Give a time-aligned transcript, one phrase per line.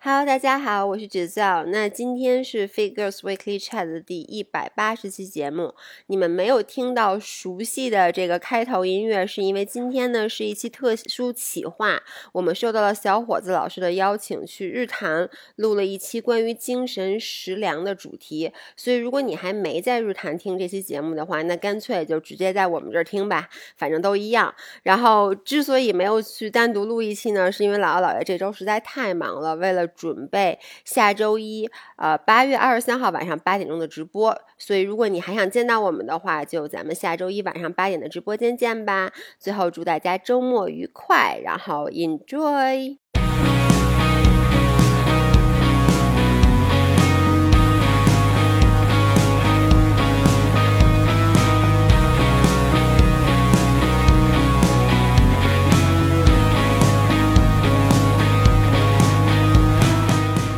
[0.00, 1.64] Hello，大家好，我是芷造。
[1.64, 5.74] 那今天是 Figures Weekly Chat 的第一百八十期节目。
[6.06, 12.00] 你们没有听到熟悉的这个开头音乐，是因为今天呢是一期特殊企划。
[12.30, 18.52] 我们受到了小伙子老师的邀请，去日坛录了一期关于精神食粮的主题。
[18.76, 24.54] 所以，如果你还没在日坛听这期节目的话，那干脆就直接在我们这儿听吧，反正都一样。
[24.84, 39.12] 然后，之所以没有去单独录一期呢，是因为姥姥姥爷这周实在太忙了，为了准备下周一，呃，八月二十三号晚上八点钟的直播，所以如果你还想见到我们的话，就咱们下周一晚上八点的直播间见吧。
[39.38, 42.98] 最后祝大家周末愉快，然后 enjoy。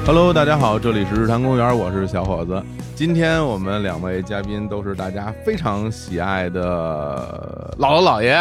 [0.06, 2.60] Hello，大家好，这里是日坛公园，我是小伙子。
[2.96, 8.34] 今天我们两位嘉宾都是大家非常喜爱的姥姥姥爷。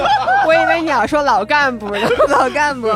[0.46, 1.98] 我以为你要说老干部呢，
[2.30, 2.88] 老干部。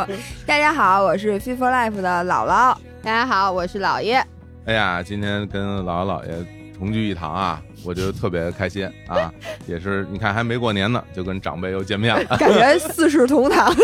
[0.46, 2.76] 大家好，我是 f i f o Life 的姥姥。
[3.02, 4.24] 大家好，我是姥爷。
[4.66, 6.32] 哎呀，今天跟姥姥姥爷
[6.78, 9.32] 同聚一堂啊，我就特别开心啊。
[9.66, 13.74] 也是，你看还没过年呢，就跟长辈又见面了，感觉四世同堂。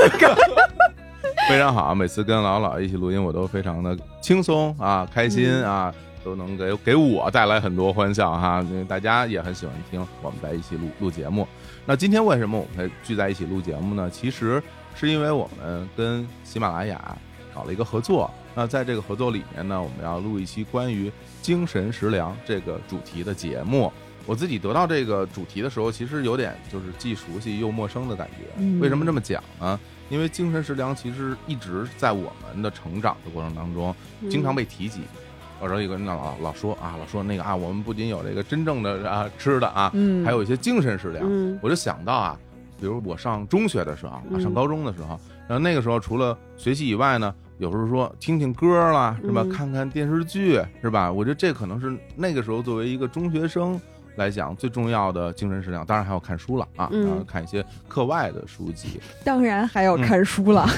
[1.49, 8.61] 非常好，每次跟老姥姥爷一起录音，我都非常的轻松啊，开心啊，都能给给我带来很多欢笑哈。
[8.71, 11.47] 因为大家也很喜欢听我们在一起录录节目。
[11.85, 14.11] 那今天为什么我们会聚在一起录节目呢？
[14.11, 14.61] 其实
[14.95, 17.17] 是因为我们跟喜马拉雅
[17.55, 18.31] 搞了一个合作。
[18.55, 21.13] 那在这个合作里面呢，我们要录一期关于
[21.43, 23.93] 精神食粮这个主题的节目。
[24.25, 28.61] 我自己得到这个主题的时候，其实有点就是既熟悉又陌生的感觉。
[28.81, 29.79] 为什么这么讲呢？
[30.09, 33.95] 因为精神食粮其实一直在我们的成长的过程当中，
[34.31, 35.01] 经常被提及。
[35.63, 39.91] 有时候有个人老老说啊，老说那个啊，我们不仅有这个真正的啊吃的啊，
[40.25, 41.59] 还有一些精神食粮。
[41.63, 42.39] 我就想到啊，
[42.79, 45.19] 比如我上中学的时候啊，上高中的时候，
[45.49, 49.47] 然后那个时候除了学习以外呢，有时候说听听歌啦，是吧？
[49.51, 51.11] 看看电视剧，是吧？
[51.11, 53.81] 我觉得这可能是那个时候作为一个中学生。
[54.17, 59.01] 来讲最重要的精神食粮，当然还要看书了啊，然后看一些课外的书籍。
[59.25, 60.69] 当然还要看书了，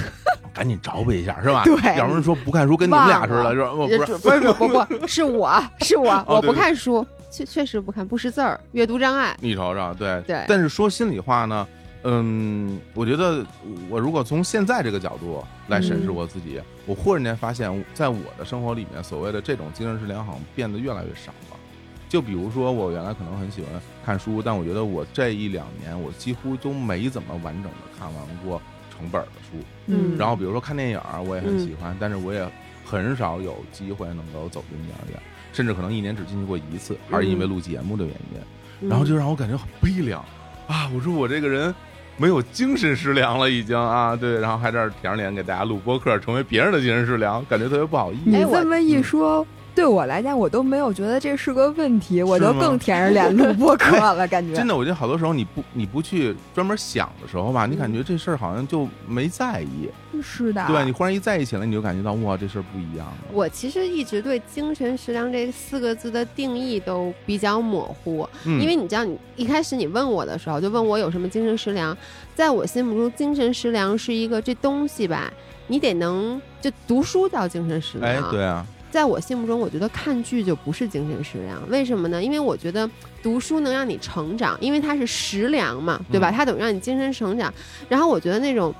[0.53, 1.63] 赶紧找补一下是吧？
[1.65, 3.71] 对，要不然说不看书跟你们俩似的，是吧？
[3.73, 9.37] 不是不是不不，是我是我，我不看书，确确实不看，不识字儿，阅读障碍。
[9.41, 10.45] 你瞅瞅，对对。
[10.49, 11.67] 但是说心里话呢，
[12.03, 13.45] 嗯，我觉得
[13.89, 21.58] 我如果从现在这个角度来审视我自己，我忽然间发现，在我的生活里面，所谓的这种精神食粮好像变得越来越少了。
[22.09, 23.71] 就比如说，我原来可能很喜欢
[24.05, 28.61] 看书，但我觉得我这一两年，我几乎都没怎么完整的看完过
[28.91, 29.63] 成本的书。
[29.87, 32.51] 嗯，然后比如说看电影，我也很喜欢，但是我也
[32.85, 38.89] 很少有机会能够走进电影院，甚至可能一年只进去过一次，还是因为录节目的原因。
[38.89, 40.25] 然后就让我感觉很悲凉
[40.67, 40.89] 啊！
[40.95, 41.75] 我说我这个人
[42.17, 48.31] 没有精神食粮了，已经啊，对，然后还在这舔着脸给大家录播客，成为别人的精神食粮，感觉特别不好意思。
[48.31, 49.47] 你这么一说。
[49.75, 54.55] 对我来讲，我都没有觉得这是个问题，我就更舔着脸录播客了，感觉。
[54.55, 59.89] 真的，我觉得好多时候你不你不去专门想的时候吧，你感觉这事儿好像就没在意。
[60.21, 60.67] 是的。
[60.67, 63.17] 对你忽然一在意起来，你就感觉到哇，这事儿不一样了。
[63.33, 71.97] 我其实一直对“精神食粮”这四个字的定义都比较模糊，因为你知道，你一开始你问我的时候，就问我有什么精神食粮，
[72.35, 75.33] 在我心目中，精神食粮是一个这东西吧，
[75.69, 78.13] 你得能就读书叫精神食粮。
[78.13, 78.67] 哎，对啊。
[78.91, 81.61] 在我心目中，我觉得看剧就不是精神食粮。
[81.69, 82.23] 为什么呢？
[82.23, 82.89] 因为我觉得
[83.23, 86.31] 读书能让你成长，因为它是食粮嘛，对吧？
[86.31, 87.53] 它等于让你精神成长。
[87.89, 88.75] 然后我觉得那种，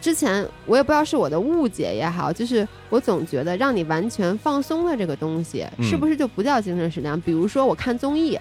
[0.00, 7.20] 之前我也不知道是我的误解也好，就是我总觉得让你完全放松的这个东西，是不是就不叫精神食粮？
[7.20, 8.38] 比如说我看综艺，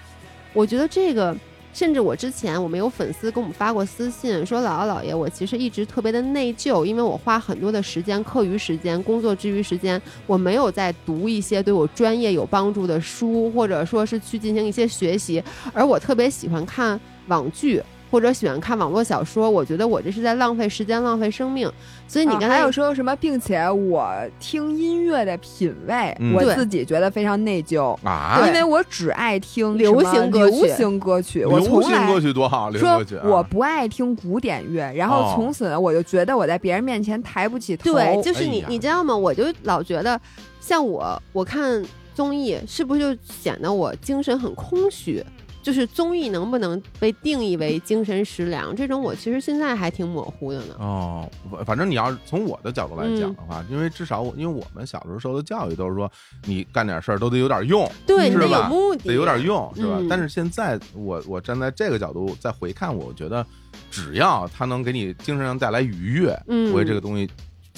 [0.53, 1.35] 我觉得这个。
[1.71, 17.81] 甚至我之前我们有粉丝给我们发过私信，说姥姥姥爷，我其实一直特别的内疚，因为我花很多的时间，课余时间、工作之余时间，我没有在读一些对我专业有帮助的书，或者说是去进行一些学习，而我特别喜欢看网剧。
[18.11, 21.71] 或者喜欢看网络小说，我觉得我这是在浪费时间、浪费生命。
[22.07, 30.65] 所以你刚才有说什么，并且我听音乐的品味，我自己觉得非常内疚啊，因为我只爱听流行歌曲。
[30.65, 32.71] 流行歌曲，流行歌曲多好。
[32.71, 37.93] 说我不爱听古典乐，然后从此我就觉得我在别人面前抬不起头。
[37.93, 39.15] 对，就是你，你知道吗？
[39.15, 40.19] 我就老觉得，
[40.59, 41.83] 像我，我看
[42.15, 45.23] 综艺是不是就显得我精神很空虚？
[45.61, 50.75] 就是综艺能不能被定义为精神食粮，这种我其实现在还挺模糊的呢。
[50.79, 56.09] 哦，反反正你要是从我的角度来讲的话，因为至少我因为我们小时候受的教育都是说，
[56.45, 59.97] 你干点事儿都得有点用，对，是吧目的，得有点用，是吧？
[59.99, 63.45] 嗯但是现在我我站在这个角度再回看，我觉得
[63.91, 67.29] 只要它能给你精神上带来愉悦，嗯我觉得这个东西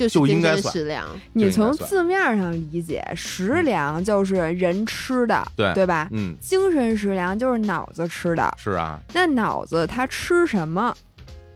[0.02, 1.08] 就是就应精该食粮。
[1.34, 6.08] 你从字面上理解，食粮就是人吃的，对对吧？
[6.12, 8.54] 嗯精神食粮就是脑子吃的。
[8.58, 10.94] 是啊，那脑子它吃什么？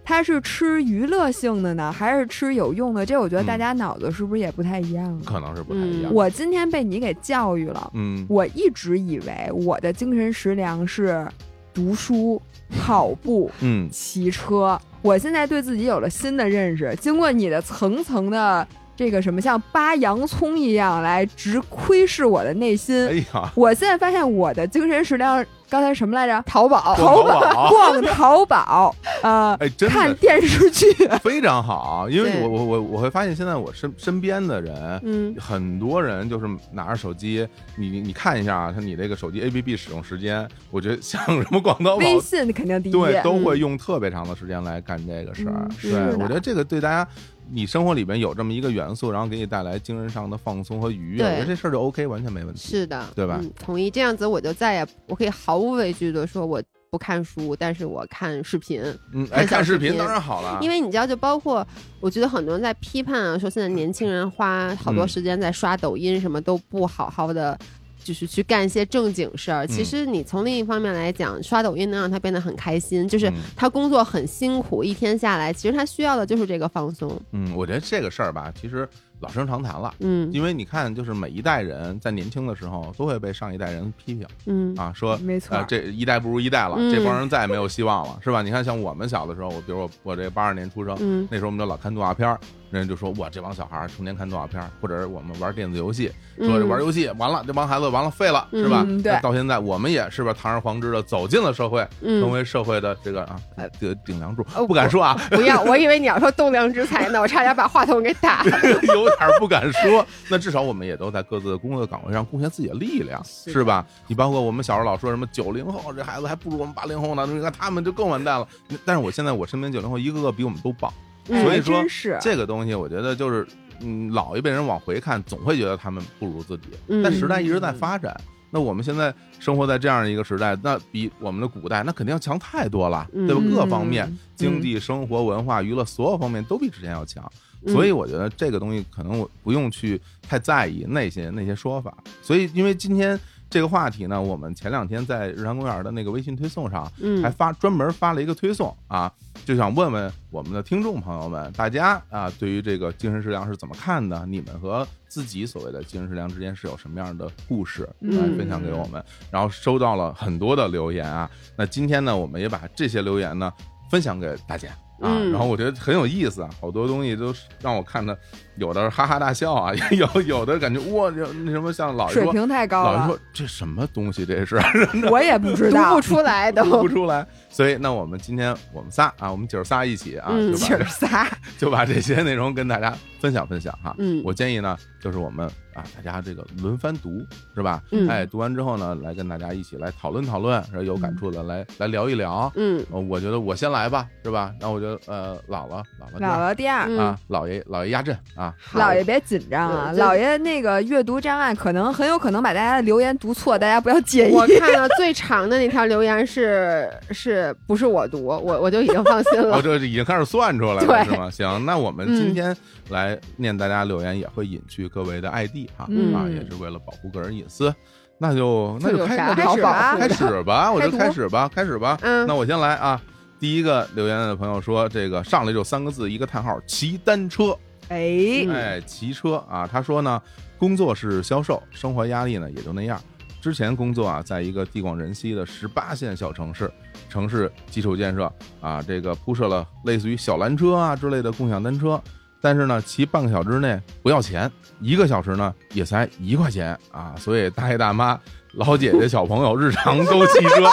[0.08, 3.04] 它是吃娱乐性的呢，还是吃有用的？
[3.04, 5.20] 这我觉得嗯大家脑子是不是也不太一样？
[5.26, 6.14] 可能是不太一样。
[6.14, 11.28] 我今天被你给教育了，嗯我一直以为我的精神食粮是
[11.74, 12.40] 读书、
[12.80, 14.80] 跑步、嗯骑车。
[15.06, 26.42] 我现在对自己有了新的认识，经过你的层层的这个什么像扒洋葱一样来直窥视我的内心，哎呀，我现在发现我的精神食粮刚才什么来着？
[26.46, 27.70] 淘宝，淘宝。
[27.70, 30.86] 逛淘宝， 呃，哎，真看的电视剧。
[31.24, 35.02] 非常好，因为我我我我会发现现在我身身边的人。
[35.04, 41.96] 嗯，很多人就是拿着手机，你你你看一下啊，他你这个手机 APP 使用时间，我觉得像什么广告宝。
[41.98, 43.44] 微信肯定第一，对，都嗯。
[43.46, 45.68] 会用特别长的时间来干这个事儿。
[45.82, 47.08] 对，我觉得这个对大家，
[47.52, 52.68] 你生活里边有这么一个元素，然后给你带来精神上的放松和愉悦，我觉得这事儿就 OK，完全没问题。
[52.68, 53.90] 是的，对吧嗯，同意。
[53.90, 58.82] 这样子我就再也我可以毫无畏惧的说我不看书，但是我看视频。
[59.14, 61.66] 嗯，哎，看视频当然好了，因为你知道，就包括
[62.00, 67.58] 我觉得很多人在批判啊，说现在年轻人花好多嗯时间在刷抖音，什么都不好好的。
[68.06, 69.66] 就是去干一些正经事儿。
[69.66, 77.20] 其嗯实你从另一方面来讲，刷抖音能让他变得很开心，就是嗯他工作很辛苦，一天下来，其实他需要的就是这个放松。
[77.32, 78.88] 嗯，我觉得这个事儿吧，其实
[79.22, 79.92] 老生常谈了。
[80.02, 88.42] 嗯因为你看，就是每一代人在年轻的时候都会被上一代人批评嗯啊，说没错呃，这一代不如一代了，嗯这帮人再也没有希望了，是吧？
[88.44, 92.40] 你看，像我们小的时候，我比如我我这八二年出生，嗯那时候我们就老看动画片儿，
[92.72, 98.84] 人家就说哇，这帮小孩儿成天看动画片儿，或者是我们玩电子游戏，说这嗯玩游戏完了，这帮孩子完了废了，是吧？
[98.88, 103.40] 嗯对那到现在我们也是吧，堂而皇之的走进了社会，嗯成为社会的这个啊，
[103.80, 108.52] 这个顶梁柱哦，不敢说啊，不要，我以为你要说栋梁之才呢，我差点把话筒给打了。
[108.84, 110.06] 有点不敢说。
[110.30, 113.86] 那至少我们也都在各自的工作岗位上贡献自己的力量，是吧？
[114.08, 118.48] 你包括我们小时候老说什么九零后这孩子还不如我们八零后呢，你看他们就更完蛋了。
[118.84, 120.92] 但是我现在我身边九零后一个个比我们都棒，
[121.26, 123.46] 所以说是这个东西我觉得就是，
[123.82, 126.70] 嗯，老一辈人往回看，总会觉得他们不如自己。
[126.88, 128.16] 嗯但时代一直在发展，
[128.52, 133.42] 那我们现在生活在这样一个时代，那比我们的古代那肯定要强太多了，对吧？
[133.44, 137.24] 嗯各方面嗯，经济、生活、文化、娱乐，所有方面都比之前要强。
[137.26, 141.98] 嗯所以我觉得这个东西可能我不用去太在意那些那些说法。
[142.22, 143.20] 所以因为今天
[143.56, 149.10] 这个话题呢，我们前两天在日坛公园的那个微信推送上嗯还发专门发了一个推送啊，
[149.46, 154.26] 就想问问我们的听众朋友们，大家啊对于这个精神食粮是怎么看的？
[154.26, 159.02] 你们和自己所谓的精神食粮之间是有什么样的故事来嗯分享给我们？
[159.32, 163.50] 然后收到了很多的留言啊，那今天呢，我们也把这些留言呢
[163.90, 164.68] 分享给大家。
[165.00, 168.18] 啊，嗯然后我觉得很有意思啊，好多东西都是让我看的，
[168.56, 174.58] 有的哈哈大笑啊，有有的感觉哇，这那什么像老爷说，水平太高了老爷说，这什么东西这是
[175.12, 176.02] 我也不知道读道不。
[176.02, 176.64] 出来都。
[176.70, 181.28] 读不出来，所以那我们今天我们仨啊，我们姐儿仨一起啊，姐儿仨，
[181.58, 183.94] 就把这些内容跟大家分享分享哈。
[183.98, 187.80] 嗯我建议呢，就是我们啊，大家这个轮番读是吧？
[187.92, 192.52] 嗯哎，读完之后呢，来跟大家一起来讨论讨论，然后有感触的来来聊一聊。
[192.56, 194.52] 嗯呃我觉得我先来吧，是吧？
[194.60, 196.88] 然后我觉得呃，姥姥姥姥姥姥第二。
[196.88, 204.34] 嗯啊，姥爷姥爷压阵啊，姥爷别紧张啊，姥爷那个阅读障碍可能很有可能把大家的留言读错，大家不要介意。
[204.34, 209.56] 我看到最长的那条留言是是不是我读，我我就已经放心了。
[209.56, 209.62] 我。
[209.66, 211.30] 这已经开始算出来了，是吗？
[211.30, 212.56] 行，那我们嗯今天
[212.90, 217.76] 来念大家留言，也会隐去各位的 ID 哈，嗯啊，也是为了保护个人隐私。
[218.18, 222.00] 那就那就开这有啥那就好保护开始吧，我就开始吧，开始吧。
[222.02, 223.02] 嗯那我先来啊。
[223.38, 227.56] 第一个留言的朋友说，这个上来就三个字，一个叹号，骑单车。
[227.90, 230.20] 哎，嗯哎，骑车啊，他说呢，
[230.58, 232.98] 工作是销售，生活压力呢也就那样。
[233.42, 236.72] 之前工作啊，在一个地广人稀的十八线小城市，
[237.10, 242.02] 城市基础建设啊，这个铺设了类似于小蓝车啊之类的共享单车，
[242.46, 248.20] 但是呢，骑半个小时内不要钱，一个小时呢也才一块钱啊，所以大爷大妈、
[248.54, 250.70] 老姐姐、小朋友日常都骑车。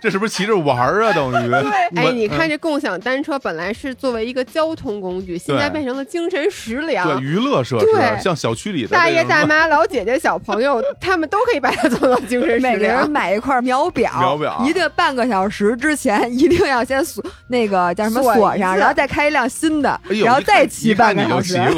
[0.00, 1.12] 这是不是骑着玩儿啊？
[1.12, 1.52] 等于
[1.96, 7.24] 哎，你看这这共享单车本来是作为一个交通工具，现在变成了精神食粮对。
[7.24, 7.86] 娱乐设施，
[8.20, 13.08] 像小区里的大爷大妈、 老姐姐、小朋友，他们都可以把它做到精神食粮每个人。
[13.08, 21.60] 买一块秒表，秒表一定半个小时之前一定要先锁那个叫什么锁锁上，然后再开一辆新的，然后再骑半个你就小时。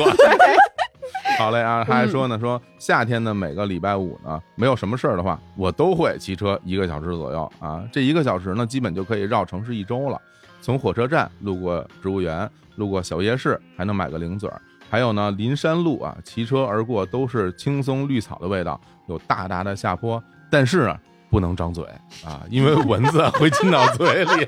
[1.39, 7.83] 好嘞啊，他还说呢，说夏天的每个礼拜五呢，没有什么事儿的话，我都会骑车一个小时左右啊。
[7.93, 10.21] 这一个小时呢，基本就可以绕城市一周了。
[10.61, 14.61] 从火车站路过植物园，路过小夜市，还能买个零嘴儿。
[14.91, 21.01] 还有呢，林山路啊，骑车而过都是青松绿草的味道，有大大的下坡，但是啊，
[21.31, 21.85] 不能张嘴
[22.25, 24.47] 啊，因为蚊子会进到嘴里，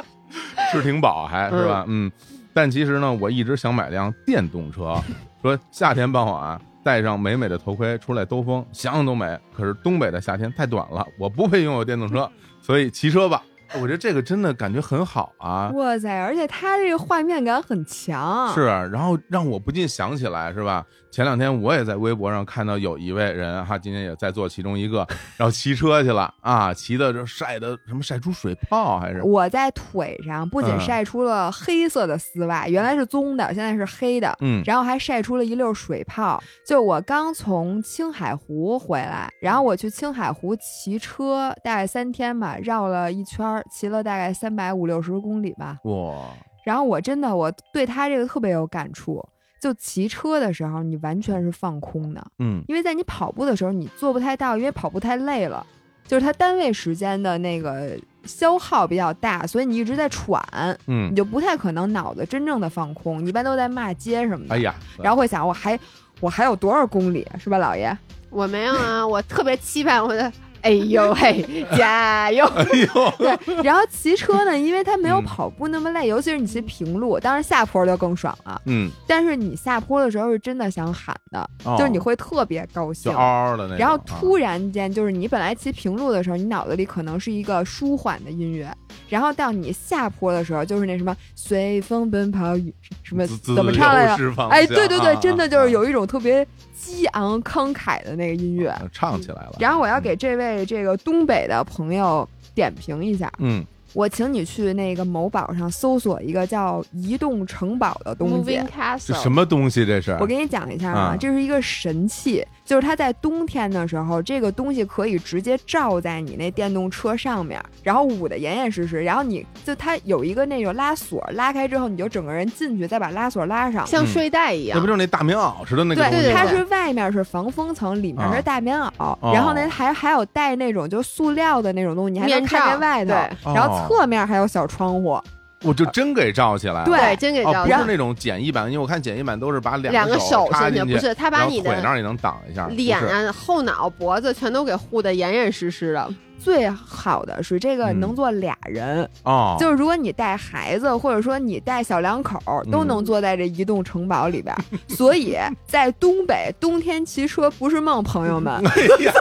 [0.72, 1.84] 吃挺饱还是吧？
[1.86, 2.10] 嗯。
[2.54, 4.94] 但其实呢，我一直想买辆电动车，
[5.42, 9.36] 说夏天傍晚戴上美美的头盔出来兜风，想想都美。
[9.52, 12.30] 可是东北的夏天太短了，我不配拥有电动车，
[12.60, 13.42] 所以骑车吧。
[13.74, 15.70] 我觉得这个真的感觉很好啊。
[15.74, 16.08] 哇塞！
[16.20, 20.84] 而且它这个画面感很强，是，然后让我不禁想起来，是吧？
[21.12, 36.42] 前两天我也在微博上看到有一位人哈，今天也在做其中一个， 然后骑车去了啊，骑的这晒的什么晒出水泡还是我在腿上不仅嗯晒出了黑色的丝袜，原来是棕的，现在是黑的，嗯然后还晒出了一溜水泡。
[36.66, 45.76] 就我刚从青海湖回来，然后我去青海湖骑车，大概三天吧，绕了一圈，骑了大概三百五六十公里吧。
[45.84, 46.30] 哇，
[46.64, 49.22] 然后我真的我对他这个特别有感触。
[49.62, 55.64] 就骑车的时候，你完全是放空的，嗯因为在你跑步的时候，你做不太到，因为跑步太累了，
[56.04, 60.42] 就是它单位时间的那个消耗比较大，所以你一直在喘，
[60.88, 64.56] 嗯你，就不太可能脑子真正的放空，你一般都在骂街什么的。
[64.56, 65.78] 哎呀，然后会想我还
[66.18, 67.96] 我还有多少公里是吧，老爷？
[68.30, 70.32] 我没有啊，我特别期盼我的。
[70.62, 72.44] 哎呦 嘿，加油！
[72.46, 72.64] 哎
[72.94, 78.60] 呦，对，然后骑车呢，因为它没有嗯跑步那么累，尤其是你骑平路，当然下坡就更爽了。
[78.66, 83.12] 嗯，但是你下坡的时候是真的想喊的，哦就是你会特别高兴。
[83.12, 88.72] 嗷嗷的那种，然后啊突然间，就是你本来骑平路的时候，你脑子里可能是一个舒缓的音乐，
[89.12, 94.32] 然后到你下坡的时候，就是那什么随风奔跑与什么怎么唱来着？
[94.48, 98.70] 哎，对对对，啊真的就是啊有一种特别激昂慷慨的那个音乐。
[98.70, 99.56] 啊唱起来了。
[99.58, 108.58] 然后我要给这位这个东北的朋友点评一下，嗯，我请你去那个某宝上搜索一个叫“移动城堡”的东西。
[109.04, 109.84] 这什么东西？
[109.84, 112.42] 这是我给你讲一下啊啊，这是一个神器，
[112.72, 123.86] 就是它在冬天的时候，这个东西可以直接罩在你那电动车上面，然后捂得严严实实，然后你就它有一个那种拉锁，拉开之后你就整个人进去，再把拉锁拉上。
[123.86, 124.86] 像睡袋一样那不。
[124.86, 126.34] 就是那大棉袄似的那个东西吗？
[126.34, 135.20] 它是外面是防风层，里面啊是大棉袄，哦然后呢还还有带那种就塑料的那种东西，你还能看见外头，对然后哦侧面还有小窗户，
[135.62, 136.84] 我就真给罩起来了。
[136.84, 137.78] 对对，真给哦，照相。
[137.78, 146.08] 不是那种简易版，因为我看简易版都是把两个手手伸进去，插进去，不是他把你的腿那儿也能挡一下，脸啊、后脑、脖子全都给护得严严实实的。
[146.38, 148.00] 最好的是这个嗯。
[148.00, 154.54] 能坐俩人，哦，就是如果你带孩子，或者说你带小两口儿，都嗯能坐在这移动城堡里边。
[154.54, 154.60] 儿。
[154.88, 155.36] 所以
[155.66, 158.52] 在东北，冬天骑车不是梦，朋友们。
[158.66, 159.12] 哎呀，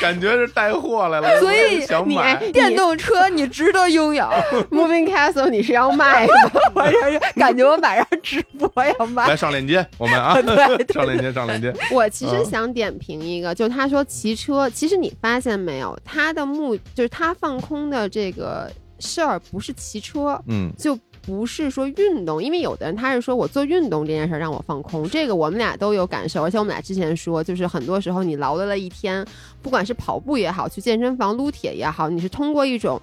[0.00, 4.24] 感觉是带货来了， 所以你哎电动车你值得拥有
[4.70, 6.32] ，Moving Castle，你是要卖的？
[6.74, 9.28] 我这是感觉我马上直播要卖。
[9.28, 10.34] 来上链接，我们啊，
[10.92, 12.44] 上链接，上链接，我其实嗯。
[12.44, 20.72] 想点评一个，就他说骑车，其实你发现没有，他的目就是他放空的这个事儿不是骑车，嗯。
[20.78, 29.26] 就不是说运动，因为有的人他是说我做运动这件事儿让我放空，这个我们俩都有感受，而且我们俩之前说，就是很多时候你劳累了一天，
[29.60, 33.02] 不管是跑步也好，去健身房撸铁也好，你是通过一种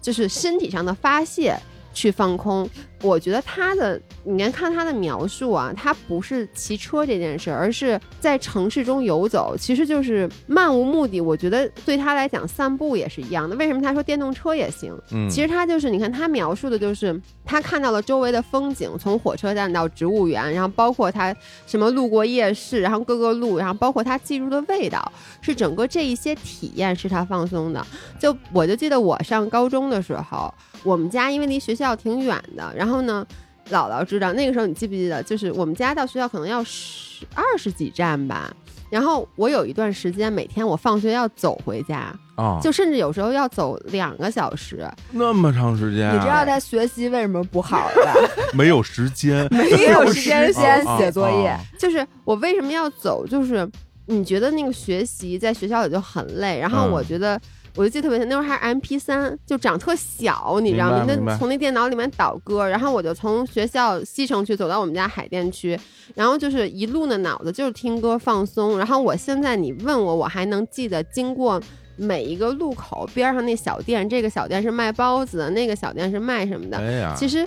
[0.00, 1.56] 就是身体上的发泄
[2.00, 2.66] 去放空。
[3.02, 11.18] 我觉得他的，你看看他的描述啊，他不是骑车这件事儿，而是在城市中游走，其实就是漫无目的。
[11.18, 13.56] 我觉得对他来讲，散步也是一样的。
[13.56, 14.94] 为什么他说电动车也行？
[15.12, 21.34] 嗯，其实他就是，你看他描述的就是他看到了周围的风景，从火车站到植物园，然后包括他
[21.66, 27.84] 什么路过夜市，然后各个路，然后包括他记住的味道，是整个这一些体验是他放松的。
[28.18, 30.52] 就我就记得我上高中的时候，
[30.82, 33.26] 我们家因为离学校挺远的，然后呢。
[33.70, 35.22] 姥姥知道那个时候，你记不记得？
[35.22, 38.52] 就是我们家到学校可能要十二十几站吧。
[38.90, 44.84] 然后我有一段时间，每天我放学要走回家，啊，就甚至有时候要走两个小时。
[45.12, 48.12] 那么长时间啊，你知道他学习为什么不好吧？
[48.52, 51.60] 没有时间， 没有时间先啊写作业啊。
[51.78, 53.70] 就是我为什么要走，就是
[54.06, 57.40] 你觉得那个学习在学校里就很累，然后嗯我觉得
[57.76, 61.04] 我就记得特别清，那会儿还是 M P 三，就长特小，你知道吗？
[61.06, 65.78] 那从那电脑里面导歌，然后我就从学校西城区走到我们家海淀区，
[66.14, 68.76] 然后就是一路的脑子就是听歌放松。
[68.76, 71.60] 然后我现在你问我，我还能记得经过
[71.96, 76.78] 每一个路口边上那小店，这个小店是卖包子的，那个小店是卖什么的。
[76.78, 77.46] 哎呀，其实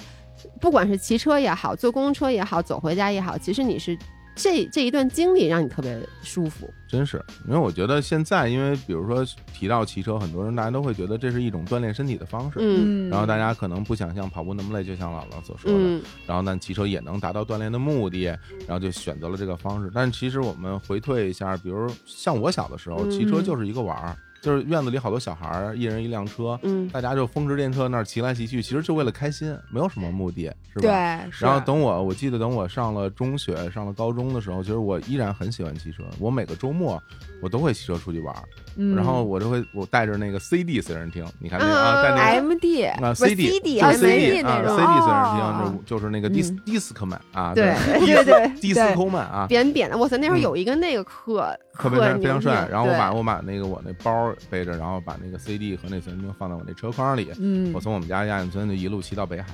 [0.61, 3.97] 不管是骑车也好，坐公车也好，走回家也好，其实你是
[4.35, 6.71] 这这一段经历让你特别舒服。
[6.87, 12.59] 真是，因为我觉得现在，因为比如说提到骑车，很多人大家都会觉得这是一种锻炼身体的方式。
[12.61, 18.25] 嗯然后大家可能不想像跑步那么累，就像姥姥所说的，嗯然后呢，骑车也能达到锻炼的目的，
[18.67, 19.89] 然后就选择了这个方式。
[19.93, 30.81] 但其实我们回退一下，比如像我小的时候，嗯骑车就是一个玩儿，就是院子里好多小孩儿，一人一辆车，嗯大家就风驰电掣那儿骑来骑去，其实就为了开心，没有什么目的，是吧？
[30.81, 36.03] 对，是然后等我，我记得等我上了中学、上了高中的时候，其实我依然很喜欢骑车。
[36.19, 37.01] 我每个周末
[37.41, 38.43] 我都会骑车出去玩儿，
[38.75, 52.67] 嗯然后我就会我带着那个 CD 随身听，你看这个啊啊，带那个 M D 啊不是 CD CD 就是 CD 啊那种 CD 随身哦听，就就是那个迪斯嗯迪斯科曼啊，对对对对迪斯科曼啊，扁扁的，哇塞，那时候嗯有一个那个课特别非常帅。
[52.69, 57.71] 然后我把我把那个我那包背着，然后把那个 CD 和那随身听放在我那车筐里，嗯。
[57.73, 59.47] 我从我们家亚运村就一路骑到北海，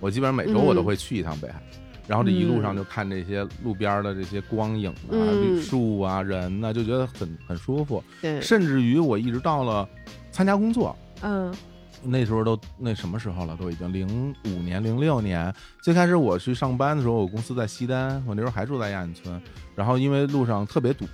[0.00, 1.62] 我基本上每周我都会去一趟北海，
[2.06, 5.42] 然后这一路上就看这些路边的这些光影啊、嗯。
[5.42, 8.02] 绿树啊、人呐、就觉得很很舒服。
[8.20, 9.88] 对，甚至于我一直到了
[10.30, 11.54] 参加工作，嗯
[12.04, 13.56] 那时候都那什么时候了？
[13.56, 15.52] 都已经零五年、零六年。
[15.82, 19.40] 最开始我去上班的时候，我公司在西单，我那时候还住在亚运村。
[19.74, 21.06] 然后因为路上特别堵，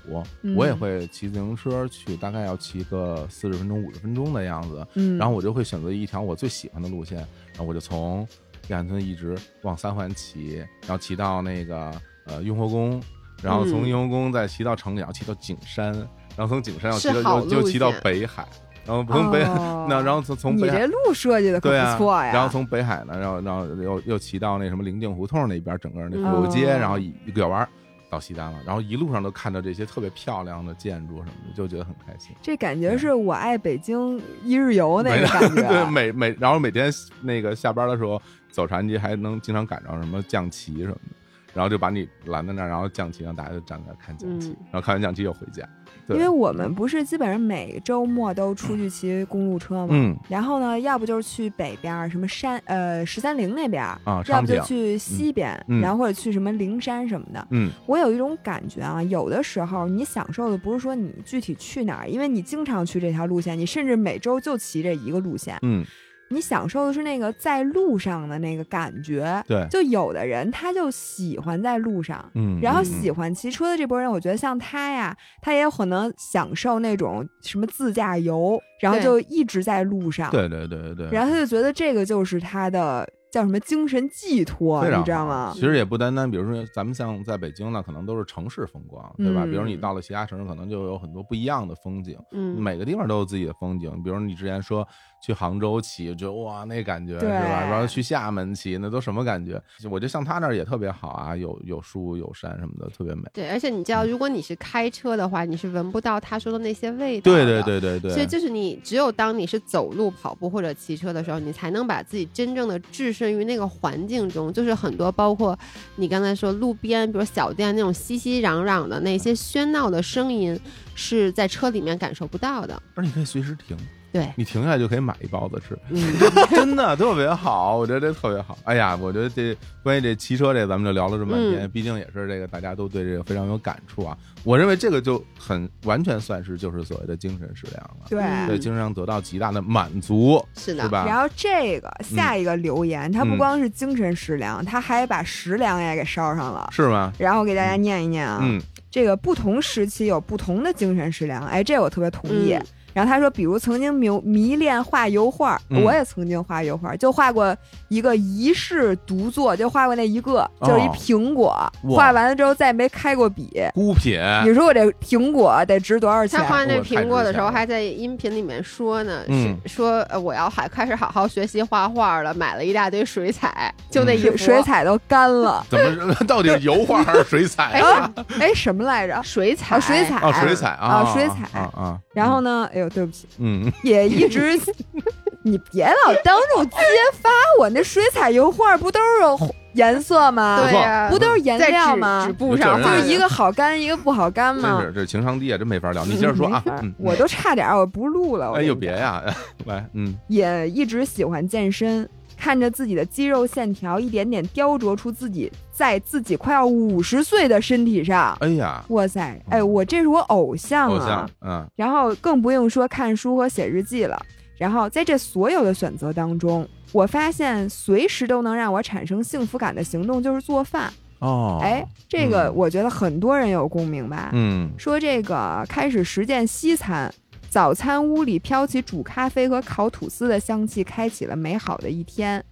[0.43, 4.87] 嗯我也会骑自行车去，大概要骑个四十分钟、五十分钟的样子。
[4.95, 8.27] 嗯，然后我就会选择一条我最喜欢的路线，然后我就从
[8.69, 11.91] 亚运村一直往三环骑，然后骑到那个
[12.27, 13.03] 呃雍和宫，
[13.43, 15.93] 然后从嗯雍和宫再骑到城里，然后骑到景山，
[16.37, 18.47] 然后从景山要骑到又又骑到北海，
[18.87, 19.41] 然后从北
[19.89, 27.69] 那然后从从你北海这路设计的可不错呀，然后从北海呢，然后然后又又骑到那什么灵境胡同那边，整个那古街，哦然后一一个弯
[28.09, 32.35] 到西单了，然后一路上都看到这些特别漂亮的建筑什么的，就觉得很开心。
[32.43, 38.21] 这感觉是我爱北京一日游那个感觉， 对，每每然后每天那个下班的时候
[38.51, 41.15] 走长安街，还能经常赶上什么降旗什么的，
[41.55, 44.57] 然后就把你拦在那儿，然后降旗让大家就站那儿看降旗，嗯。
[44.71, 45.69] 然后看完降旗又回家。
[46.09, 50.17] 因为我们不是基本上每周末都出去骑公路车嘛，嗯。
[50.29, 55.81] 然后呢，要不就是去北边什么山呃十三陵那边，啊，要，不就去西边，嗯。
[55.81, 57.47] 然后或者去什么灵山什么的。
[57.51, 57.71] 嗯。
[57.87, 65.85] 我有一种感觉啊，有的时候你享受的不是说你具体去哪儿，因为你经常去这条路线，你甚至每周就骑这一个路线，嗯，
[66.31, 69.43] 你享受的是那个在路上的那个感觉。
[69.47, 85.61] 对，就有的人他就喜欢在路上，嗯，然后嗯喜欢骑车的这波人，我觉得像他呀，他也有可能享受那种什么自驾游，然后就一直在路上，对对对对对，然后他就觉得这个就是他的叫什么精神寄托，你知道吗其？
[85.61, 89.45] 实也不单单，比如说咱们像在北京呢，可能都是城市风光，对吧？
[89.45, 92.17] 嗯比如你到了其他城市，可能就有很多不一样的风景。
[92.33, 94.87] 嗯，每个地方都有自己的风景，比如你之前说
[95.21, 97.61] 去杭州骑，就哇那感觉是对吧？
[97.69, 99.61] 然后去厦门骑，那都什么感觉？
[99.91, 103.23] 我觉得像他那儿也特别好啊，有有树有山什么的，特别美。
[103.33, 107.45] 对，而且你知嗯道，如果你是开车的话，你是闻不到他说的那些味道对。
[107.45, 114.53] 对对对对，所以就是你只有当你是走路、跑步或者骑车的时候，你才能把自己真正的置身于那个环境中。
[114.53, 115.59] 就是很多包括
[115.97, 120.59] 你刚才说路边，比如小店那种熙熙攘攘的那些喧闹的声音，
[120.95, 122.81] 是在车里面感受不到的。
[122.95, 123.77] 而你可以随时停，
[124.13, 126.13] 对，你停下来就可以买一包子吃，嗯，
[126.51, 128.59] 真的特别好，我觉得这特别好。
[128.65, 134.17] 哎呀，我觉得这关于这骑车这，咱们就聊了这么半天，嗯毕竟也是这个大家都对这个非常有感触啊。
[134.43, 138.21] 我认为这个就很完全算是就是所谓的精神食粮了，对。
[138.21, 141.05] 嗯对精神上得到极大的满足，是的，是吧？
[141.07, 146.69] 然后这个下一个留言，他不嗯光是精神食粮，他还把食粮也给烧上了。
[146.73, 147.13] 是吗？
[147.19, 152.59] 然后给大家念一念啊，嗯这个不同时期有不同的精神食粮，哎，这我特别同意。
[153.01, 157.57] 嗯然后他说，比如曾经迷迷恋画油画，嗯我也曾经画油画，就画过
[157.89, 161.47] 一个一世独作，就画过那一个，哦就是一苹果，
[161.85, 163.51] 哇画完了之后再没开过笔。
[163.73, 166.47] 孤品，你说我这苹果得值多少钱他？
[166.47, 175.65] 画那苹果的时候，还在音频里面说呢，嗯说呃我要还开始好好学习画画了，买了一大堆水彩，就那一水彩都干了。
[175.71, 178.13] 怎么 到底是油画还是水彩哎啊？
[178.39, 179.19] 哎，什么来着？
[179.23, 181.59] 水彩，啊，水彩，啊，水彩啊啊，水彩。
[181.59, 181.99] 啊啊！
[182.13, 182.69] 然后呢？
[182.75, 184.59] 哎呦，对不起，嗯，也一直，
[185.43, 186.77] 你别老当众揭
[187.21, 190.61] 发我，那水彩油画不都是颜色吗？
[190.63, 192.25] 对呀，不都是颜料吗？
[192.27, 194.93] 纸布上就是一个好干，一个不好干真吗是？
[194.93, 196.05] 这情商低啊，真没法聊。
[196.05, 198.53] 你接着说啊，嗯，我都差点我不录了。
[198.53, 199.23] 哎呦别呀，
[199.67, 202.09] 来，嗯，也一直喜欢健身，
[202.41, 208.35] 看着自己的肌肉线条一点点雕琢出自己在自己快要五十岁的身体上。
[208.41, 210.95] 哎呀，哇塞，哎，我这是我偶像啊！
[210.95, 214.19] 偶像，嗯然后更不用说看书和写日记了。
[214.57, 220.91] 然后在这所有的选择当中，我发现随时都能让我产生幸福感的行动就是做饭。
[221.19, 224.31] 哦，哎，这个嗯我觉得很多人有共鸣吧？
[224.33, 227.13] 嗯说这个开始实践西餐，
[227.51, 232.43] 早餐屋里飘起煮咖啡和烤吐司的香气，开启了美好的一天。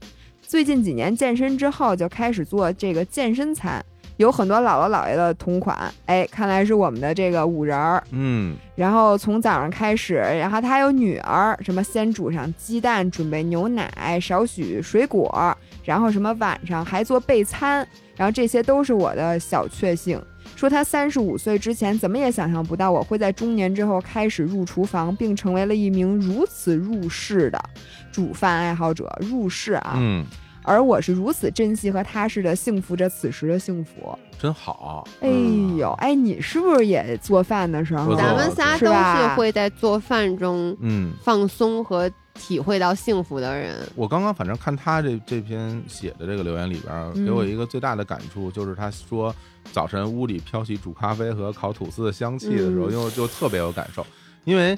[0.43, 3.81] 最近几年健身之后，就开始做这个健身餐，
[4.17, 5.79] 有很多姥姥姥爷的同款。
[6.07, 8.03] 哎，看来是我们的这个五仁儿。
[8.11, 20.21] 嗯然后从早上开始，然后他还有女儿，什么先煮上鸡蛋，准备牛奶，少许水果，然后什么晚上还做备餐，然后这些都是我的小确幸。
[20.59, 27.63] 说他三十五岁之前怎么也想象不到我会在中年之后开始入厨房，并成为了一名如此入世的
[28.11, 29.09] 煮饭爱好者。
[29.21, 30.27] 入世啊，嗯，
[30.65, 34.19] 而我是如此珍惜和踏实的幸福着此时的幸福。
[34.37, 35.07] 真好。
[35.21, 35.29] 哎
[35.77, 38.17] 呦，哎，你是不是也做饭的时候？
[38.17, 43.77] 咱们仨都是会在做饭中嗯，放松和体会到幸福的人。
[43.95, 49.35] 我刚刚反正看他这这篇写的这个留言里边给我一个最大的感触，就是他说
[49.73, 52.91] 早晨屋里飘起煮咖啡和烤吐司的香气的时候，嗯。
[52.91, 54.07] 就就特别有感受，
[54.45, 54.77] 因为。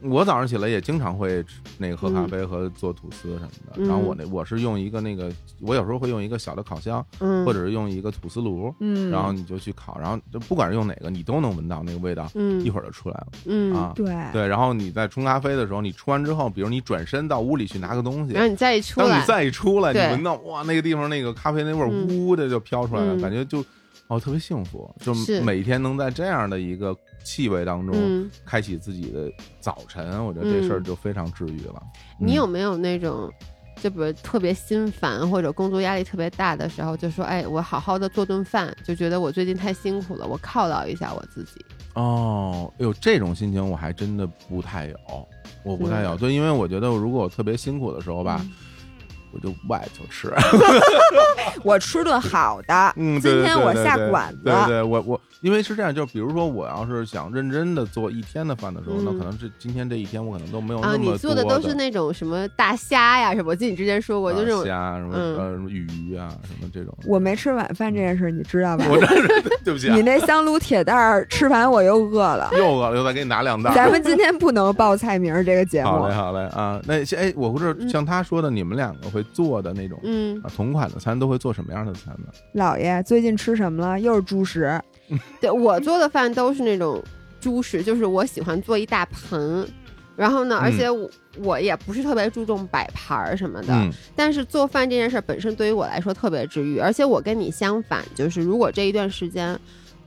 [0.00, 1.44] 我早上起来也经常会
[1.76, 5.28] 那个喝咖啡和做吐司什么的，嗯然后我那我是用一个那个，
[5.60, 12.60] 我有时候会用一个小的烤箱，嗯，或者是用一个吐司炉，嗯，然后你就去烤，然后就不管是用哪个，你都能闻到那个味道，嗯。
[12.64, 13.92] 一会儿就出来了嗯，啊。
[13.96, 14.06] 对。
[14.32, 19.08] 对，然后你在冲咖啡的时候，你冲完之后，比如你转身到屋里去拿个东西然，后你再一出来。
[19.08, 22.06] 当你，再一出来，你闻到哇，那个地方那个咖啡那味儿，嗯。
[22.08, 23.20] 呜的就飘出来了，嗯。
[23.20, 23.64] 感觉就
[24.08, 31.82] 哦特别幸福，就是每天能在这样的一个气味当中嗯，开启自己的早晨，我觉得这事儿嗯就非常治愈了。
[32.20, 33.30] 嗯你有没有那种？
[33.80, 41.64] 就比如特别心烦或者工作压力特别大的时候，就说：“哎，我好好的做顿饭，就觉得我最近太辛苦了，我犒劳一下我自己。
[41.94, 44.96] 哦，有，这种心情我还真的不太有，
[45.62, 48.50] 我不太有，是对，因为我觉得如果我特别辛苦的时候吧，嗯
[49.32, 50.32] 我就外头吃。
[51.64, 63.50] 我吃顿好的，嗯，今天我下馆子，对对，我我因为是这样，就比如说我要是想认真的做一天的饭的时候，那嗯可能这今天这一天我可能都没有啊，那么你做的都是那种什么大虾呀什么？
[63.50, 66.92] 我记得你之前说过，就这种啊虾什么嗯呃什么鱼啊什么这种。
[67.06, 68.84] 我没吃晚饭这件事你知道吧？
[68.90, 72.50] 我这是对不起啊你，那香炉铁蛋儿吃完我又饿了。
[72.54, 73.74] 又饿了，又再给你拿两袋儿。
[73.74, 76.80] 咱们今天不能报菜名儿这个节目好嘞，好嘞啊！
[76.84, 82.26] 那些哎，我不是嗯像他说的，你们两个会做的那种嗯，啊同款的餐，都会做什么样的餐呢？
[82.54, 84.00] 老爷最近吃什么了？
[84.00, 84.80] 又是猪食。
[85.40, 87.02] 对我做的饭都是那种
[87.40, 89.66] 猪食，就是我喜欢做一大盆，
[90.16, 90.76] 然后呢，而嗯。
[90.76, 93.92] 且我我也不是特别注重摆盘儿什么的，嗯。
[94.16, 99.58] 但是做饭这件事儿本身对于我来说特别治愈，而且我跟你相反，就是如果这一段时间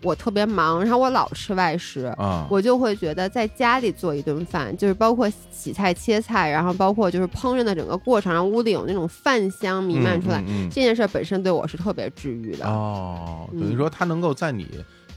[0.03, 2.05] 我特别忙，然后我老吃外食。
[2.17, 12.65] 啊，我就会觉得在家里做一顿饭，就是包括洗菜、切菜，然后包括就是烹饪的整个过程，让屋里有那种饭香弥漫出来，嗯嗯嗯这件事本身对我是特别治愈的。
[12.65, 14.67] 哦，等于嗯说它能够在你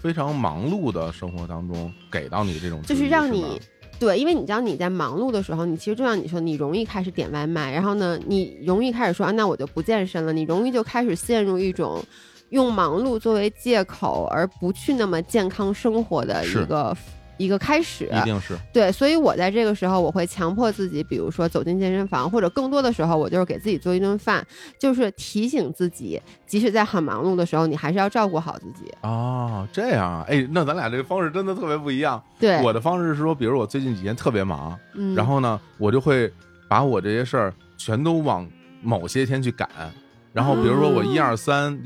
[0.02, 3.60] 非常忙碌的生活当中给到你这种，就是让你
[3.98, 12.04] 对，因为你知道你在忙碌的时候，你其实就像你说，你容易开始点外卖，然后呢，你容易开始说啊，那我就不健身了，你容易就开始陷入一种
[12.50, 16.96] 用忙碌作为借口而不去那么健康生活的一个
[17.36, 18.08] 一个开始。
[18.12, 24.46] 一定是对，所以我在这个时候，我会强迫自己，比如说走进健身房，或者更多的时候，我就是给自己做一顿饭，
[24.78, 28.92] 就是提醒自己，即使在很忙碌的时候，你还是要照顾好自己。
[29.02, 32.22] 哦，这样啊，哎，那咱俩这个方式真的特别不一样。
[32.38, 36.32] 对，我的方式是说，比如我最近几天特别忙，嗯，然后呢，我就会
[36.68, 38.48] 把我这些事儿全都往
[38.80, 39.68] 某些天去赶，
[40.32, 41.76] 然后比如说我一二三，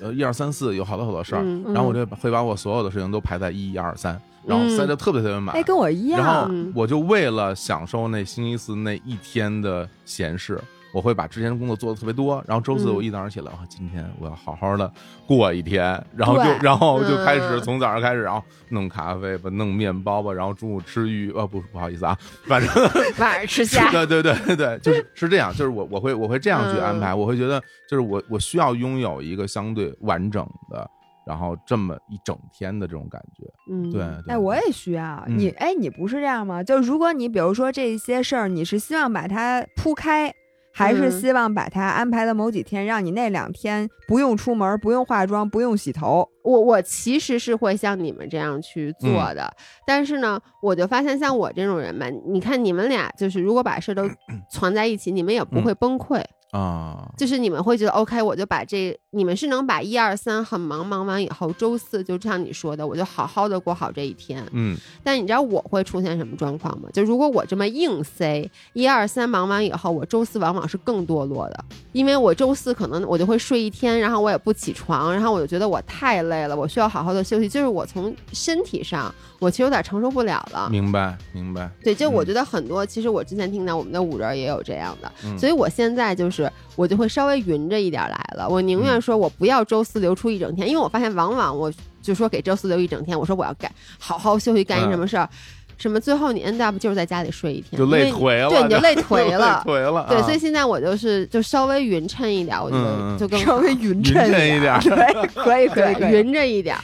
[0.00, 5.54] 呃，一二三四有好多好多事儿，嗯然后我就会把我所有的事情都排在一二三，然后塞得特别特别满。
[5.56, 6.46] 哎，跟我一样然后。
[6.50, 10.60] 嗯我就为了享受那星期四那一天的闲适，
[10.98, 14.92] 我会把之前的工作做的特别多，然后周四嗯我一早上起来，哇，今天我要好好的
[15.28, 15.80] 过一天，
[16.16, 22.68] 然后就然后就开始嗯从早上开始，然后弄咖啡吧，弄面包吧，然后中午吃鱼，呃，不不好意思啊，反正
[23.20, 23.88] 晚上吃虾。
[23.94, 30.90] 对对对对对，就是 是这样，就是我我会我会这样去安排，嗯我会觉得就是我我需要拥有一个相对完整的，
[31.24, 35.50] 然后这么一整天的这种感觉，嗯，对，对哎，我也需要嗯你。
[35.50, 36.60] 哎，你不是这样吗？
[36.62, 40.32] 就如果你比如说这些事儿，你是希望把它铺开，
[40.78, 41.10] 还是嗯。
[41.20, 46.28] 希望把它安排的某几天，让你那两天不用出门，不用化妆，不用洗头。
[46.44, 49.52] 我我其实是会像你们这样去做的，
[49.86, 54.08] 但是呢，我就发现像我这种人吧，你看你们俩就是如果把事儿都
[54.50, 64.42] 攒在一起，你们也不会崩溃，啊，就是你们会觉得 OK，我就把这，你们是能把一二三很忙忙完以后，周四就像你说的，我就好好的过好这一天。
[64.52, 66.88] 嗯但你知道我会出现什么状况吗？
[66.92, 77.48] 就如果我这么硬塞一二三忙完以后，我周四往往是更堕落的，因为我周四可能我就会睡一天，然后我也不起床，然后我就觉得我太累了，我需要好好的休息。
[77.48, 80.68] 就是我从身体上，我其实有点承受不了了。
[80.70, 86.37] 明白明白，对，就我嗯觉得很多，其实我之前听到我们的五人也有这样的，嗯所以我现在就是
[86.76, 88.48] 我就会稍微匀着一点来了。
[88.48, 91.72] 我宁愿嗯说我不要周四留出一整天，因为我发现往往我
[92.02, 95.28] 就说给周四留一整天，我说我要干好好休息，干一什么事儿，
[95.76, 99.62] 什么最后你 end up 就是在家里睡一天，就累 颓了，对，你就累颓了。
[99.64, 102.70] 累颓了，对，啊所以现在我就是就稍微匀称一点，我
[103.18, 106.12] 就更稍微匀匀称称一点 对，可以可以。
[106.12, 106.76] 匀着一点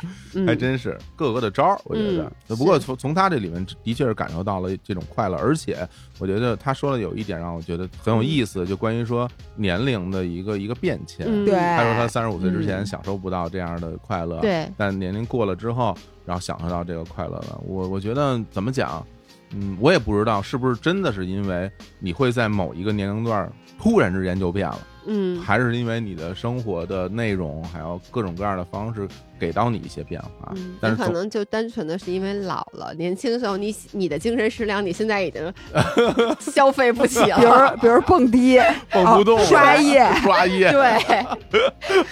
[0.46, 2.56] 还真是各个的招儿，我觉得嗯。
[2.56, 5.86] 不过从从他这里面的确是感受到了这种快乐，而且
[6.18, 11.26] 我觉得他说的有一点让我觉得很有意思，就关于说年龄的一个一个变迁。
[11.28, 17.60] 嗯对，他说他三十五岁之前嗯享受不到这样的快乐，对，但年龄过了之后，然后享受到这个快乐了。
[17.66, 19.04] 我我觉得怎么讲，
[19.50, 24.78] 嗯，我也不知道是不是真的是因为你会在某一个年龄段突然之间就变了。
[25.06, 29.06] 嗯，还是因为你的生活的内容，还有各种各样的方式
[29.38, 30.52] 给到你一些变化。
[30.56, 35.52] 嗯，但是可能就单纯的是因为老了，年轻时候你你的精神食粮，你现在已经
[36.40, 37.36] 消费不起了
[37.80, 37.94] 比如。
[37.94, 38.58] 比如蹦迪、
[38.90, 41.26] 蹦不动了、哦刷夜刷夜，对，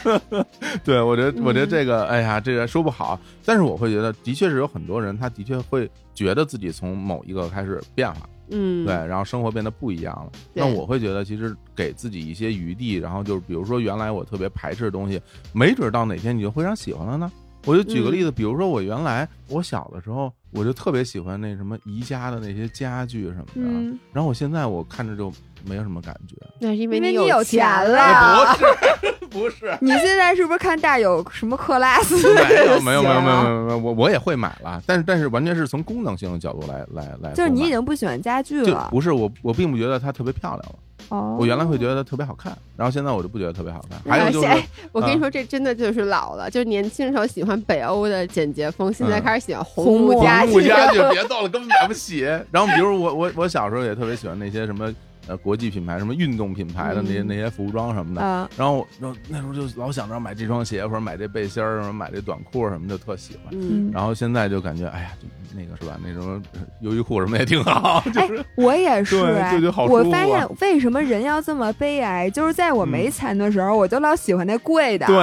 [0.85, 3.19] 对我觉得，我觉得嗯这个，哎呀，这个说不好。
[3.45, 10.33] 但是我会觉得，的确是有很多人，他的确会觉得自己从某一个开始变化，嗯，对，然后生活变得不一样了。
[10.53, 15.21] 那我会觉得，其实给自己一些余地，然后就是比如说原来我特别排斥的东西，
[15.53, 17.31] 没准到哪天你就非常喜欢了呢。
[17.65, 25.33] 我就举个例子，比如说我原来我小的时候，我就特别喜欢那什么宜家的那些家具什么的，嗯，然后我现在我看着就
[25.65, 26.37] 没有什么感觉。
[26.61, 32.17] 那是因为因为你你有钱钱了哎不是，不是， 你现在是不是看大有什么克拉斯？
[32.35, 38.89] 没有没有 没有没有没有，没有，我我也会买了，但是但是完全是从功能性的角度来来来，就是你已经不喜欢家具就了。
[38.91, 40.75] 不是我我并不觉得它特别漂亮了，
[41.09, 43.99] 哦，我原来会觉得它特别好看，然后现在我就不觉得特别好看。
[44.07, 50.53] 还有就是哎，我跟啊你说，这真的就是老了，就是年轻时候喜欢北欧的简洁风，现在嗯开始喜欢红木木家具。
[50.53, 52.21] 红木家具别逗了，根本买不起。
[52.51, 54.93] 然后比如我我我小时候也特别喜欢那些什么
[55.29, 58.21] 呃国际品牌、什么运动品牌的那些嗯那些服装什么的。
[58.21, 63.53] 啊，然后然后那时候就老想着买这双鞋或者买这背心儿，什么买这短裤什么的，特喜欢。
[63.53, 65.99] 嗯，然后现在就感觉，哎呀，就那个是吧？
[66.05, 66.41] 那什么
[66.81, 75.07] 优衣库什么也挺好，就是我也 是对哎就觉得好舒服啊我发现为什么人要这么悲哀，就是在我没钱的时候，我就老喜欢那贵的。
[75.07, 75.17] 对。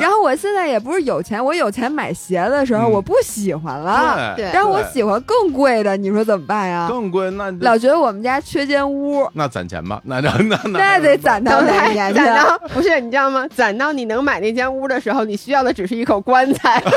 [0.00, 4.34] 然后我现在也不是有钱，我有钱买鞋的时候，嗯我不喜欢了。
[4.36, 6.88] 对然后我喜欢更贵的，你说怎么办呀？
[6.90, 12.12] 更贵，那老觉得我们家缺间屋，那攒钱吧， 那那那那得攒到等哪年？
[12.14, 13.46] 攒到不是你知道吗？
[13.54, 16.82] 攒到你能买那间屋的时候，你需要的只是一口棺材。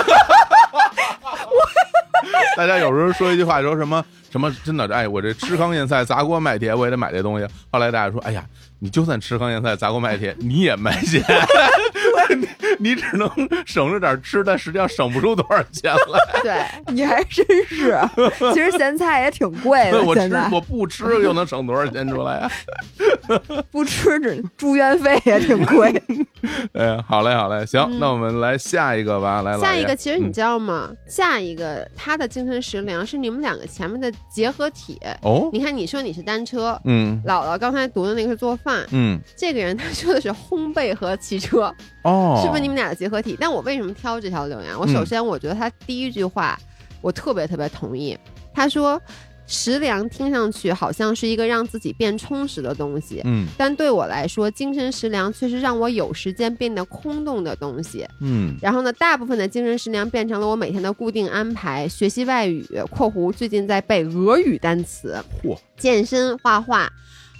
[2.57, 7.47] 大家有时候说一句话，说什么什么真的，哎，我这吃糠咽菜砸锅卖铁，我也得买这东西。
[7.71, 8.43] 后来大家说，哎呀，
[8.79, 11.23] 你就算吃糠咽菜砸锅卖铁，你也卖钱，
[12.79, 13.29] 你你只能
[13.65, 16.41] 省着点吃，但实际上省不出多少钱来。
[16.41, 17.95] 对，你还真是，
[18.53, 22.51] 其实咸菜也挺贵的，我吃现在我不吃又能省多少钱出来啊？
[23.69, 25.89] 不吃这住院费也挺贵。
[26.73, 30.89] 哎，好嘞，好嘞，行，嗯那我们来下一个吧，来，下一个其实你嗯知道吗？
[31.07, 34.99] 下一个他的精神食粮是你们两个前面的结合体。
[35.21, 41.73] 哦，你看，你说你是单车，嗯姥姥刚才读的那个是做饭，嗯这个人他说的是烘焙和骑车，
[42.09, 43.37] 哦，是不是你们俩的结合体？
[43.39, 44.77] 但我为什么挑这条留言？
[44.77, 46.59] 我首先我觉得他第一句话
[47.01, 48.17] 我特别特别同意，
[48.53, 49.01] 他说
[49.47, 53.21] 食粮听上去好像是一个让自己变充实的东西。
[53.25, 58.05] 嗯但对我来说，精神食粮却是让我有时间变得空洞的东西。
[58.21, 66.87] 嗯然后呢，大部分的精神食粮变成了我每天的固定安排：学习外语（括弧最近在背俄语单词）、嚯，健身、画画，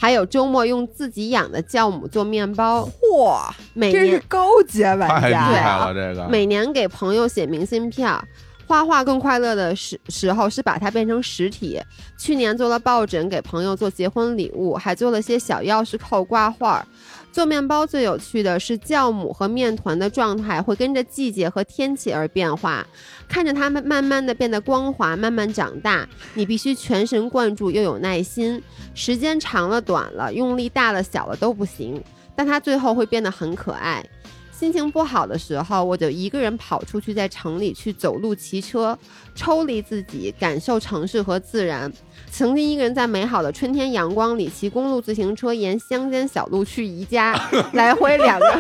[0.02, 2.88] 还有周末用自己养的酵母做面包。
[3.02, 3.38] 嚯，
[3.74, 5.92] 每年这是高阶玩太厉家害！
[5.92, 8.26] 了，这个每年给朋友写明信片儿。
[8.66, 11.82] 画画更快乐的时时候是把它变成实体。
[12.18, 16.88] 去年做了抱枕，给朋友做结婚礼物，还做了些小钥匙扣挂画儿。
[17.32, 22.86] 做面包最有趣的是酵母和面团的状态会跟着季节和天气而变化，
[23.28, 28.62] 看着它们慢慢的变得光滑，慢慢长大，你必须全神贯注又有耐心，
[28.94, 32.04] 时间长了短了，用力大了小了都不行，
[32.36, 34.04] 但它最后会变得很可爱。
[34.52, 38.98] 心情不好的时候，我就一个人跑出去，在城里去走路、骑车，
[39.34, 41.90] 抽离自己，感受城市和自然。
[42.32, 47.40] 曾经一个人在美好的春天阳光里骑公路自行车，沿乡间小路去宜家，
[47.74, 48.46] 来回两个。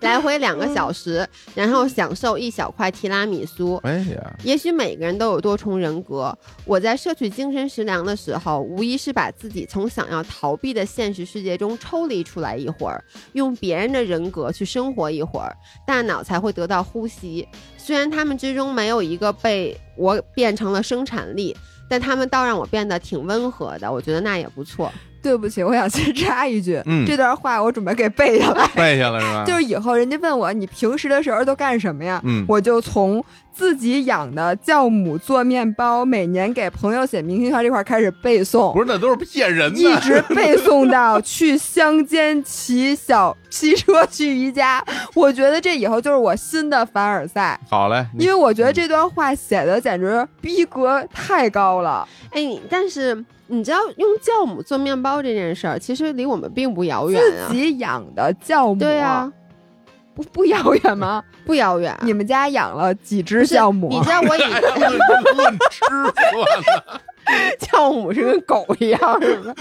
[0.00, 3.76] 来回两个小时，然后享受一小块提拉米苏。
[3.82, 6.34] 哎呀，也许每个人都有多重人格。
[6.64, 15.54] 我在摄取精神食粮的时候，无疑是把自己从想要逃避的现实世界中抽离出来一会儿，用别人的人格去生活一会儿，
[15.86, 17.46] 大脑才会得到呼吸。
[17.76, 21.54] 虽然他们之中没有一个被我变成了生产力，
[21.90, 23.92] 但他们倒让我变得挺温和的。
[23.92, 24.92] 我觉得那也不错。
[25.22, 28.66] 对不起，我想先插一句，嗯这段话我准备给背下来。
[28.74, 29.44] 背下来是吧？
[29.46, 32.20] 就是以后人家问我你平时的时候都干什么呀？
[32.24, 39.78] 嗯我就从自己养的酵母做面包，每年给朋友写明信片这块儿开始背诵，不是，那都是骗人的。
[39.78, 44.82] 一直背诵到去乡间骑小骑车去宜家。
[45.14, 52.08] 我觉得这以后就是我新的凡尔赛，好嘞，因为我觉得这段话写的简直逼格太高了。
[52.30, 57.54] 哎，但是你知道用酵母做面包这件事儿，其实离我们并不遥远啊自。
[57.54, 59.30] 己养的酵母，对啊，
[60.14, 61.22] 不不遥远吗？
[61.44, 61.96] 不遥远。
[62.02, 63.88] 你们家养了几只酵母？
[63.90, 64.40] 你知道我以
[64.78, 65.84] 论论吃
[67.60, 69.54] 酵母是跟狗一样是吗？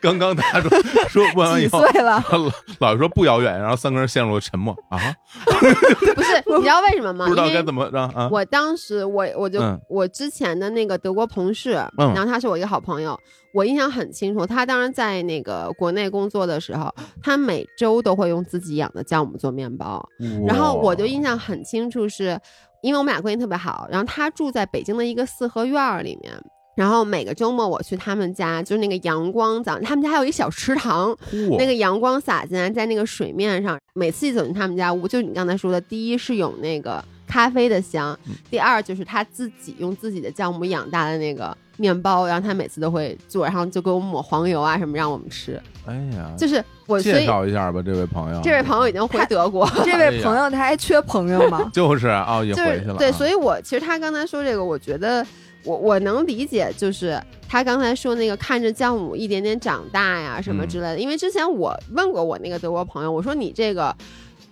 [0.00, 0.70] 刚刚他说
[1.08, 2.22] 说问完以几后， 岁了？
[2.30, 4.98] 老老师说不遥远，然后三个人陷入了沉默啊，
[5.44, 7.26] 不是，你知道为什么吗？
[7.26, 8.28] 不知道该怎么着啊。
[8.30, 13.18] 我当时我我就、嗯我之前的那个德国同事，嗯然后他是我一个好朋友，
[13.54, 14.46] 我印象很清楚。
[14.46, 20.04] 他当时在那个国内工作的时候，他每周都会用自己养的酵母做面包。
[20.46, 22.38] 然后我就印象很清楚是，
[22.82, 26.32] 因为我们俩关系特别好，然后他住在北京的一个四合院儿里面。
[26.76, 45.60] 然后每个周末我去他们家，就是那个阳光早，他们家还有一小池塘，哇那个阳光洒进来，在那个水面上，每次一走进他们家屋，就你刚才说的，第一是有那个咖啡的香，嗯第二就是他自己用自己的酵母养大的那个面包，然后他每次都会做，然后就给我们抹黄油啊什么让我们吃。
[45.86, 49.66] 哎呀，就是我，介绍一下吧，这位朋友，这位朋友已经回德国。
[49.82, 51.68] 这位朋友他还缺朋友吗？
[51.72, 52.98] 就是啊，也回去了啊。
[52.98, 55.24] 对，所以我其实他刚才说这个，我觉得
[55.66, 60.98] 我我能理解，就是他刚才说那个看着酵母一点点长大呀什么嗯之类的。
[60.98, 63.94] 因为之前我问过我那个德国朋友，我说你这个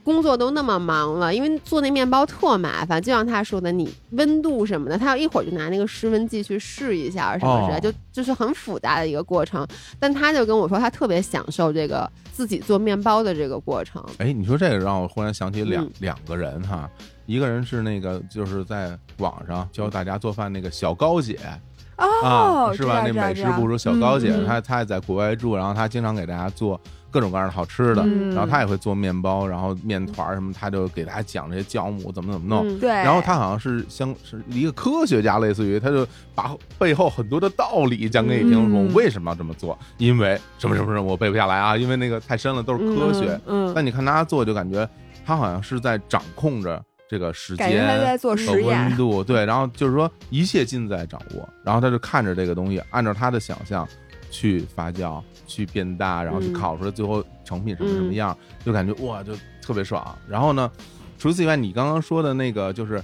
[0.05, 9.67] 工作都那么忙了，因为做那面包特麻烦，就像他说的，你温度什么的，他要一会儿就拿那个湿温计去试一下什么之类，哦就就是很复杂的一个过程。
[9.99, 14.05] 但他就跟我说，他特别享受这个自己做面包的这个过程。
[14.19, 16.89] 哎，你说这个让我忽然想起两、嗯两个人哈，
[17.25, 21.39] 一个人是那个就是在网上教大家做饭那个小高姐
[21.97, 23.03] 哦，啊，是吧？
[23.07, 26.79] 那美食博主小高姐，她她也在国外住，然后她经常给大家做
[27.15, 32.69] 各种各样的好吃的，嗯然后他也会做面包，然后面团儿什么，他就给大家讲这些酵母怎么怎么弄。
[32.69, 43.41] 嗯对，然后他好像是相是一个科学家，类似于他就把背后很多的道理讲给你听，说嗯我为什么要这么做，因为什么什么什么，我背不下来啊，因为那个太深了，都是科学。
[43.47, 44.89] 嗯，但你看他做，就感觉
[45.25, 47.87] 他好像是在掌控着这个时间
[48.19, 48.97] 和温。
[48.97, 53.87] 度，对，然后就是说一切尽在掌握，然后他就看着这个东西，按照他的想象
[54.31, 60.17] 去发酵、去变大，然后去嗯烤出来最后成品什么什么嗯样，就感觉哇，就特别爽。
[60.29, 60.71] 然后呢，
[61.19, 63.03] 除此以外，你刚刚说的那个就是。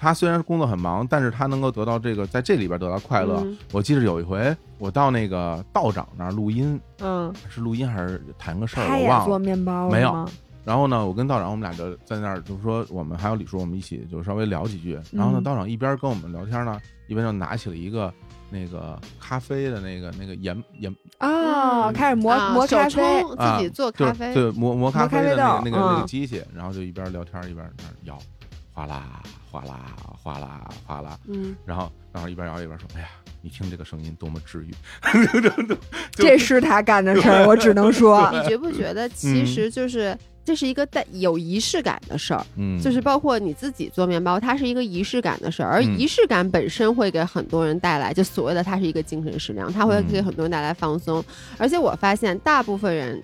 [0.00, 3.40] 他虽然工作很忙，但是他能够得到这个，在这里边得到快乐。
[3.44, 9.40] 嗯我记得有一回，我到那个道长那儿录音，嗯，是录音还是谈个事我忘了。
[9.40, 10.28] 面包没有
[10.64, 14.92] 然后呢，我跟道长我们俩就在那儿，就是说我们还有李叔，我们一起就稍微聊几句。
[15.10, 18.14] 然后呢，嗯道长一边跟我们聊天呢，一边就拿起了一个
[18.50, 28.18] 那个咖啡的那个那个研研哦，嗯开始磨磨咖啡，自己做咖啡，对磨磨咖啡的那个那个那嗯个机器，然后就一边聊天一边在那儿摇，
[28.72, 29.80] 哗啦哗啦
[30.22, 33.08] 哗啦哗啦，嗯，然后然后一边摇一边说：“哎呀，
[33.42, 34.74] 你听这个声音多么治愈。
[36.12, 40.16] ”这是他干的事儿， 我只能说，你觉不觉得其实就是
[40.48, 42.42] 这是一个带有仪式感的事儿？
[42.56, 51.22] 嗯，就是包括你自己做面包，它是一个仪式感的事儿，而嗯仪式感本身会给很多人带来，就所谓的它是一个精神食粮，它会嗯给很多人带来放松。
[51.58, 53.22] 而且我发现，大部分人，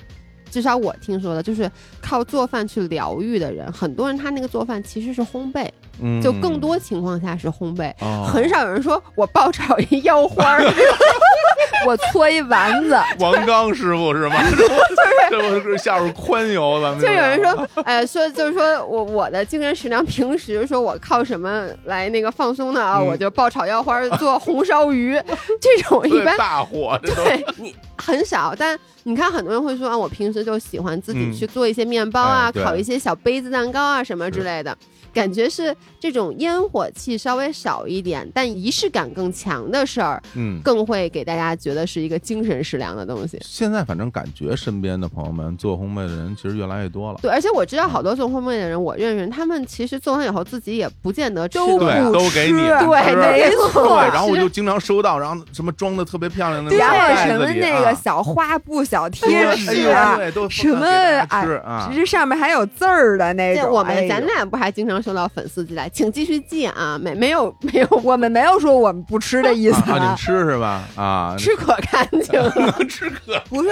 [0.51, 1.71] 至少我听说的，就是
[2.03, 5.67] 靠做饭去疗愈的人，很多人他那个做饭其实是烘焙，
[6.03, 7.91] 嗯就更多情况下是烘焙。
[8.03, 10.61] 哦很少有人说我爆炒一腰花儿，
[11.87, 14.37] 我搓一丸子， 王刚师傅是吗？
[15.31, 22.99] 这不是下边宽油，咱们就有人说，哎，说就是说我我的精神食粮，平时说我靠什么来那个放松呢啊？
[23.01, 25.21] 嗯我就爆炒腰花，做红烧鱼，
[25.61, 28.55] 这种一般大火，对你很少。
[28.57, 34.77] 但你看，很多人会说啊，我平时就喜欢自己嗯去做一些面包啊，烤一些小杯子蛋糕啊什么之类的。
[35.15, 40.61] 感觉是这种烟火气稍微少一点，但仪式感更强的事儿，嗯。
[40.65, 43.39] 更会给大家觉得是一个精神食粮的东西。
[43.43, 63.65] 现在反正感觉身边的朋友们做烘焙的人其实越来越多了，对，而且我知道好多做烘焙的人，我认识他们，其实做完以后自己也不见得吃都得对，都给你吃对没错对，然后我就经常收到，然后什么装的特别漂亮的然后袋什么那个小花布、小贴纸啊，对，都什么啊，这上面还有字儿的那种。
[63.65, 70.89] 这我们咱俩不还经常收到粉丝寄来，请继续寄啊，没没有没有我们没有说我们不吃的意思啊，啊你们吃是吧？
[70.97, 72.53] 啊， 吃可干净了。
[72.57, 73.71] 能 吃可不是，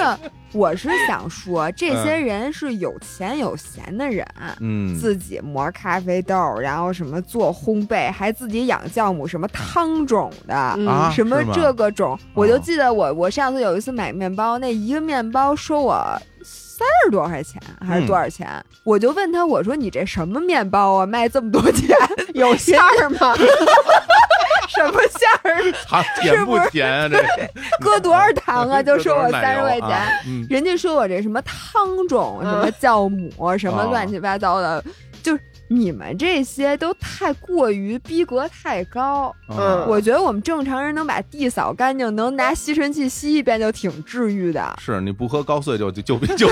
[0.52, 4.26] 我是想说，这些人是有钱有闲的人，
[4.60, 10.76] 嗯，自己磨咖啡豆，然后什么做烘焙，还自己养酵母，什么汤种的。
[11.14, 16.04] 什么这个种，我就哦记得我我上次有一次买面包，那一个面包说我
[16.82, 18.48] 三十多块钱还是多少钱？
[18.82, 21.96] 我就问他，我说你这什么面包啊，卖这么多钱？
[22.34, 23.34] 有馅儿吗？
[24.68, 25.72] 什么馅儿？
[25.86, 27.08] 他甜不甜啊？
[27.08, 27.22] 这
[27.84, 28.82] 搁多少糖啊？
[28.82, 29.88] 就收我三十块钱。
[29.90, 34.82] 啊嗯，人家说我这什么汤种、什么酵母、什么哦乱七八糟的，
[35.22, 35.40] 就是
[35.72, 39.34] 你们这些都太过于逼格太高。
[39.48, 44.74] 嗯我觉得我们正常人能把地扫干净，能拿吸尘器吸一遍就挺治愈的。
[44.78, 46.48] 是你不喝高碎就就就就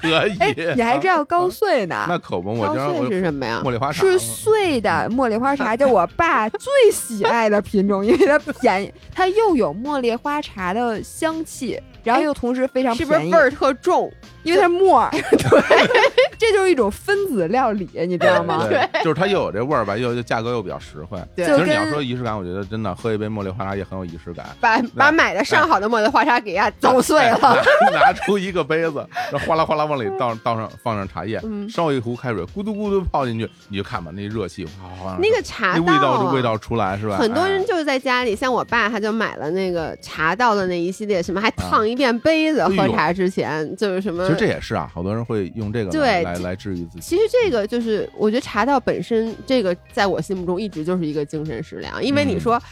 [0.00, 0.38] 可以。
[0.38, 2.06] 哎，你还知道高碎呢？
[2.08, 3.60] 那可不，我高碎是什么呀？
[3.64, 14.12] 茉莉花茶是碎的茉莉花茶，就我爸最喜爱的品种，因为它便宜，它又有茉莉花茶的香气，然后又同时非常便宜是不是味，儿特重？
[14.42, 15.10] 因为它是沫儿。
[15.10, 15.88] 对，
[16.38, 18.66] 这就是一种分子料理， 你知道吗？
[18.68, 21.18] 对，就是它又有这味儿吧，又又价格又比较实惠。
[21.34, 24.44] 对其实你要说仪式感，我觉得真的喝一杯茉莉花茶也很有仪式感。
[24.60, 27.38] 把把买的上好的茉莉花茶给它捣碎了。
[27.90, 37.16] 拿 拿出一个杯子，然后哗啦哗啦往里倒倒上放上茶叶，嗯烧一壶开水，咕嘟咕嘟泡进去，你就看吧，那热气哗哗哗，那个茶那味道味道出来是吧？
[37.16, 44.38] 很多哎人就是在家里，像我爸他就买了那个茶道的那一系列，什么还烫一遍杯子，喝茶之前就是什么其实。
[44.38, 47.00] 这也是啊，好多人会用这个对来来来治愈自己。
[47.00, 52.62] 其实这个就是，我觉得茶道本身这个在我心目中一直就是一个精神食粮，因为你嗯说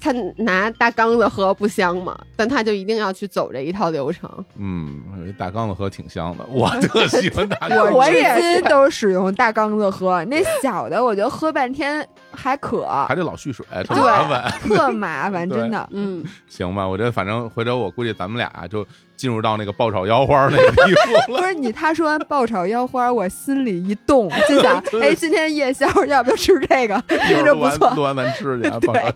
[0.00, 4.28] 他拿大缸子喝不香吗，但他就一定要去走这一套流程。
[4.56, 5.02] 嗯，
[5.38, 7.90] 大缸子喝挺香的，我特喜欢大缸子。
[7.92, 14.50] 我至今都使用大缸子喝，那小的我觉得喝半天还渴，还得老蓄水，特麻烦。
[14.62, 15.88] 特麻烦， 真的。
[15.92, 18.86] 嗯，行吧，我觉得反正回头我估计咱们俩就
[19.16, 21.24] 进入到那个爆炒腰花那个地步了。
[21.38, 27.00] 不是你，他说完爆炒腰花，我心里一动，心想，哎，今天夜宵要不要吃这个？
[27.08, 27.88] 听着不错。
[27.88, 29.12] 完录完咱吃去啊，爆炒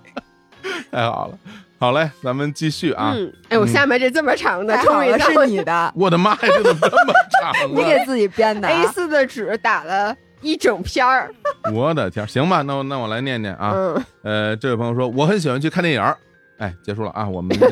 [0.91, 1.39] 太好了。
[1.79, 3.13] 好嘞，咱们继续啊。
[3.17, 7.87] 嗯，哎，我下面这这么长的，终于到是你的， 我的妈呀，这怎么这么长你啊？
[7.91, 8.83] 给自己编的啊。
[8.83, 11.35] A 4的纸打了一整篇儿。
[11.75, 13.73] 我的天，行吧，那我那我来念念啊。
[13.75, 16.17] 嗯，呃，这位朋友说我很喜欢去看电影儿。
[16.59, 17.69] 哎，结束了啊，我们那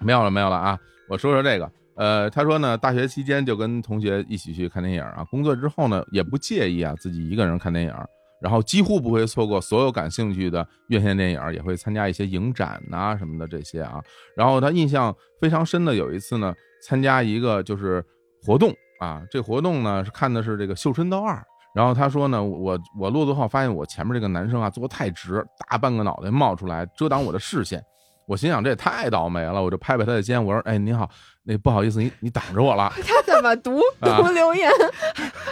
[0.00, 0.78] 没有了没有了啊。
[1.08, 7.92] 我说说这个，呃，他说呢，大学期间就跟同学一起去看电影啊，工作之后呢也不介意啊自己一个人看电影，
[8.40, 14.00] 然后几乎不会错过所有感兴趣的院线电影，也会参加一些影展呐、什么的这些啊。
[14.36, 18.04] 然后他印象非常深的有一次呢，参加一个就是
[18.44, 21.34] 活动啊，这活动呢是看的是这个《绣春刀二》。
[21.74, 27.82] 然后他说呢，我我落座后发现我前面这个男生啊坐太直，大半个脑袋冒出来遮挡我的视线。
[28.28, 31.08] 我心想这也太倒霉了，我就拍拍他的肩，我说：“哎，您好，
[31.44, 32.92] 那不好意思，你你挡着我了。
[33.02, 34.70] 他怎么读啊读留言，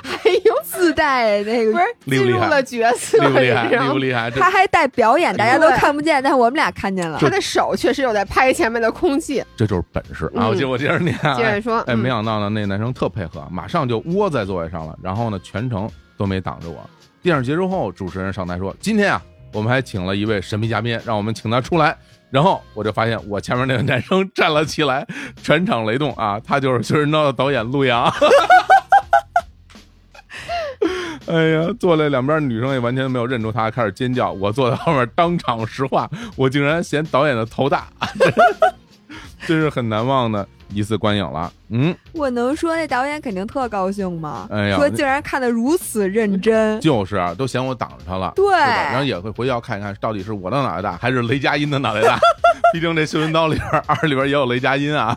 [0.02, 3.68] 还有自带那个不是厉不厉害进入了角色，厉不厉害？
[3.70, 4.30] 厉不厉害？
[4.30, 7.16] 这他还带表演，大家都对看不见，但是我们俩看见了。
[7.18, 9.42] 他的手确实有在拍前面的空气。
[9.56, 10.44] 这就是本事啊！
[10.44, 16.78] 嗯我接我接着念啊，接着说，哎，嗯没想到呢，那男生特配合，马上就窝在座位上了，然后呢，全程都没挡着我。
[17.22, 19.22] 电影结束后，主持人上台说：“今天啊，
[19.54, 21.96] 我们还请了一位神秘嘉宾，让我们请他出来。”
[22.36, 25.06] 然后我就发现我前面那个男生站了起来，
[25.42, 26.38] 全场雷动啊！
[26.38, 28.12] 他就是《学人刀》的导演陆阳。
[31.28, 34.32] 哎呀，坐了两边女生也完全没有认出他，开始尖叫。
[34.32, 37.86] 我坐在后面当场石化，我竟然嫌导演的头大，
[39.46, 41.52] 真是很难忘的一次观影了。
[41.68, 44.46] 嗯，我能说那导演肯定特高兴吗？
[44.50, 46.80] 哎呀说竟然看得如此认真。
[46.80, 48.50] 就是啊，都嫌我挡着他了，对？
[48.54, 52.18] 然后也会回去要看一看，到底是我的脑袋大还是雷佳音的脑袋大。
[52.72, 55.16] 毕竟这《绣春刀》里边 二里边也有雷佳音啊，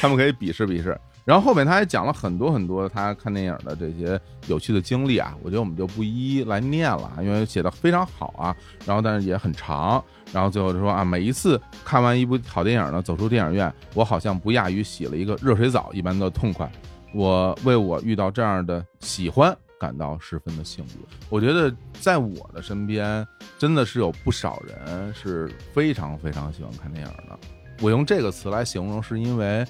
[0.00, 0.98] 他们可以比试比试。
[1.24, 10.02] 然后后面他还讲了很多很多他看电影的这些有趣的经历啊，我觉得我们就不一一来念了，因为写的非常好啊，然后但是也很长。
[10.32, 16.70] 然后最后就说啊，每一次看完一部好电影呢，走出电影院，我好像不亚于洗了一个热水澡一般的痛快。
[17.14, 20.98] 我为我遇到这样的喜欢感到十分的幸福。
[21.30, 23.26] 我觉得在我的身边，
[23.56, 27.38] 真的是有不少人是非常非常喜欢看电影的。
[27.80, 29.64] 我用这个词来形容，是因为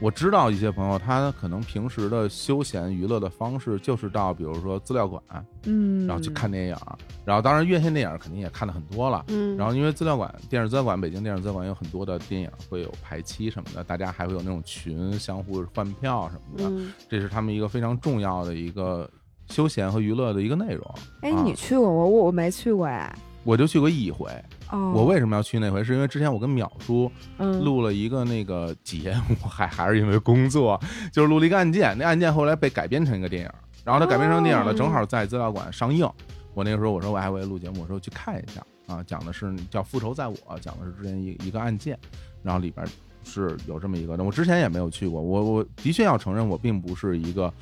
[0.00, 5.22] 我知道一些朋友，他可能平时的休闲娱乐的方式就是到比如说资料馆，
[5.64, 6.76] 嗯，然后去看电影，
[7.22, 9.22] 然后当然院线电影肯定也看的很多了。
[9.28, 19.06] 嗯，然后因为资料馆、电视资料馆、北京电视资料馆有很多的电影会有排期什么的，大家还会有那种群相互换票什么的，嗯这是他们一个非常重要的一个
[19.50, 20.94] 休闲和娱乐的一个内容。
[21.20, 23.14] 哎，啊你去过我我我没去过哎。
[23.42, 24.30] 我就去过一回，
[24.70, 25.82] 哦，我为什么要去那回？
[25.82, 27.62] 是因为之前我跟淼叔嗯。
[27.64, 30.80] 录了一个那个节目，还还是因为工作，
[31.12, 33.50] 就是录了一个案件，那案件后来被改编成一个电影，
[33.84, 34.74] 然后它改编成电影呢，哦。
[34.74, 36.08] 正好在资料馆上映。
[36.54, 38.60] 我那个时候我说我还会录节目，我说去看一下。
[38.86, 41.96] 啊，讲的是叫《复仇在我》，讲的是之前一一个案件，
[42.42, 42.84] 然后里边
[43.22, 47.52] 是有这么一个，我之前也没有去过，我我的确要承认，我并不是一个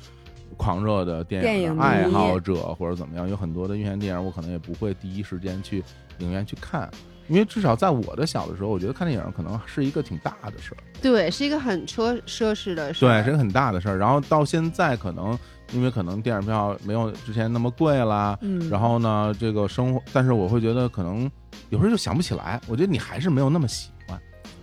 [0.59, 5.81] 狂热的电电影爱好者或者怎么样，有很多的院线电影我可能也不会第一时间去
[6.17, 6.89] 影院去看。
[7.29, 13.21] 因为至少在我的小的时候，我觉得看电影可能是一个挺大的事儿，对，是一个很奢奢侈的事儿。
[13.21, 13.97] 对，是一个很大的事儿。
[13.99, 15.37] 然后到现在，可能
[15.71, 21.29] 因为可能电影票没有之前那么贵啦，嗯，然后呢，这个生活，但是我会觉得可能
[21.69, 22.59] 有时候就想不起来。
[22.67, 23.98] 我觉得你还是没有那么喜欢，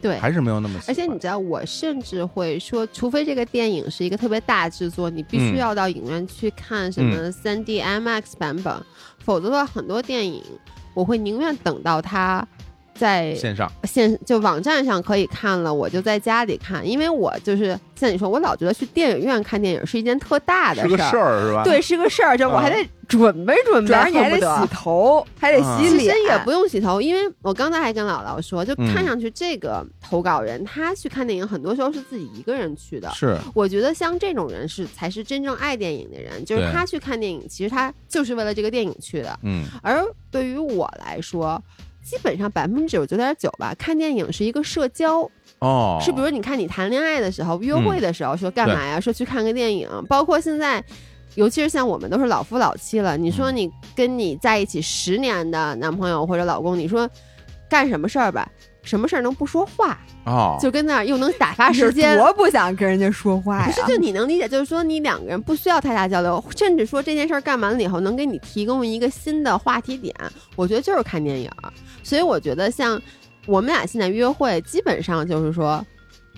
[0.01, 0.89] 对，还是没有那么喜欢。
[0.89, 8.75] 而且你知道，我甚至会说，除非这个电影是一个特别大制作，你必须嗯要到影院去看什么三 D IMAX 版本，
[9.19, 10.43] 否则的话，很多电影
[10.95, 12.47] 我会宁愿等到它
[12.99, 21.47] 在线上，线就网站上可以看了，我就在家里看，因为我就是像你说，我老觉得去电影院看电影是一件特大的是个事事儿。
[21.47, 21.63] 是吧？
[21.65, 33.11] 对，是个事儿，就我还得准备准备，还得洗头，还得啊洗脸，其实也不用洗头，因为我刚才还跟姥姥说，就嗯看上去这个投稿人、他去看电影，很多时候是自己一个人去的。
[33.13, 39.39] 是我觉得像这种人是才是真正爱电影的人，就是他去看电影，其实他就是为了这个电影去的。
[39.43, 41.63] 嗯而对于我来说，
[42.07, 45.29] 基本上百分之九十九点九吧，看电影是一个社交，
[45.59, 49.01] 哦，是比如你看你谈恋爱的时候、约会的时候说干嘛呀？
[49.01, 50.83] 说去看个电影，包括现在。
[51.35, 57.07] 尤其是像我们都是老夫老妻了，你说你跟你在一起十年的男朋友或者老公，你说
[57.69, 58.51] 干什么事儿吧？
[58.87, 59.99] 什么事儿能不说话？
[60.25, 63.83] 哦，就跟那儿又能打发时间，多不想跟人家说话呀不是，？
[63.87, 70.15] 就你能理解，就是说你两个人不需要太大交流，甚至说这件事儿干完了以后能给你提供一个新的话题点，
[70.55, 71.51] 我觉得就是看电影。
[72.03, 73.01] 所以我觉得像
[73.47, 75.85] 我们俩现在约会，基本上就是说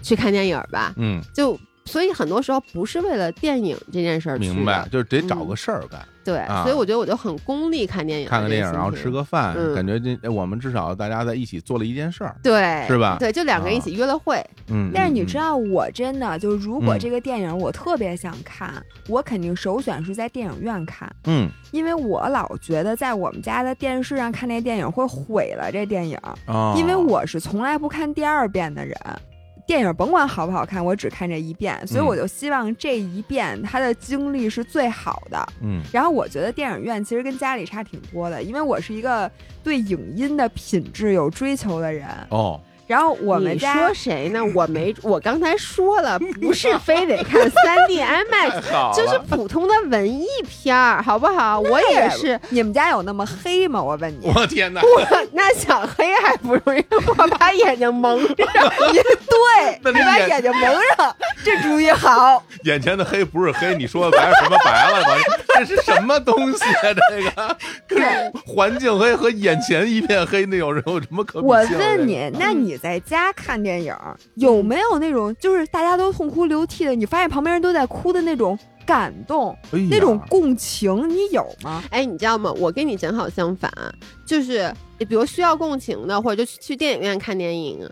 [0.03, 9.09] 去看电影吧，嗯，就所以很多时候不是为了电影这件事儿，明白，就是得找嗯个事儿干，对，啊所以我觉得我就很功利看电影，看个电影，然后吃。
[9.09, 14.91] 个饭，嗯感觉这我们至少大家在一起做了一件事儿，对，是吧对，就两个人一起约了会，嗯。
[14.93, 18.71] 但是你嗯知道，我真的就如果嗯这个电影我特别想看，
[19.09, 28.95] 我肯定首选是在电影院看，嗯因为我老觉得在我们家的电视上看那电影会毁了这电影，哦，因为我是从来不看第二遍的人。
[29.69, 35.47] 电影甭管好不好看，我只看这一遍，所以嗯我就希望这一遍他的经历是最好的。
[35.61, 39.31] 嗯然后我觉得电影院其实跟家里差挺多的，因为我是一个
[39.63, 42.09] 对影音的品质有追求的人。
[42.31, 42.59] 哦，
[42.89, 44.41] 然后我们你家说谁呢？
[44.55, 51.61] 我没，我刚才说了， 不是非得看三 D IMAX，就是普通的文艺片儿，好不好？
[51.61, 53.81] 我也是，你们家有那么黑吗？
[53.83, 54.33] 我问你。
[54.35, 54.81] 我天哪！
[54.83, 58.35] 我那想黑还不容易，我把眼睛蒙着。
[58.35, 60.63] 对，那你把眼睛蒙
[60.97, 61.15] 上，
[61.45, 62.43] 这主意好。
[62.65, 65.05] 眼前的黑不是黑，你说的白是什么白了？
[65.61, 66.95] 我这是什么东西啊？
[67.11, 67.57] 这个
[67.87, 73.95] 跟环境黑和眼前一片黑，那有人有什么可比我性的问你，那你在家看电影
[74.35, 81.83] 有没有那种就是大家都痛哭流涕的，你发现旁边人都在哭的那种感动，哎那种共情，你有吗？
[81.91, 82.53] 哎，你知道吗？
[82.59, 83.71] 我跟你正好相反，
[84.25, 87.89] 就是比如需要共情的，或者就去去电影院看电影，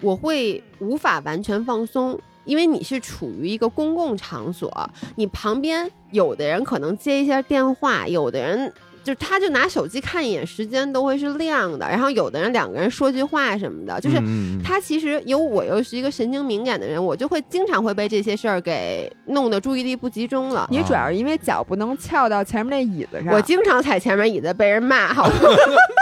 [0.00, 2.18] 我会无法完全放松。
[2.48, 8.72] 因为你是处于一个公共场所，你旁边有的人可能接一下电话，有的人
[9.04, 11.86] 就他就拿手机看一眼，时间都会是亮的。
[11.88, 14.20] 然后有的人两个人说句话什么的，就是
[14.64, 20.66] 他其实有我又是一个神经敏感的人，我就会经常会被这些事儿给弄得注意力不集中了。
[20.70, 23.34] 你主要是因为脚不能翘到前面那椅子上。
[23.34, 25.34] 我经常踩前面椅子被人骂，好吗？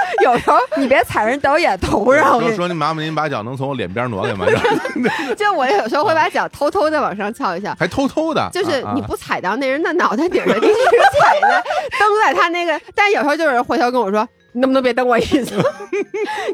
[0.24, 4.46] 有时候你别踩人导演头上，我跟你说说您麻烦您把脚能从我脸边挪开吗？
[5.36, 11.62] 就我有时候会把脚偷偷的往上翘一下，还偷偷的，就是啊你不踩到那人的脑袋顶上，你只是踩在
[11.98, 14.26] 蹬在他那个，但有时候就有人回头跟我说。
[14.52, 15.54] 你能不能别蹬我一次？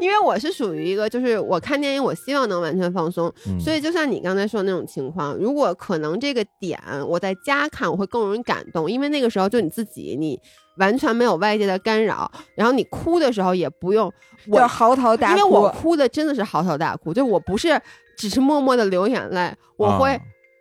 [0.01, 3.33] 因为我是属于一个，就是我看电影，我希望能完全放松。
[3.47, 6.77] 嗯所以就像你刚才说的那种情况，如果可能这个点
[7.07, 10.37] 我在家看，我会更容易感动，因为那个时候就你自己，你
[10.77, 14.11] 完全没有外界的干扰，然后你哭的时候也不用
[14.47, 15.37] 我就嚎啕大哭。
[15.37, 17.79] 因为我哭的真的是嚎啕大哭，就我不是
[18.17, 20.13] 只是默默的流眼泪，我会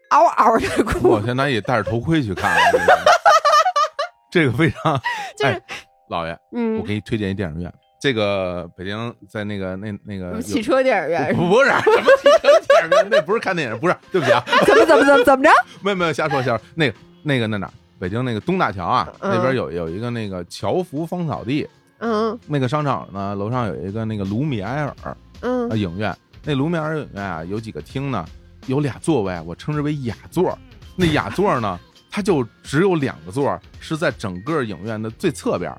[0.08, 1.08] 啊 嗷嗷的哭。
[1.08, 2.60] 我现在也戴着头盔去看了，
[4.30, 5.00] 这个非常
[5.36, 5.62] 就是哎
[6.08, 11.82] 老爷，嗯，我给你推荐一电影院，这个北京在那个那那个有汽车电影院不不是什么
[12.18, 15.50] 汽车电影院，那不是看电影，不是，对不起啊，怎么怎么怎么怎么着？
[15.80, 17.72] 没有没有瞎说瞎说，那个那个那哪儿，
[18.02, 19.32] 北京那个东大桥啊，嗯。
[19.32, 21.64] 那边有有一个那个侨福芳草地，
[21.98, 22.36] 嗯。
[22.48, 25.68] 那个商场呢楼上有一个那个卢米埃尔嗯。
[25.70, 28.26] 呃影院，那卢米埃尔影院啊有几个厅呢，
[28.66, 30.58] 有俩座位，我称之为雅座，
[30.96, 31.78] 那雅座呢，
[32.10, 35.72] 它就只有两个座，是在整个影院的最侧边。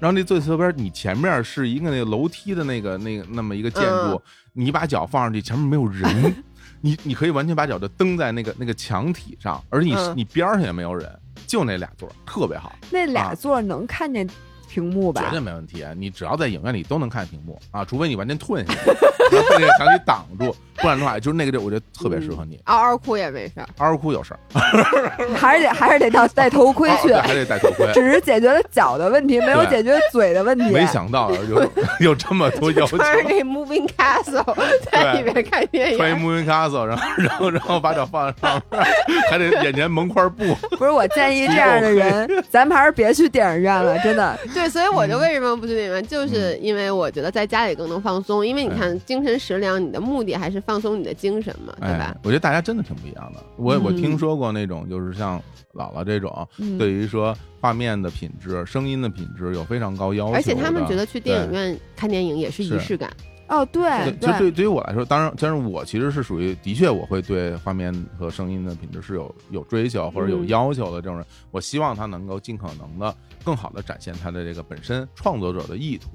[0.00, 4.20] 然后那最侧边，你前面是一个那个楼梯的那个那个那么一个建筑，嗯。
[4.52, 6.34] 你把脚放上去，前面没有人，
[6.80, 10.14] 你你可以完全把脚就蹬在那个那个墙体上，而且你、嗯。
[10.16, 11.08] 你边上也没有人，
[11.46, 12.74] 就那俩座特别好。
[12.90, 14.28] 那俩啊座能看见
[14.68, 15.30] 屏幕吧绝？
[15.30, 18.78] 对没问题，你只要在影院里都能看屏幕啊，除非你完全吞下去，
[19.34, 22.58] 然后被那个墙给挡住，不然的话，就是那个地儿，我觉得特别适合你。
[22.64, 23.66] 嗷嗷哭也没事儿。
[23.78, 24.38] 嗷嗷哭有事儿，
[25.36, 27.90] 还是得还是得到戴头盔去 还得戴头盔。
[27.94, 30.70] 只是解决了脚的问题，没有解决嘴的问题。
[30.70, 31.70] 没想到有
[32.00, 34.56] 有这么多要求，穿着那 Moving Castle
[34.90, 38.82] 在里面看电影穿一，moving castle，然后然后然后把脚放在上面，
[39.30, 40.54] 还得眼前蒙块布。
[40.76, 44.38] 不是，我建议这样的人，咱们还是别去电影院了，真的。
[44.54, 48.46] 对，所以我就为什么不去电影院，就是因为我觉得在家里更能放松。
[48.46, 53.42] 因为你看精神食粮，你的目的还是放松你的精神嘛，对吧哎？，我觉得大家真的挺不一样的。
[53.56, 55.42] 我我嗯听说过那种，就是像
[55.72, 60.34] 姥姥这种，嗯对于说画面的品质、声音的品质有非常高要求。
[60.34, 63.10] 而且他们觉得去电影院看电影也是仪式感。
[63.48, 63.82] 哦，对
[64.20, 76.10] 对，就对对于我来说，当然，但是我其实是属于的确我会对画面和声音的品质是有有追求或者有嗯要求的这种人，我希望他能够尽可能的更好的展现他的这个本身创作者的意图。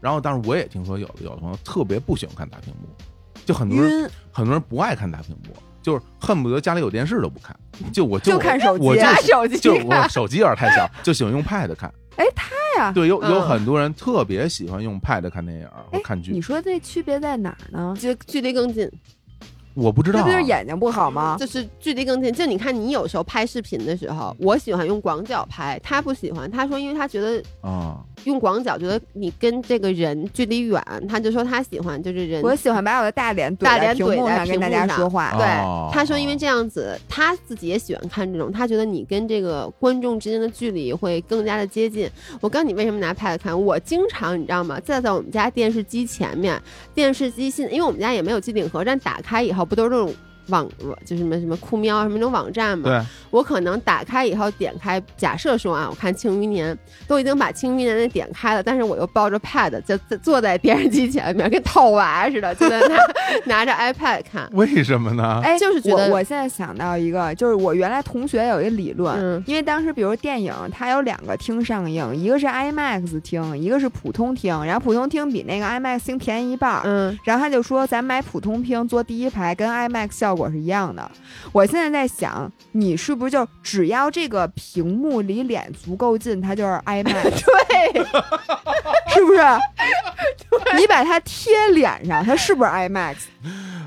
[0.00, 2.86] 然后，但是我也听说有的有的朋友特别不喜欢看大屏幕，
[3.46, 7.56] 就很多人，很多人不爱看大屏幕，就是恨不得家里有电视都不看，
[7.92, 11.90] 就我就就看手机我就手机就我，手机有点太小，就喜欢用 Pad 看。
[12.16, 12.46] 哎，他
[12.78, 15.68] 呀，对，有有嗯很多人特别喜欢用 Pad 看电影
[16.02, 17.94] 看剧你，说这区别在哪儿呢？
[18.00, 18.90] 就距离更近，
[19.74, 21.36] 我不知道啊，这不就是眼睛不好吗？
[21.38, 22.32] 就是距离更近。
[22.32, 28.02] 就你看，你有时候拍视频的时候，我喜欢用广角拍，他不喜欢，他说因为他觉得啊。
[28.26, 35.32] 用广角觉得你跟这个人距离远，他就说他喜欢就是人我喜欢把我的大脸怼大在屏脸怼在幕上跟大家说话。
[35.38, 42.10] 对哦，他说因为这样子，他自己也喜欢看这种，他觉得你跟这个观众之间的距离会更加的接近。
[42.40, 44.78] 我告诉你为什么拿 Pad 看，我经常你知道吗？
[44.80, 46.60] 站在我们家电视机前面，
[46.94, 50.12] 电视机现因为我们家也没有机顶盒，但打开以后不都是这种。
[50.48, 50.68] 网
[51.04, 56.74] 就是什么什么酷喵什么那种网站嘛，对，我可能打开以后点开，假设说啊，我看《庆余年》，
[57.06, 62.96] 都已经把《庆余年》的点开了，但是我又抱着 Pad 就就坐在电视机前面，跟套娃似的，就在那
[63.46, 64.48] 拿着 iPad 看。
[64.52, 65.40] 为什么呢？
[65.42, 76.82] 哎，就是觉得我我现在想到一个，就是我原来同学有一个理论，嗯因为当时比如电影它有两个厅上映，一个是 IMAX 厅，一个是普通厅，然后普通厅比那个 IMAX 厅便宜一半儿。
[76.84, 81.10] 嗯，然后他就说，咱买普通厅坐第一排，跟 IMAX 效果是一样的。
[81.52, 88.04] 我现在在想，你是不是就只要这个屏幕离脸足够近，它就是 IMAX， 对，
[89.14, 89.40] 是不是？
[90.76, 93.16] 你把它贴脸上，它是不是 IMAX？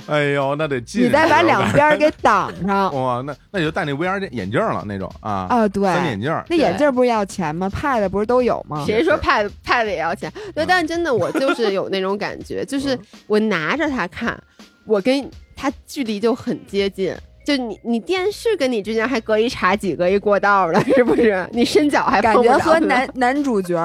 [0.08, 1.04] 哎呦，那得近。
[1.04, 2.92] 你再把两边给挡上。
[2.96, 6.44] 哇，那那你就戴那 VR 眼镜了那种啊，啊，对，三 D 眼镜。
[6.50, 8.84] 那眼镜不是要钱吗？Pad 不是都有吗？
[8.88, 10.32] 谁说 Pad Pad 也要钱？
[10.56, 12.98] 对，嗯但真的我就是有那种感觉，就是
[13.28, 14.42] 我拿着它看，
[14.86, 15.30] 我跟
[15.60, 17.14] 它距离就很接近。
[17.46, 21.48] 就你，你电视跟你之间还隔一茶几，隔一过道了，是不是？
[21.52, 23.76] 你伸脚还感觉和男男主角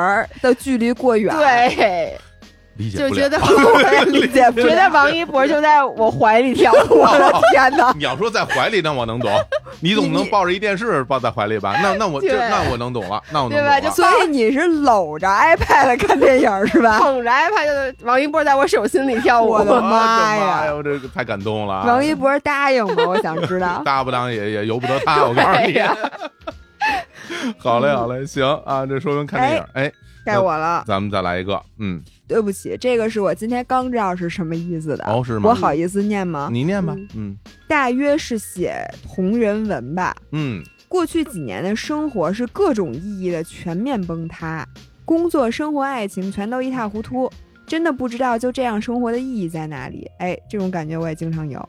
[0.43, 2.15] 的距离过远，，对，
[2.77, 2.99] 理解。
[2.99, 4.69] 就觉得我 理解不了。
[4.69, 7.93] 觉得王一博就在我怀里跳舞，我的天哪！
[7.97, 9.31] 你要说在怀里，那我能懂。
[9.85, 11.77] 你总不能抱着一电视抱在怀里吧？
[11.83, 13.81] 那那我这那我能懂了，那我能懂了。
[13.81, 16.99] 对吧就所以你是搂着 iPad 看电影是吧？
[17.05, 20.75] 捧着 iPad 就王一博在我手心里跳舞，我的妈妈呀呀！
[20.75, 21.85] 我这个太感动了。
[21.87, 23.05] 王一博答应吗？
[23.07, 23.83] 我想知道。
[23.85, 25.79] 答不答应也也由不得他，我告诉你。
[27.59, 29.93] 好嘞，好嘞，行啊，这说明看电影，哎，
[30.25, 30.83] 该我了。
[30.87, 35.05] 咱们再来一个，嗯，对不起，这个是我今天刚知道是什么意思的。
[35.07, 35.51] 哦，是吗？
[35.51, 36.49] 我好意思念吗？
[36.53, 38.75] 你念吧嗯，嗯大约是写
[39.07, 40.17] 同人文吧。
[40.33, 44.65] 嗯过去几年的生活是各种意义的全面崩塌，
[45.05, 47.29] 工作、生活、爱情全都一塌糊涂，
[47.67, 50.09] 真的不知道就这样生活的意义在哪里。
[50.19, 51.69] 哎，这种感觉我也经常有。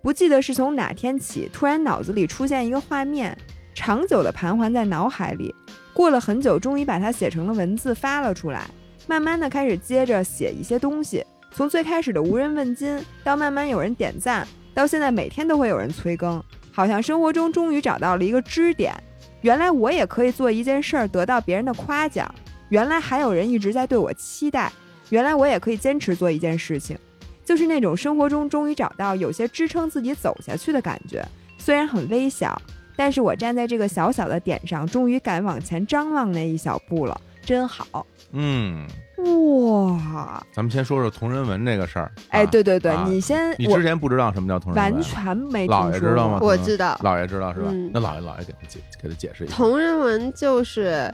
[0.00, 3.36] 不记得是从哪天起，突然脑子里出现一个画面，
[3.74, 5.54] 长久的盘桓在脑海里。
[5.92, 8.66] 过了很久，终于把它写成了文字发了出来。
[9.06, 18.94] 慢慢的开始接着写一些东西，从最开始的无人问津，到慢慢有人点赞，到现在每天都会有人催更，好像生活中终于找到了一个支点。
[19.40, 22.32] 原来我也可以做一件事儿，得到别人的夸奖。
[22.68, 24.72] 原来还有人一直在对我期待。
[25.10, 26.96] 原来我也可以坚持做一件事情，
[27.44, 31.22] 就是那种生活中终于找到有些支撑自己走下去的感觉。
[31.58, 32.60] 虽然很微小，
[32.96, 38.86] 但是我站在这个小小的点上，终于敢往前张望那一小步了，真好嗯，
[39.18, 40.42] 哇！
[40.52, 42.10] 咱们先说说同人文这个事儿。
[42.30, 46.38] 哎，啊，对对对，啊你先，我你之前不知道什么叫同人文完全没听说姥爷知道吗？
[46.38, 47.90] 过我知道姥爷知道是吧嗯？
[47.92, 49.54] 那姥爷姥爷给他解给他解释一下。
[49.54, 51.12] 同人文就是，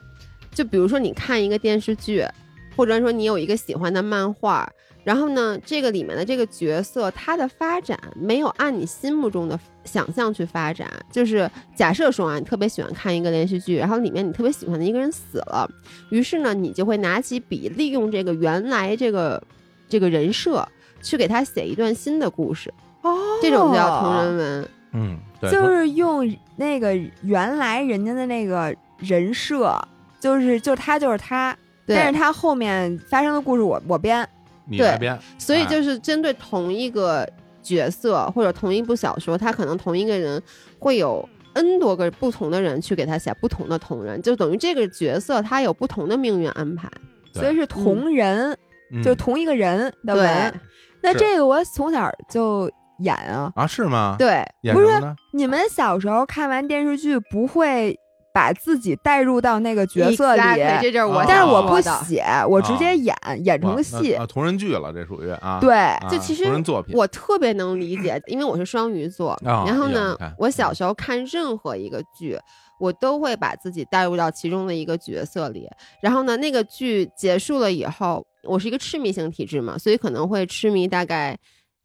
[0.53, 2.25] 就比如说你看一个电视剧，
[2.77, 4.71] 或者说你有一个喜欢的漫画，
[5.09, 10.87] 然后呢，这个里面的这个角色他的发展没有按你心目中的想象去发展。
[11.11, 15.67] 就是假设说啊，你特别喜欢看一个连续剧，然后里面你特别喜欢的一个人死了，
[16.11, 19.43] 于是呢，你就会拿起笔，利用这个原来这个
[19.89, 20.69] 这个人设
[21.01, 24.69] 去给他写一段新的故事，哦，这种叫同人文。
[24.93, 29.75] 嗯，对，就是用那个原来人家的那个人设，
[30.21, 31.57] 就是就他就是他，
[31.87, 34.38] 对但是他后面发生的故事我我编，对
[34.69, 37.29] 你来编，哎所以就是针对同一个
[37.63, 40.43] 角色或者同一部小说，他可能同一个人
[40.79, 46.89] 会有 N 多个不同的人去给他写不同的同人，就等于这个角色他有不同的命运安排。
[47.35, 48.57] 所以是同人，
[48.93, 50.61] 嗯就同一个人的文。
[51.03, 52.69] 那这个我从小就
[53.01, 54.89] 演啊，啊是吗？，对，不是？
[55.33, 57.97] 你们小时候看完电视剧不会
[58.39, 63.13] 把自己带入到那个角色里 Exactly，这就是我啊但是我不写，我直接演，
[63.45, 64.15] 演成戏。
[64.15, 69.31] 啊，同人剧了，这属于啊，对，啊，就其实同人作品，我特别能理解，因为我是双鱼座。
[69.45, 72.39] 啊然后呢我小时候看任何一个剧，
[72.79, 75.69] 我都会把自己带入到其中的一个角色里。
[76.01, 81.37] 然后呢，那个剧结束了以后，我是一个痴迷型体质嘛，所以可能会痴迷大概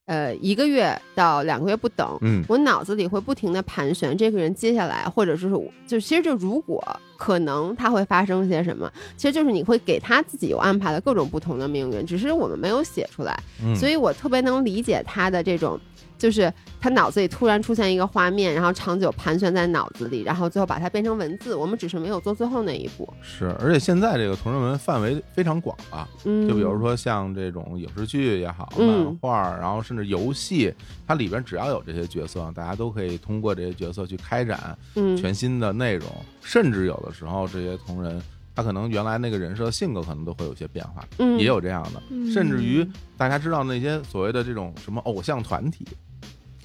[0.05, 2.17] 呃一个月到两个月不等。
[2.21, 6.83] 嗯我脑子里会不停的盘旋这个人接下来，或者说是就其实就如果
[7.17, 13.37] 可能他会发生些什么，其实就是你会给他自己有安排的各种不同的命运，只是我们没有写出来。
[13.63, 15.79] 嗯，所以我特别能理解他的这种，
[16.23, 16.49] 就是
[16.79, 21.53] 他脑子里突然出现一个画面，然后长久盘旋在脑子里，然后最后把它变成文字。
[21.53, 23.13] 我们只是没有做最后那一步。
[23.21, 26.07] 是，而且现在这个同人文范围非常广了。
[26.23, 30.73] 嗯，就比如说像这种影视剧也好，嗯漫画，然后甚至游戏，
[31.05, 36.07] 它里边只要有这些角色，大家都可以通过这些角色去开展嗯，全新的内容，
[36.41, 38.21] 甚至有的时候这些同人，
[38.55, 45.85] 他可能原来那个人设性格可能都会有些变化，嗯也有这样的，嗯甚至于大家知道那些所谓的这种什么偶像团体，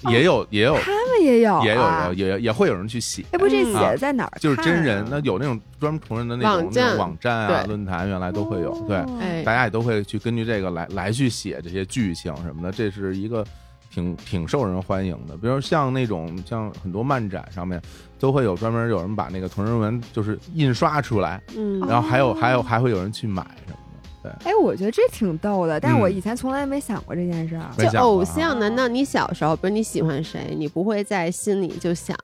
[0.09, 0.77] 也有也有。
[0.77, 3.23] 他们也有、啊，也有也也会有人去写。
[3.31, 3.73] 哎，不，这嗯。
[3.73, 8.73] 写的在哪儿、就是真人，那有那种专门同人的那种那网站种网站啊、论坛，原来都会有。
[8.87, 9.43] 对，哎。
[9.43, 13.45] 大家也都会去根据这个来来去写这些剧情什么的，这是一个
[13.91, 15.35] 挺挺受人欢迎的。
[15.35, 17.81] 比如像那种像很多漫展上面
[18.19, 22.37] 都会有专门有人把那个同人文就是印刷出来，嗯，然后还有哦。
[22.39, 23.77] 还有还会有人去买什么
[24.23, 24.37] 的。
[24.45, 27.65] 哎，我觉得这挺逗的，但是嗯我以前从来没想过这件事儿。
[27.77, 32.15] 就没想过啊偶像，难道你小时候，比如你喜欢谁，你不会在心里就想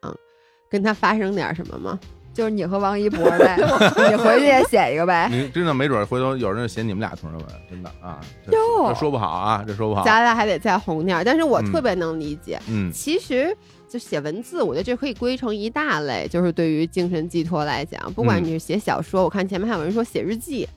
[0.69, 1.99] 跟他发生点什么吗？
[2.33, 3.55] 就是你和王一博呗，
[4.11, 5.29] 你回去也写一个呗。
[5.31, 10.03] 你真的没准回头有人写你们俩同人文，真的啊，这哟这说不好啊，这说不好。
[10.03, 11.23] 咱俩还得再红点儿。
[11.23, 13.55] 但是我嗯特别能理解，嗯其实
[13.87, 20.67] 就写文字，我觉得这可以归成一大类，就是对于精神寄托来讲，不管嗯你是写小说，我看前面还有人说写日记，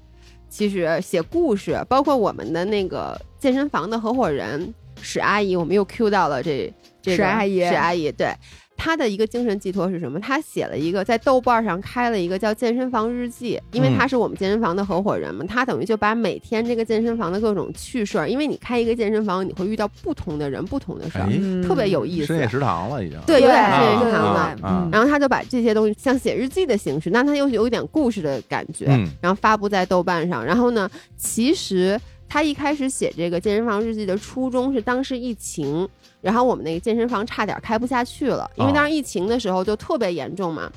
[0.49, 8.33] 其实写故事，包括我们的那个健身房的合伙人史阿姨，我们又 Q 到了这这个史阿姨史阿姨对。
[8.79, 10.18] 她的一个精神寄托是什么？
[10.20, 21.29] 他写了一个在豆瓣上开了一个叫“健身房日记”，因为他是我们健身房的合伙人嘛，他等于就把每天这个健身房的各种趣事儿，因为你开一个健身房，你会遇到不同的人、不同的事儿，
[21.66, 22.39] 特别有意思深。
[22.39, 23.20] 夜食堂了已经。
[23.26, 24.68] 对，有点啊深夜食堂啊了。
[24.68, 30.45] 啊然后他就把这些东西像写日记的形式，那他又有一点故事的感觉，嗯然后发布在豆瓣上。
[30.45, 35.89] 然后呢，其实他一开始写这个健身房日记的初衷是当时疫情，
[36.21, 40.71] 然后我们那个健身房差点开不下去了，因为哦当时疫情的时候就特别严重嘛，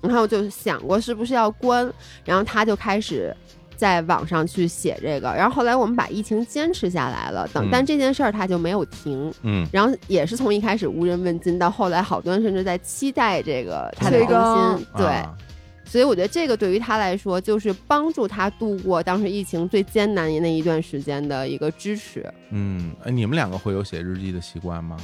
[0.00, 1.92] 然后就想过是不是要关，
[2.24, 3.34] 然后他就开始。
[3.78, 7.68] 在网上去写这个，然后后来我们把疫情坚持下来了，等、嗯。
[7.70, 9.64] 但这件事儿他就没有停，嗯。
[9.72, 15.32] 然后也是从一开始无人问津，到后来好多人甚至在期待这个他的更新，对，啊
[15.88, 22.30] 所以我觉得这个对于他来说，就是帮助他度过当时疫情最艰难的那一段时间的一个支持。
[22.50, 24.96] 嗯，哎，你们两个会有写日记的习惯吗？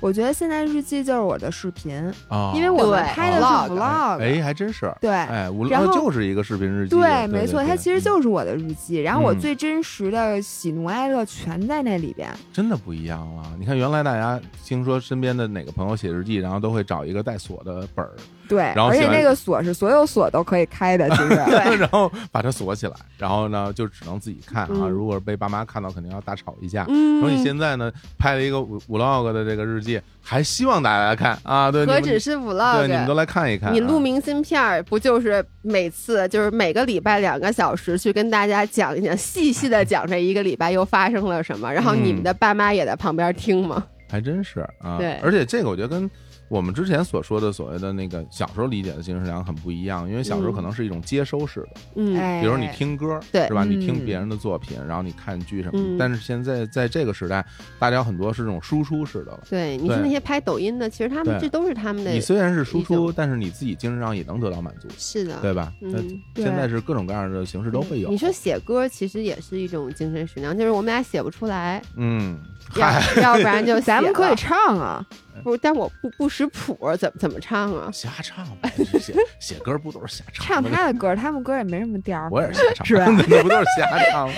[0.00, 1.94] 我觉得现在日记就是我的视频，
[2.28, 5.10] 啊，因为我们拍的是 vlog 哎，还真是，对。
[5.10, 12.30] 哎，无然后就是一个视频日记，对，没错，它其实就是我的日记，然后我嗯最真实的喜怒哀乐全在那里边。
[12.50, 13.52] 真的不一样了。
[13.58, 18.12] 你看，原来大家听说身边的哪个朋友写日记，然后都会找一个带锁的本儿，
[18.50, 21.28] 对，而且然后而且那个锁是所有锁都可以开的，其实。
[21.78, 24.68] 然后把它锁起来，然后呢就只能自己看啊。
[24.72, 26.84] 嗯如果被爸妈看到，肯定要大吵一架。
[26.88, 31.70] 嗯然后你现在呢，拍了一个 vlog 的这个日记，还希望大家来看啊？
[31.70, 33.14] 对，何止是 vlog，对，你们都。
[33.20, 33.72] 来看一看啊。
[33.72, 43.84] 你录明信片儿不就是每次就是每个礼拜两个小时去跟大家讲一讲，细细的 讲这一个礼拜又发生了什么，然后你们的爸妈也在旁边听吗？
[44.08, 44.96] 还真是啊。
[44.98, 46.10] 对而且这个我觉得跟
[46.50, 53.46] 我们之前所说的所谓的那个小时候理解的精神食粮很不一样，因为小时候嗯可能是一种接收式的，嗯，哎，比如你听歌，对。
[53.46, 53.62] 是吧？
[53.62, 57.44] 你听嗯别人的作品，然后你看剧什么但是现在在这个时代，
[57.78, 59.40] 大家很多是这种输出式的了。
[59.48, 65.72] 对，你说对那些拍抖音的，其实他们这都是他们的你，虽然是输出，但是你自己精神上也能得到满足，是的，对吧？
[65.78, 68.10] 那嗯现在是各种各样的形式都会有。
[68.10, 72.36] 你说写歌其实也是一种精神食粮，就是我们俩写不出来，嗯，
[72.74, 75.06] 要嗨，要不然就 咱们可以唱啊，
[75.42, 77.90] 不，但我不不识谱，怎么怎么唱啊？
[77.92, 80.70] 瞎唱呗，写写歌不都是瞎唱唱？
[80.72, 82.28] 他的歌，他们歌也没什么调儿。
[82.30, 84.34] 我也是瞎唱，是吧 那不都是瞎唱吗？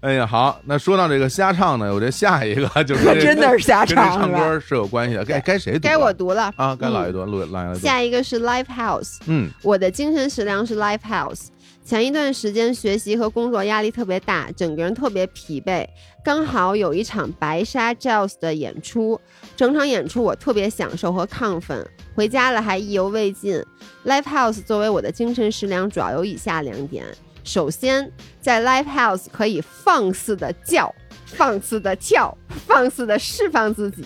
[0.00, 4.32] 哎呀，好，那说到这个瞎唱呢，我这下一个就 是可真的是瞎唱跟？
[4.32, 5.24] 唱歌是有关系的。
[5.24, 5.90] 该该谁读啊？
[5.90, 6.52] 该我读了。
[6.56, 7.78] 啊，该老嗯一读，录老一读。
[7.78, 11.46] 下一个是 Live House，嗯我的精神食粮是 Live House。
[11.92, 15.86] 前一段时间学习和工作压力特别大，整个人特别疲惫。
[16.24, 19.20] 刚好有一场白沙 Jazz 的演出，
[19.54, 23.62] 整场演出我特别享受和亢奋，回家了还意犹未尽。
[24.06, 27.04] Live House 作为我的精神食粮，主要有以下两点：
[27.44, 30.90] 首先，在 Live House 可以放肆的叫。
[31.26, 32.36] 放肆的跳，
[32.66, 34.04] 放肆的释放自己，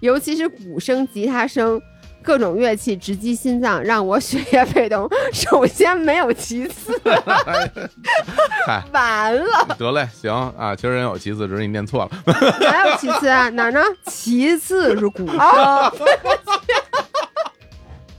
[0.00, 1.80] 尤其是鼓声、吉他声，
[2.26, 5.08] 各种乐器直击心脏，让我血液沸腾。
[5.32, 6.92] 首先没有其次，
[8.92, 9.46] 完了，
[9.78, 12.10] 得嘞，行啊，其实人有其次，只是你念错了。
[12.60, 13.48] 哪有其次啊？
[13.50, 13.80] 哪儿呢？
[14.06, 15.38] 其次是鼓 声，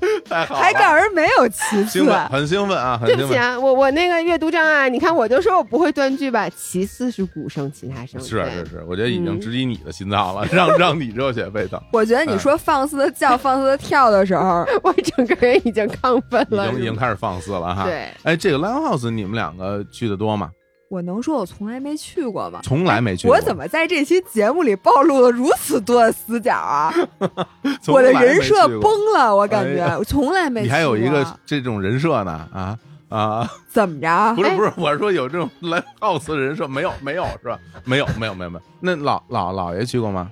[0.29, 1.99] 太好还告诉人没有其次。
[1.99, 3.27] 兴奋，很兴奋啊，很兴奋。
[3.27, 6.49] 对不起啊，我我那个阅读障碍，你看我就说我不会断句吧。
[6.49, 18.07] 其次是鼓声、其他声，是是是，我觉得已经嗯直击你的心脏了， 让让你热血沸腾，我觉得你说放肆的叫、放肆的跳的时候， 我整个人已经亢奋了，是吗经已经开始放肆了哈。，对。
[18.23, 20.51] 哎，这个 live house 你们两个去的多吗？
[20.89, 22.59] 我能说我从来没去过吗？
[22.63, 23.35] 从来没去过。
[23.35, 26.93] 我怎么在这期节目里暴露了如此多的死角啊？
[27.87, 30.69] 我的人设崩了，我感觉、哎我从来没去过。
[30.69, 32.31] 你还有一个这种人设呢？
[32.53, 32.77] 啊
[33.09, 33.49] 啊！
[33.69, 34.33] 怎么着？
[34.35, 37.57] 不是不是，我是说有这种来 house 的人设没有没有是吧？
[37.85, 38.65] 没有没有没有没有。
[38.79, 40.29] 那老老老爷去过吗？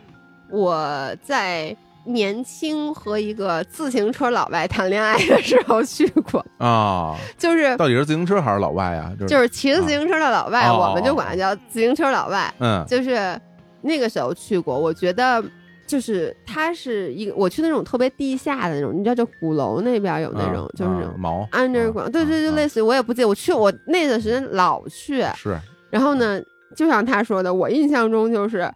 [0.49, 1.75] 我在
[2.05, 9.11] 年轻和一个自行车老外谈恋爱的时候去过，啊，就是到底是自行车还是老外啊？
[9.19, 12.53] 就是就是骑着自行车的老外，哦我们就管他叫自行车老外。
[12.59, 12.85] 嗯。
[12.87, 13.39] 就是
[13.81, 15.43] 那个时候去过，我觉得
[15.87, 21.47] 就是他是一个我去那种特别地下的那种，你知道，就鼓楼那边有那种，啊就是那种啊毛。
[21.51, 25.57] underground，、对对，就类似似于我也不记得，我去我那段时间老去，是。
[25.91, 26.41] 然后呢，
[26.75, 28.69] 就像他说的，我印象中就是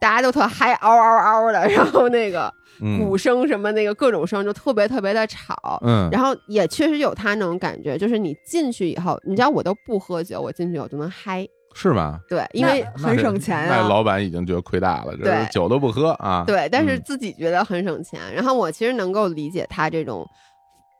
[0.00, 2.57] 大家都特嗨，嗷嗷嗷的，然后那个嗯
[2.98, 5.80] 鼓声什么那个各种声就特别特别的吵。
[5.84, 12.20] 嗯然后也确实有他那种感觉，就是你进去以后，你知道我都不喝酒，我进去我就能嗨，是吗？
[12.28, 16.44] 对，因为很省钱啊那老板已经觉得亏大了，这对是酒都不喝啊。
[16.46, 18.20] 对，但是嗯自己觉得很省钱。
[18.34, 20.26] 然后我其实能够理解他这种，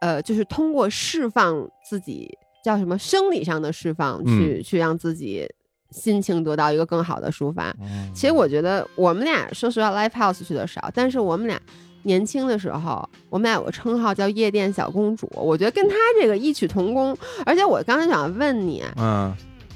[0.01, 2.29] 呃，就是通过释放自己
[2.65, 5.47] 叫什么生理上的释放，嗯去去让自己
[5.91, 7.75] 心情得到一个更好的抒发。
[7.81, 11.61] 嗯其实我觉得我们俩说实话，live house 去的少，但是我们俩
[12.03, 17.17] 年轻的时候，我们俩有个称号叫夜店小公主，我觉得跟他这个异曲同工。
[17.45, 19.33] 而且我刚才想问你，嗯，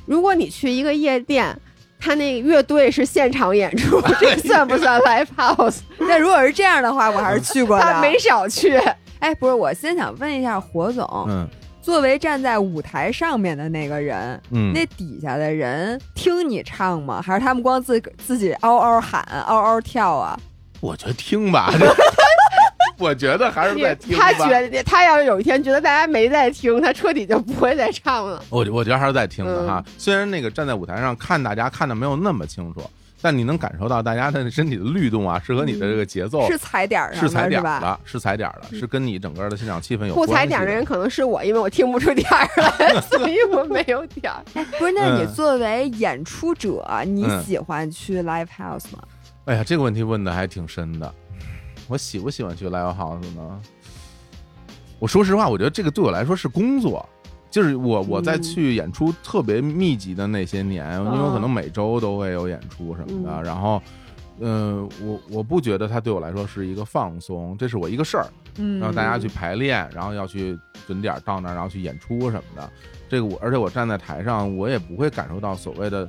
[0.06, 1.56] 如果你去一个夜店，
[1.98, 5.78] 他那个乐队是现场演出， 这算不算 live house？
[5.98, 7.82] 那如果是这样的话，我还是去过的。
[7.82, 8.76] 他没少去。
[9.18, 11.48] 哎，不是，我先想问一下火总，嗯
[11.82, 17.20] 作为站在舞台上面的那个人，嗯，那底下的人听你唱吗？
[17.20, 20.38] 还是他们光自自己嗷嗷喊、嗷嗷跳啊？
[20.80, 21.72] 我觉得听吧，
[22.98, 24.32] 我觉得还是在听吧。
[24.32, 28.42] 他觉得他要是有一天觉得大家没在听，他彻底就不会再唱了。
[28.48, 29.84] 我我觉得还是在听的哈。
[29.98, 32.82] 虽然那个站在舞台上看大家看的没有那么清楚，
[33.22, 37.78] 但你能感受到大家的身体的律动啊，适合你的这个节奏，是踩点儿上是踩点儿吧？
[37.80, 42.48] 的，是踩点儿的，是跟你整个的现场气氛有不关系踩点儿的人可能是我，因为我听不出点儿
[42.78, 44.42] 来， 所以我没有点儿。
[44.78, 48.98] 不是，那你嗯作为演出者，你嗯喜欢去 live house 吗？
[49.44, 51.14] 哎呀，这个问题问的还挺深的。
[51.88, 53.60] 我喜不喜欢去 live house 呢？
[54.98, 57.08] 我说实话，我觉得这个对我来说是工作。
[57.52, 58.42] 就是我我在嗯。
[58.42, 63.44] 去演出特别密集的那些年，因为我可能每周都会有演出什么的，嗯。
[63.44, 63.80] 然后，
[64.40, 68.26] 嗯、我我不觉得它对我来说是一个放松，这是我一个事儿，
[68.56, 72.70] 嗯，让大家去排练，然后要去准点儿到那儿，然后去演出什么的。
[73.08, 76.08] 这个我，而且我站在台上，我也不会感受到所谓的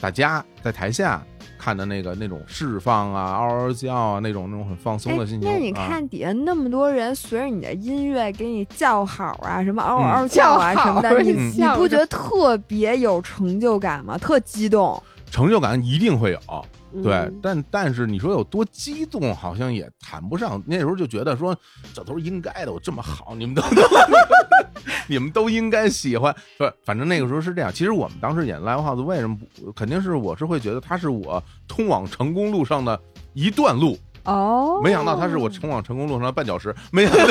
[0.00, 1.22] 大家在台下
[1.58, 5.50] 看的那个那种释放啊、嗷嗷叫啊那种那种很放松哎的心，情。
[5.50, 14.16] 那你啊看底下那么多人随着你的音乐给你叫好啊，什么嗷嗯嗷叫啊什么的，你嗯你不觉得特别有成就感吗？
[14.16, 15.02] 特激动。
[15.30, 16.66] 成就感一定会有，
[17.02, 20.62] 对，嗯但但是你说有多激动，好像也谈不上。
[20.66, 21.56] 那时候就觉得说，
[21.92, 23.62] 这都是应该的，我这么好，你们都
[25.06, 26.34] 你们都应该喜欢。
[26.56, 27.72] 不，反正那个时候是这样。
[27.72, 29.72] 其实我们当时演 live house，为什么不？
[29.72, 32.98] 肯定是我是会觉得它是我通往成功路上的
[33.34, 33.98] 一段路。
[34.24, 37.24] 哦，没想到它是我通往成功路上的绊脚石，没想到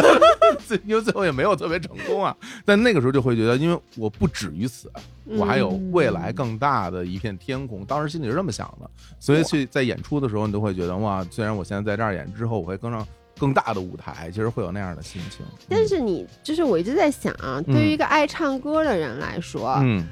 [0.67, 2.35] 最因为最后也没有特别成功啊。
[2.65, 4.91] 但那个时候就会觉得，因为我不止于此，
[5.25, 7.83] 我还有未来更大的一片天空。
[7.85, 8.89] 当时心里是这么想的，
[9.19, 15.45] 所以去在演出的时候，你都会觉得哇，虽然我现在在这儿演，之后我会更上更大的舞台，其实会有那样的心情。
[15.69, 20.03] 但是你就是我一直在想啊，对于一个爱唱歌的人来说，嗯，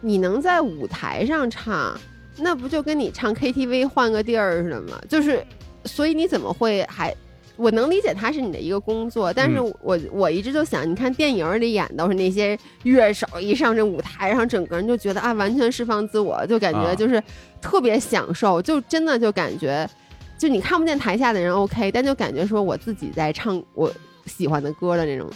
[0.00, 1.98] 你能在舞台上唱，
[2.36, 5.00] 那不就跟你唱 KTV 换个地儿似的吗？
[5.08, 5.44] 就是，
[5.84, 7.14] 所以你怎么会还？
[7.56, 17.22] 我能理解它是你的一个工作，但是嗯我我一直就想，你看电影里演都是那些乐手一上这舞台然后，整个人就觉得啊，完全释放自我，就感觉啊就是
[17.60, 19.88] 特别享受，就真的就感觉，
[20.36, 23.92] 就你看不见台下的人 OK，但就感觉说我自己在唱我
[24.26, 25.28] 喜欢的歌的那种。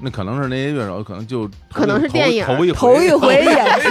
[0.00, 3.90] 那可能是那些乐手，可能就可能是头电影头一头一回 演出，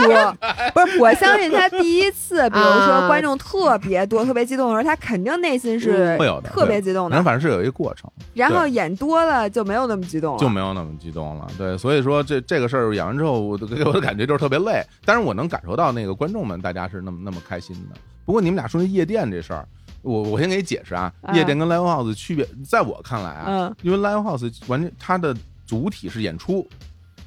[0.74, 7.16] 不是我相信他第一次，比如说啊观众特别多、特别激动的时候，他肯定内心是嗯会有的特别激动的。
[7.16, 8.10] 反正反正是有一个过程。
[8.34, 11.48] 然后演多了就没有那么激动了，就没有那么激动了。
[11.58, 14.86] 对，所以说这这个事儿演完之后，我的给我的感觉就是特别累。
[15.06, 18.00] 但是我能感受到那个观众们大家是那么那么开心的。
[18.26, 19.68] 不过你们俩说那夜店这事儿，
[20.02, 25.36] 我我先给你解释啊，啊夜店跟 live house 区别，在我看来啊，嗯因为 live house 完全它的
[25.66, 26.68] 主体是演出，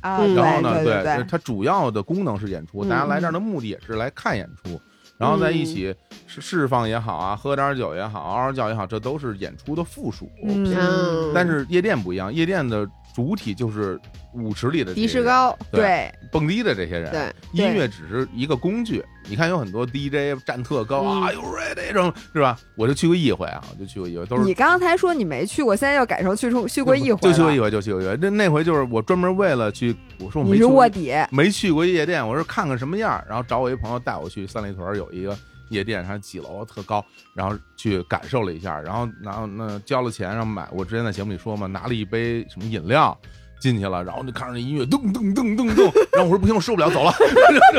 [0.00, 2.88] 啊，然后呢，对对，它主要的功能是演出，嗯。
[2.88, 4.80] 大家来这儿的目的也是来看演出。
[5.16, 5.92] 然后在一起
[6.28, 10.30] 释释放也好啊，喝点酒也好，嗷嗷叫也好，这都是演出的附属。
[10.44, 10.72] 嗯。
[10.72, 13.98] 嗯，但是夜店不一样，夜店的主体就是
[14.32, 19.04] 舞池里的迪士高，对蹦迪的这些人，对，音乐只是一个工具。
[19.28, 22.56] 你看有很多 DJ 站特高嗯啊，有 ready 这种是吧？
[22.76, 28.16] 我就去过一回啊，我就去过一回，都是你刚才说你没去过，现在又改成去去过一回，就去过一回，就去过一回。
[28.20, 35.36] 那那回就是我专门为了去，我说我你没去过是卧底，没去过夜店，我说看看什么样，然后找我一朋友带我去三里屯有一个
[35.70, 37.04] 夜店，它几楼特高，
[37.34, 43.18] 然后去感受了一下，然后然后那交了钱，然后买，我之前在节目里说嘛，拿了一杯什么饮料。
[43.60, 47.12] 进去了，然后就看着那音乐噔噔噔噔噔，然后我说不行，我受不了，走了。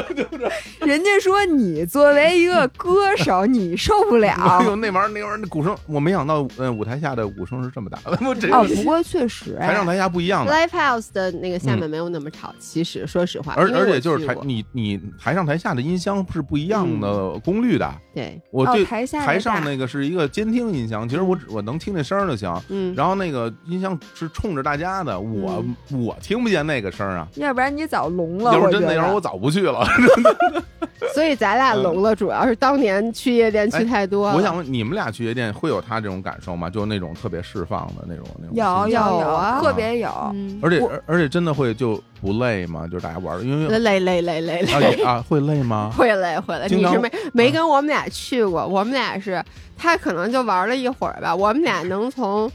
[0.85, 4.33] 人家说你作为一个歌手，你受不了。
[4.33, 10.51] 哎呦，那玩意儿那玩意儿那鼓声，我没想到，呃，舞台下的鼓声是这么大的，我真哦，不过确实，台上台下不一样的。
[10.51, 17.89] Live House 的那个下面没有那么吵，其实说实话，而而且就是台你你台上台下的音箱是不一样的功率的。
[18.13, 22.51] 对，哦我对台下台上那个是一个监听音箱，其实我只我能听那声儿就行。
[22.69, 27.27] 嗯，然后那个音箱是冲着大家的，我我听不见那个声儿啊。
[27.35, 28.53] 要不然你早聋了。
[28.53, 29.85] 要是真的，要是我早不去了。
[31.13, 34.33] 所以咱俩聋了，主要是当年去夜店去太多了。
[34.33, 36.69] 嗯哎我想问你们俩去夜店会有他这种感受吗？
[36.69, 40.09] 就那种特别释放的那种那种有有有啊特别有。
[40.33, 42.87] 嗯，而且而而且真的会就不累吗？
[42.87, 45.91] 就是大家玩的，因为累累累累累，啊也啊会累吗？
[45.97, 46.67] 会累会累。
[46.67, 49.43] 经常你是没没跟我们俩去过，我们俩是
[49.77, 52.51] 他可能就玩了一会儿吧，我们俩能从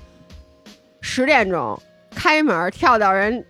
[1.00, 1.78] 十点钟
[2.14, 3.44] 开门跳到人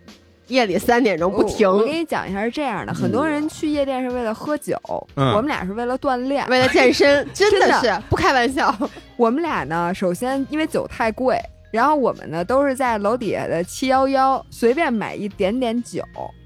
[0.49, 4.77] 夜里三点钟不停我，我给你讲一下是这样的，很多人去夜店是为了喝酒，
[5.17, 6.47] 嗯我们俩是为了锻炼。
[6.49, 8.75] 为了健身，真 的真的是不开玩笑。
[9.17, 11.41] 我们俩呢，首先因为酒太贵，
[11.71, 16.03] 然后我们呢都是在楼底下的七幺幺随便买一点点酒，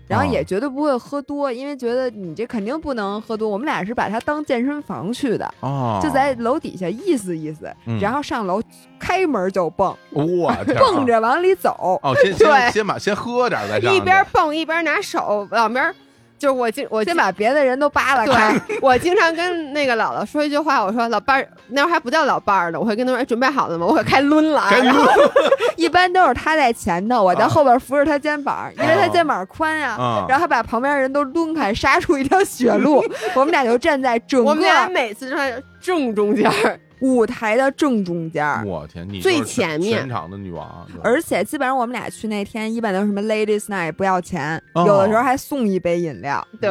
[0.09, 3.49] 然后哦也绝对不会喝多，因为觉得你这肯定不能喝多。
[3.49, 8.61] 我们俩是把它当健身房去的，哦，就在楼底下意思意思，嗯然后上楼
[8.99, 12.01] 开门就蹦，我 天啊蹦着往里走。
[12.03, 15.95] 哦，先 先对先把先喝点再上，一边蹦一边拿手往边儿，
[16.39, 23.85] 就是我经我先把别的人都扒拉开，我经常跟那个姥姥说一句话，我说老伴儿，那会儿还不叫老伴儿呢，我会跟他说哎准备好了吗？
[23.87, 25.05] 我可开抡了啊，然后
[25.77, 33.05] 一般都是他在前头，我在啊后边扶着他肩膀，因为他肩膀宽呀、啊然后他把旁边人都抡开，杀出一条血路。
[33.35, 38.65] 我们俩就站在整我们俩每次站在正中间儿，舞台的正中间儿。
[38.65, 46.71] 我天，你最前面全场的女王，而且基本上我们俩去那天，一般都是什么 ladies night 不要钱，哦有的时候还送一杯饮料，对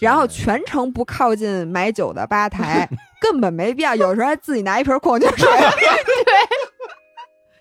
[0.00, 2.88] 然后全程不靠近买酒的吧台，
[3.20, 3.94] 根本没必要。
[3.94, 5.46] 有时候还自己拿一瓶矿泉水。
[5.48, 6.32] 对，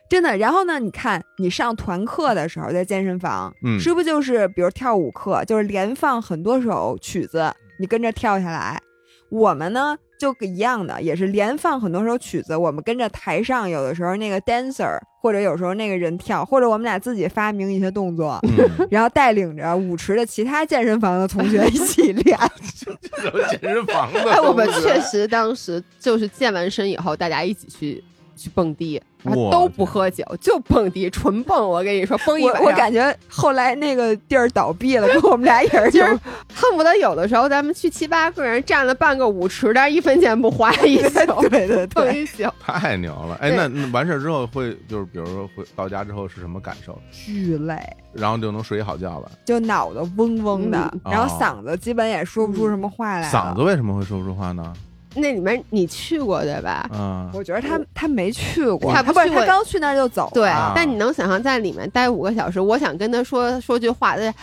[0.10, 0.38] 真的。
[0.38, 8.82] 然后呢，你看你上团课的时候，在健身房，嗯是不是就是比如跳舞课，就是连放很多首曲子，你跟着跳下来。
[9.30, 22.38] 我们呢就一样的，也是连放很多首曲子，我们跟着台上有的时候那个 dancer，或者有时候那个人跳，或者我们俩自己发明一些动作，嗯， 然后带领着舞池的其他健身房的同学一起练。
[23.26, 28.04] 有健身房的哎，我们确实当时就是健完身以后，大家一起去
[28.36, 31.68] 去蹦迪，然后都不喝酒，就蹦迪，纯蹦。
[31.70, 36.08] 我跟你说，蹦一我晚上，我感觉后来那个地儿倒闭了，跟我们俩也是 就是
[36.54, 42.44] 恨不得有的时候咱们去七八个人占了半个舞池，但是一分钱不花 一宿，对对对，蹦一宿。
[42.60, 43.36] 太牛了！
[43.42, 46.98] 哎，那那完事儿之后会就是比如说回到家之后是什么感受？
[47.12, 47.78] 巨累，
[48.14, 49.32] 然后就能睡一好觉了。
[49.46, 53.28] 就脑子嗡嗡的，嗯然后哦嗓子基本也说不出什么话来了。
[53.28, 54.74] 嗓子为什么会说不出话呢？
[55.14, 56.90] 那里面你去过对吧？
[56.94, 60.32] 嗯，我觉得他他没去过，他不是他刚去那儿就走了。
[60.34, 60.72] 对，啊。
[60.76, 64.24] 但你能想象在里面待五个小时，我想跟他说说句话，他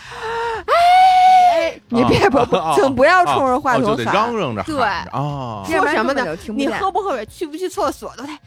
[0.67, 2.39] 哎，你别不
[2.75, 4.81] 请不要冲着话筒喊，嚷嚷着对。
[4.81, 5.63] 啊。
[5.69, 6.37] 要不然说什么呢？
[6.55, 8.37] 你喝不喝水，去不去厕所都得，你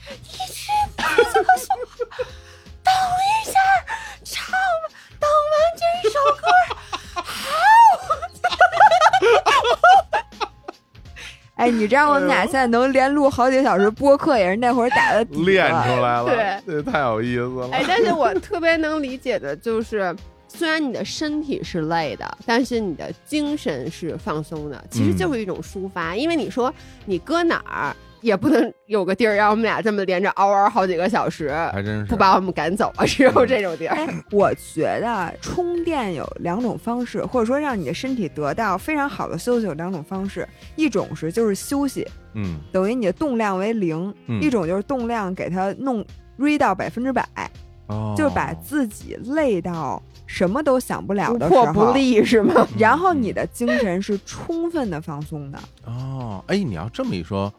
[0.52, 1.74] 去厕所？
[2.84, 3.58] 等一下，
[4.24, 4.54] 唱，
[5.18, 6.46] 等完这首歌，
[11.56, 16.24] 哎，你知道我们俩现在能连录好几个小时播客，也是那会儿打的底练子出来了，
[16.66, 17.68] 对这太有意思了。
[17.72, 20.14] 哎，但是我特别能理解的就是，
[20.48, 26.16] 虽然你的身体是累的，但是你的精神是放松的，其实就是一种抒发。
[26.16, 26.72] 因为你说
[27.04, 33.94] 你搁哪儿也不能有个地儿让我们俩这么连着嗷嗷好几个小时，还真是不把我们赶走啊，只有这种地儿。
[33.96, 46.04] 哎，我觉得充电有两种方式，或者说让你的身体得到非常好的休息有两种方式，一种是就是休息，嗯等于你的动量为零；嗯一种就是动量给它弄
[46.38, 47.26] re 到百分之百，
[47.88, 52.66] 哦，就是把自己累到什么都想不了的时候，破不立是吗？
[52.78, 55.58] 然后你的精神是充分的放松的。
[55.84, 57.52] 哦，哎，你要这么一说，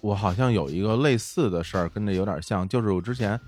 [0.00, 3.38] 我好像有一个类似的事儿，跟这有点像，就是我之前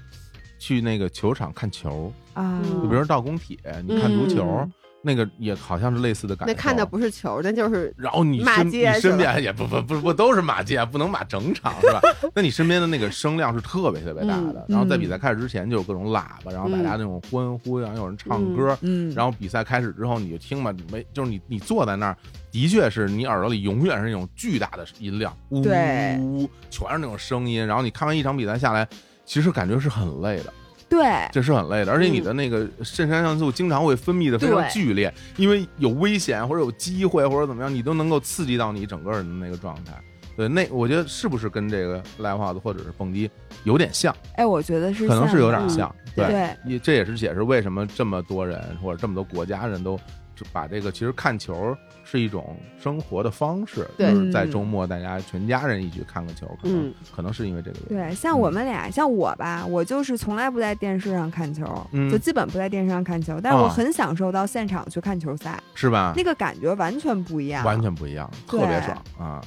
[0.59, 4.73] 去那个球场看球，啊，嗯就比如说到工体，你看足球，嗯
[5.03, 6.53] 那个也好像是类似的感觉。
[6.53, 12.01] 那看的不是球，那就是然后你骂身你身边也不不不不都是马街，不能马整场是吧？
[12.35, 14.61] 那你身边的那个声量是特别特别大的。
[14.61, 18.79] 嗯然后在比赛开始之前就有各种喇叭，然后大家那种欢呼，然后有人唱歌。
[18.81, 22.17] 嗯，然后比赛开始之后，你就听吧，没就是你你坐在那儿，
[22.51, 27.67] 的确是你耳朵里永远是那种巨大的音量，呜呜呜，全是那种声音。
[27.67, 28.89] 然后你看完一场比赛下来，
[29.27, 30.53] 其实感觉是很累的，
[30.93, 39.93] 对，这是很累的，而且你的那个肾上腺素经常会分泌的非常剧烈，因为有危险或者有机会或者怎么样，你都能够刺激到你整个人的那个状态。
[40.37, 43.31] 对，那我觉得是不是跟这个 live house 或者是蹦迪
[43.65, 45.91] 有点像，哎，我觉得是可能是有点像。
[46.15, 46.55] 对。
[46.67, 49.99] 也这也是解释为什么这么多人或者这么多国家人都
[50.43, 58.09] 就把这个其实看球是一种生活的方式，对就是在嗯周末大家全家人一起看个球，可能、嗯可能是因为这个原因。
[58.09, 66.13] 对，像我们俩，像我吧，我就是从来不在电视上看球，嗯就基本不在电视上看球，但是我啊很享受到现场去看球赛，是吧？
[66.17, 69.41] 那个感觉完全不一样，完全不一样，特别爽啊！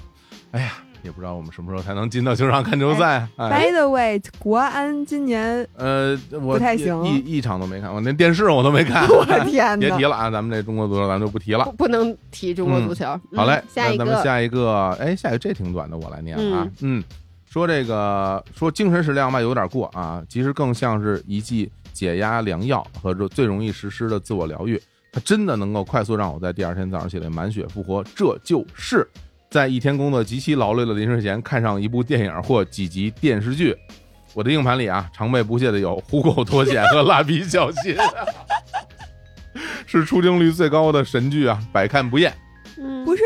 [0.51, 0.73] 哎呀，
[1.05, 3.27] 也不知道我们什么时候才能进到球场看球赛。
[3.37, 9.07] 哎，By the way，国安今年，呃，我不太行一一场都没看，我连电视我都没看。
[9.13, 10.03] 我天哪别提！
[10.03, 11.71] 了啊，咱们这中国足球咱就不提了不。
[11.71, 13.05] 不能提中国足球。
[13.31, 16.67] 嗯好嘞，下一那咱们，下一个，哎，下一个这挺短的，我来念啊。
[16.81, 17.03] 嗯，
[17.47, 24.81] 说这个说精神食粮吧，有点过啊，其实更像是一剂解压良药和这最容易实施的自我疗愈。
[25.11, 29.07] 它真的能够快速让我在第二天早上起来满血复活，这就是
[29.55, 33.73] 在一天工作极其劳累的临睡前看上一部电影或几集电视剧。
[34.33, 37.95] 我的硬盘里啊，常备不懈的有《虎口脱险》和《蜡笔小新》。
[39.85, 42.33] 是出镜率最高的神剧啊，百看不厌。
[42.77, 43.23] 嗯，不是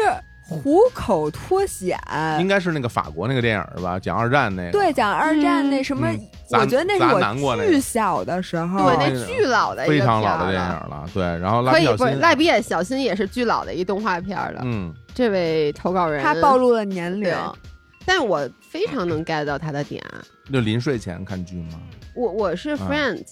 [0.47, 1.99] 虎口脱险，
[2.39, 3.97] 应该是那个法国那个电影是吧？
[3.97, 4.72] 讲二战那个。
[4.72, 6.19] 对，讲二战那什么，嗯
[6.51, 11.10] 我觉得那是我巨小的时候，对，那那巨老的一个非常老的电影了。
[11.11, 14.61] 对，然后蜡可以不是笔小新，蜡笔也小新也是巨老的一动画片儿了。
[14.64, 17.36] 嗯，这位投稿人他暴，露了年龄。
[18.06, 20.02] 但我非常能 get 到他的点。
[20.50, 21.82] 就临睡前看剧吗？
[22.16, 23.26] 我我是嗯 Friends，、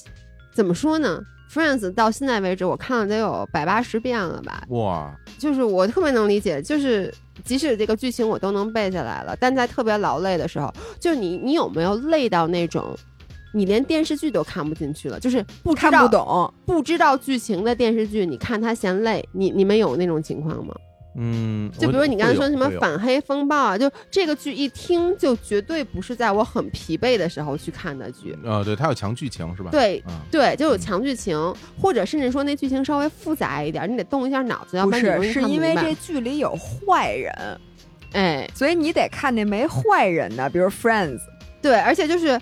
[0.51, 4.63] 怎么说呢？Friends 到现在为止，我看了得有百八十遍了吧。
[4.67, 7.09] 哇，就是我特别能理解，就是
[7.45, 10.69] 即使这个剧情我都能背下来了，但在特别劳累的时候，
[10.99, 12.93] 就你你有没有累到那种，
[13.53, 20.75] 你连电视剧都看不进去了，就是不看不懂，不知道剧情的电视剧，你看它嫌累，你你们有那种情况吗？
[21.19, 28.37] 嗯，就比如你刚才说什么反黑风暴啊，就这个剧一听就绝对不是在我很疲惫的时候去看的剧。
[28.43, 29.71] 呃，对，它有强剧情是吧？
[29.71, 31.35] 对啊，对，就有强剧情，
[31.81, 37.61] 或者甚至说那剧情稍微复杂一点，你得动一下脑子，要不然你容是，易看不是因为这剧里有坏人，
[38.13, 41.19] 哎，所以你得看那没坏人的，比如 Friends。
[41.59, 42.39] 对，而且就是，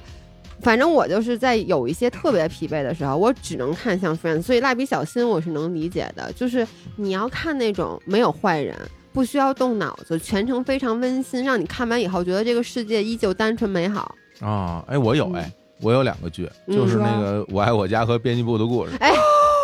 [0.66, 8.76] 反正我就是在有一些特别疲惫的时候，我只能看像 Friends，所以蜡笔小新我是能理解的，就是你要看那种没有坏人。
[9.14, 14.14] 不需要动脑子，全程非常温馨，让你看完以后觉得这个世界依旧单纯美好。
[14.42, 15.50] 啊，哎，我有哎，
[15.82, 19.12] 我有两个剧，嗯就是那个《我爱我家》和《编辑部的故事》哎，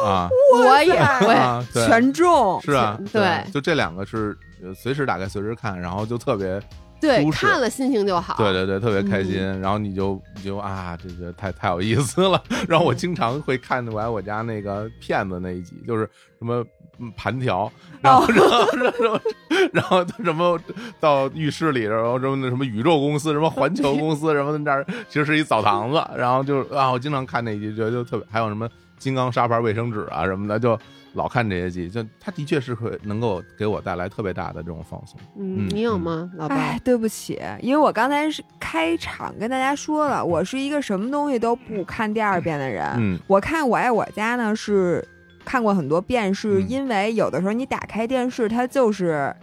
[0.06, 6.58] 啊我也会，啊，全中，是啊，对就这两个是呃随时打开随时看，然后就特别
[7.02, 8.36] 对，看了心情就好。
[8.38, 9.40] 对对对，特别开心。
[9.40, 12.42] 嗯然后你就你就啊，这个太太有意思了。
[12.70, 16.10] 然后我经常会看《我来我家》那个骗子那一集，就是
[16.40, 16.64] 什么
[17.00, 17.72] 嗯盘条，
[18.02, 19.20] 然后、然后然后
[19.74, 20.60] 然后什么
[21.00, 26.02] 到浴室里，然后什么那什么宇宙公司，什么环球公司，什么那儿其实是一澡堂子。
[26.16, 28.70] 然后就啊，我经常看那一集，觉得就特别，还有什么
[29.02, 30.80] 金刚砂牌卫生纸啊什么的，就。
[31.14, 35.20] 老看这些剧，就它的确是会能够给我带来特别大的这种放松。
[35.38, 42.88] 嗯嗯，你有吗，老哎？，对不起，因为我刚才是开场跟大家说了，我是一个什么东西都不看第二遍的人。
[42.96, 45.06] 嗯我看《我爱我家》呢是
[45.44, 49.36] 看过很多遍，是嗯因为有的时候你打开电视，它就是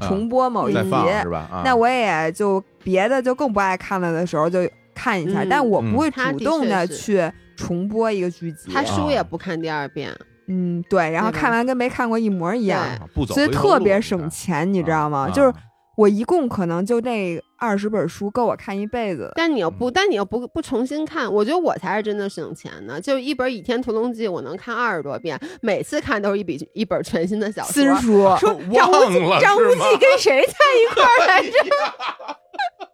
[0.00, 1.48] 啊重播某一集，再放是吧？
[1.52, 8.72] 啊，那我也就别的就更不爱看了的时候就看一下，嗯但我不会主动的去重播一个剧集。
[8.72, 10.14] 他书啊也不看第二遍，
[10.48, 15.28] 嗯，对，然后看完跟没看过一模一样，啊不走所以特别省钱，你知道吗？
[15.28, 15.52] 啊就是
[15.96, 19.30] 我一共可能就这二十本书够我看一辈子。
[19.36, 22.98] 但你又不，嗯但你又不不重新看，我觉得我才是真的省钱呢。
[22.98, 27.72] 就一本《倚天屠龙记》，我能看二十多遍，每次看都是一笔一本全新的小说。
[27.72, 31.52] 新书， 说张无忌，张无忌跟谁在一块来着？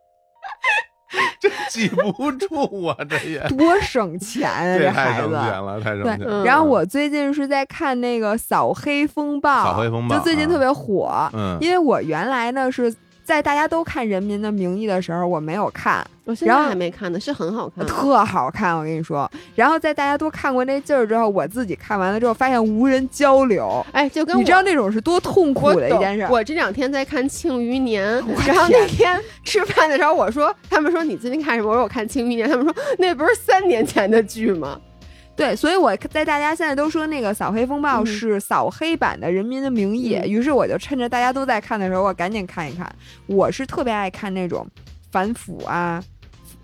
[1.40, 4.76] 这记不住啊，这也多省钱啊！
[4.78, 5.22] 这孩子。
[5.22, 11.30] 太省钱了，太省钱对然后我最近是在看那个《扫黑风暴》，扫黑风暴就最近特别火。
[11.32, 12.94] 嗯，因为我原来呢是
[13.28, 17.86] 在大家都看《人民的名义》的时候，我没有看，我现在然后还没看呢，是很好看。
[17.86, 19.30] 特好看，我跟你说。
[19.54, 26.26] 然后在大家都看过那劲儿之后，我自己看完了之后，发现无人交流，哎，就跟你知道那种是多痛苦的一件事。
[26.30, 28.18] 我这两天在看《庆余年》，
[28.48, 31.68] 然后那天吃饭的时候，我说他们说你最近看什么？
[31.68, 34.80] 我说我看《庆余年》，他们说那不是三年前的剧吗？
[35.38, 42.92] 对，所以我在大家现在都说那个扫黑风暴嗯是扫黑版的《人民的名义》嗯于是我就趁着大家都在看的时候，我赶紧看一看。
[43.26, 44.66] 我是特别爱看那种
[45.12, 46.02] 反腐啊、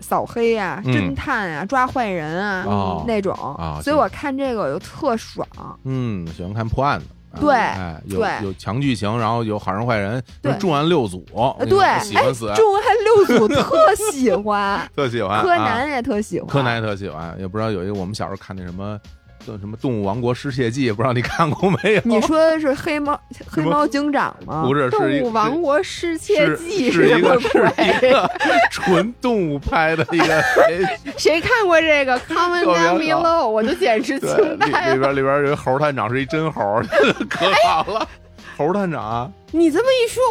[0.01, 5.47] 扫黑啊、嗯侦探啊、抓坏人啊、哦那种，啊所以我看这个我就特爽。
[5.85, 7.05] 嗯，喜欢看破案的。
[7.35, 10.23] 啊对哎，有有强剧情，然后有好人坏人，
[10.59, 11.25] 重案六组，
[11.59, 15.41] 那对，喜欢死，重案六组 特喜欢，特喜欢。
[15.41, 18.99] 柯啊南也特喜欢，柯南也特喜欢，也不知道有一个我们小时候看那什么。
[19.45, 22.01] 叫什么《动物王国失窃记》，不知道你看过没有？
[22.03, 24.63] 你说的是黑猫黑猫警长吗？
[24.65, 27.47] 不是，动是一物王国失窃记是一个是
[27.77, 28.09] 一？
[28.09, 28.29] 个
[28.71, 30.43] 纯动物拍的一个
[31.17, 33.21] 谁看过这个《Comment Down Below》？
[33.47, 34.93] 我就简直对，惊里呆了。
[34.93, 36.81] 里边里边有一猴探长是一真猴，
[37.29, 38.07] 可好了。
[38.57, 40.23] 猴探长啊你这么一说，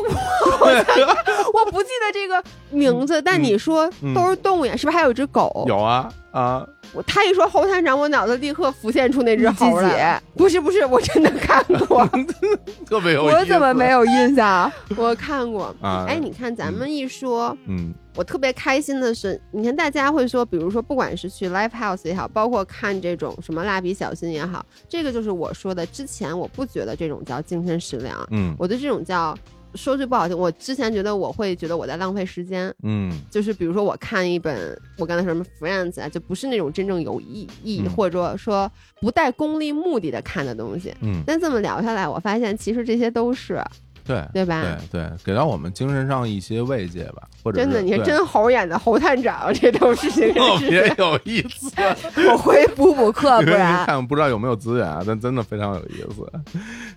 [0.60, 0.66] 我
[1.64, 5.64] 我不记得这个名字，但你说嗯都是动物呀，是不是还有一只狗？
[5.66, 10.20] 有啊啊，我他一说猴探长，我脑子立刻浮现出那只猴来。
[10.36, 12.06] 不是不是，我真的看过，
[12.86, 13.36] 特别有意思。
[13.36, 13.90] 我怎么没？
[13.90, 14.70] 有印象？
[14.96, 15.74] 我看过。
[15.80, 29.36] 啊哎，你看咱们一说，嗯我特别开心的是，你看大家会说，比如说不管是去 live house 也好，包括看这种什么蜡笔小新也好，这个就是我说的，之前我不觉得这种叫精神食粮，嗯我对这种叫
[29.74, 38.70] 说句不好听，我之前觉得我会觉得我在浪费时间，嗯就是比如说我看一本我刚才说什么 Friends 啊，就不是那种真正有意意义、嗯或者说
[39.00, 40.94] 不带功利目的的看的东西。
[41.00, 43.60] 嗯，但这么聊下来，我发现其实这些都是
[44.04, 44.62] 对对吧？
[44.90, 51.72] 对对，给到我们精神上一些慰藉吧，或者真的，你是对真猴演的猴探长，这都是别有意思。
[52.30, 56.30] 我回补补课，不然看不知道有没有资源啊，但真的非常有意思。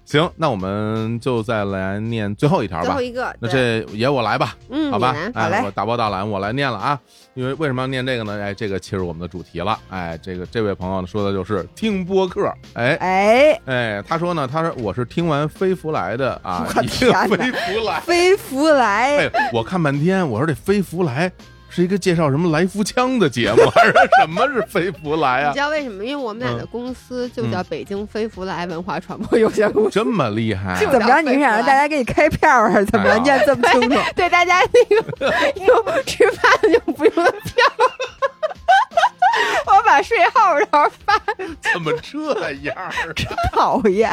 [0.05, 3.01] 行，那我们就再来念最后一条吧最后。
[3.01, 6.99] 一个，那这也我来吧，嗯，好吧哎，我大包大揽，我来念了啊。
[7.37, 8.41] 因为为什么要念这个呢？
[8.41, 9.77] 哎，这个切入我们的主题了。
[9.91, 12.51] 哎，这个这位朋友呢说的就是听播客。
[12.73, 17.99] 哎哎，哎，他说呢，他说我是听完飞福来的啊，飞福来。
[17.99, 21.31] 飞福来，哎，我看半天，我说这飞福来
[21.69, 25.59] 是一个介绍什么来福枪的节目，还是什么是飞福来啊你知？
[25.59, 26.03] 道为什么？
[26.03, 29.89] 因为我们俩的嗯公司就叫北京飞福来文化传播有限公司。
[29.91, 30.75] 这么厉害？
[30.79, 31.21] 怎么着？
[31.21, 32.69] 你是想让大家给你开票啊？
[32.71, 33.95] 还是怎么念这么清楚？
[34.15, 37.65] 对大家那个用吃饭就不用票，
[39.67, 41.15] 我把税号然后发。
[41.71, 42.75] 怎么这样
[43.15, 43.27] 真？
[43.51, 44.09] 讨厌，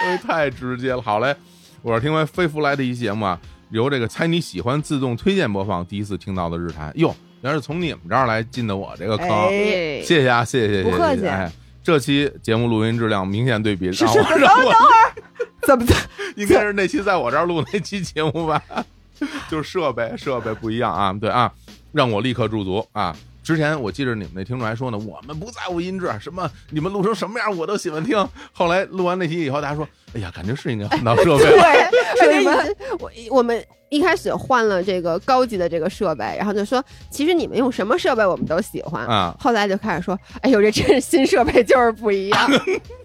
[0.00, 1.02] 哎太直接了。
[1.02, 1.34] 好嘞，
[1.82, 3.38] 我是听完飞福来的一节目啊，
[3.70, 6.92] 由这个猜你喜欢自动推荐播放，第一次听到的日坛。
[6.96, 14.74] 哟，原来是从你们这儿来进的我这个坑，哎，谢谢啊，谢谢谢谢，不客气这期节目录音质量明显对比，等等我让我
[15.66, 15.94] 怎么的？
[16.36, 18.62] 应该是那期在我这儿录那期节目吧，
[19.48, 21.50] 就是设备设备不一样啊，对啊，
[21.92, 23.16] 让我立刻驻足啊。
[23.42, 28.28] 之前我记着你们那听众还说呢，我们不在乎音质，什么你们录成什么样我都喜欢听。
[28.52, 31.90] 后来录完那期以后，大家说，哎呀，感觉是应该 换到设备了。
[31.90, 39.06] 对，说你们我我们一开始换了这个高级的这个设备，然后就说其实你们用什么设备我们都喜欢。
[39.06, 42.50] 啊，后来就开始说，哎呦，这真是新设备就是不一样。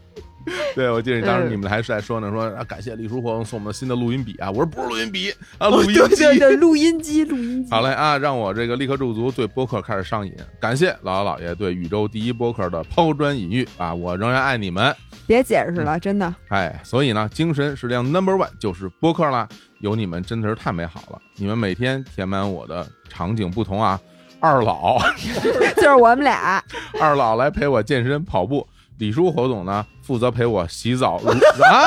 [0.76, 6.40] 对，我记得当时嗯你们还是在说呢，说啊，感谢李叔活送我们的新的录音笔啊，我说不是录音笔啊，录哦，音对对机。
[6.40, 7.72] 对，录音机，录音机。
[7.72, 10.34] 好嘞啊，让我这个立刻驻足，对播客开始上瘾。
[10.60, 14.96] 感谢姥姥姥爷对宇宙第一播客的抛砖引玉啊，我仍然爱你们。
[15.28, 16.34] 别解释了，真的。
[16.50, 19.48] 哎，所以呢，精神食粮 Number One 就是播客啦，
[19.80, 24.00] 有你们真的是太美好了，你们每天填满我的场景不同啊。
[24.40, 25.00] 二老，
[25.78, 26.64] 就是我们俩，
[27.02, 28.68] 二老来陪我健身跑步，
[28.98, 31.30] 李叔侯总呢负责陪我洗澡如
[31.66, 31.86] 啊，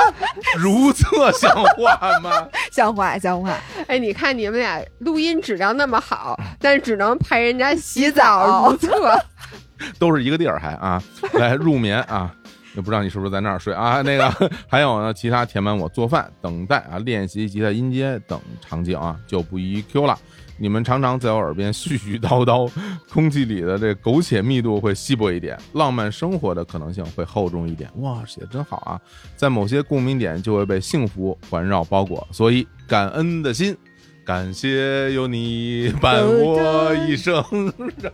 [0.58, 2.46] 如厕像话吗？
[2.70, 3.56] 像话像话。
[3.86, 8.90] 哎，你看你们俩录音质量那么好，但是只能陪人家洗澡澡如厕。
[9.98, 11.02] 都是一个地儿还啊，
[11.34, 12.34] 来入眠啊。
[12.74, 14.02] 也不知道你是不是在那儿睡啊？
[14.02, 20.16] 那个还有呢，其他填满我做饭、等待啊、练习吉他音阶等场景啊，就不一一 Q 了。
[20.58, 22.70] 你们常常在我耳边絮絮叨叨，
[23.10, 27.88] 空气里的这苟且密度会稀薄一点，浪漫生活的可能性会厚重一点。
[27.96, 29.00] 哇，写的真好啊！
[29.36, 33.76] 在某些共鸣点就会被幸福环绕包裹，所以感恩的心，
[34.24, 37.42] 感谢有你伴我一生。
[38.02, 38.10] 哒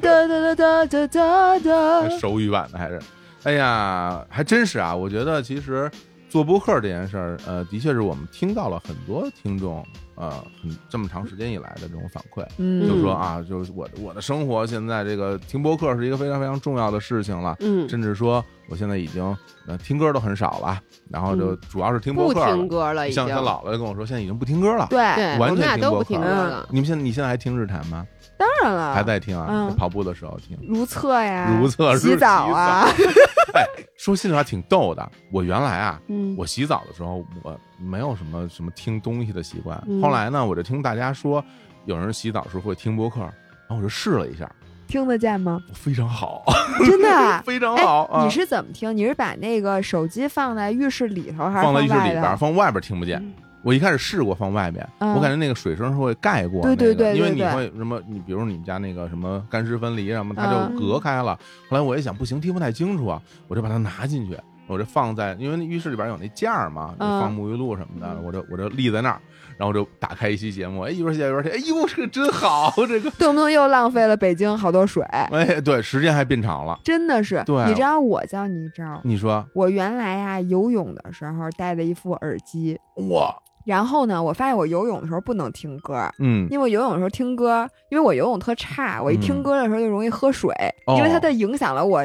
[0.00, 2.18] 哒哒哒哒哒哒。
[2.18, 3.00] 手语版的还是，
[3.44, 4.94] 哎呀，还真是啊！
[4.94, 5.90] 我觉得其实
[6.34, 9.86] 做播客这件事儿，呃，的确是我们听到了很多听众，
[10.16, 19.24] 呃，很这么长时间以来的这种反馈，嗯，就说啊，就是我的我的生活现在这个听播客是一个非常非常重要的事情了，嗯，甚至说我现在已经
[19.68, 22.52] 呃听歌都很少了，然后就嗯主要是听播客了。
[22.52, 24.88] 听歌了，像他姥姥就跟我说，现在已经不听歌了。
[24.90, 24.98] 对，
[25.38, 26.66] 完全听播客听歌了。
[26.68, 28.04] 你们现在你现在还听日坛吗？
[28.36, 29.46] 当然了，还在听啊？
[29.50, 30.58] 嗯跑步的时候听。
[30.68, 32.86] 如厕呀，如厕洗澡啊，
[33.54, 33.64] 哎，
[33.96, 35.10] 说心里话挺逗的。
[35.32, 39.82] 我原来啊，嗯，我洗澡的时候我没有什么什么听东西的习惯。
[39.86, 41.44] 嗯后来呢，我就听大家说
[41.84, 44.50] 有人洗澡时候会听播客，然后我就试了一下，
[44.88, 45.60] 听得见吗？
[45.72, 46.42] 非常好，
[46.86, 47.42] 真的啊。
[47.46, 48.24] 非常好哎，啊！
[48.24, 48.96] 你是怎么听？
[48.96, 52.36] 你是把那个手机放在浴室里头，还是放在浴室里边，头？
[52.36, 53.18] 放外边听不见。
[53.20, 53.32] 嗯
[53.64, 61.34] 我一开始试过放外面，嗯我感觉那个水声是会盖过那对个，因为你对对对对会什么，你比如你们家那个什么干湿分离什么，它就嗯隔开了。
[61.68, 69.20] 后来我一想，不行，听不太清楚啊，我就把它拿进去，我就放在，因为那浴室里边有那架儿嘛，就嗯放沐浴露什么的，嗯我就我就立在那儿，
[69.56, 75.26] 然后就打开一期节目，哎，一边写一边听，哎呦，这个真好，这个，动不动又浪费了北京好多水，哎，
[75.60, 76.78] 对，时间还变长了。
[76.84, 77.42] 真的是。
[77.46, 82.78] 对你知道我教你一招，你说，我原来呀游泳的时候戴的一副耳机，
[83.10, 83.34] 哇，
[83.64, 89.42] 然后呢，我发现我游泳的时候不能听歌，嗯，因为我游泳的时候听歌，因为我游泳特差，我一听嗯。
[89.42, 90.52] 歌的时候就容易喝水，
[90.86, 90.96] 哦。
[90.96, 92.02] 因为它的影响了我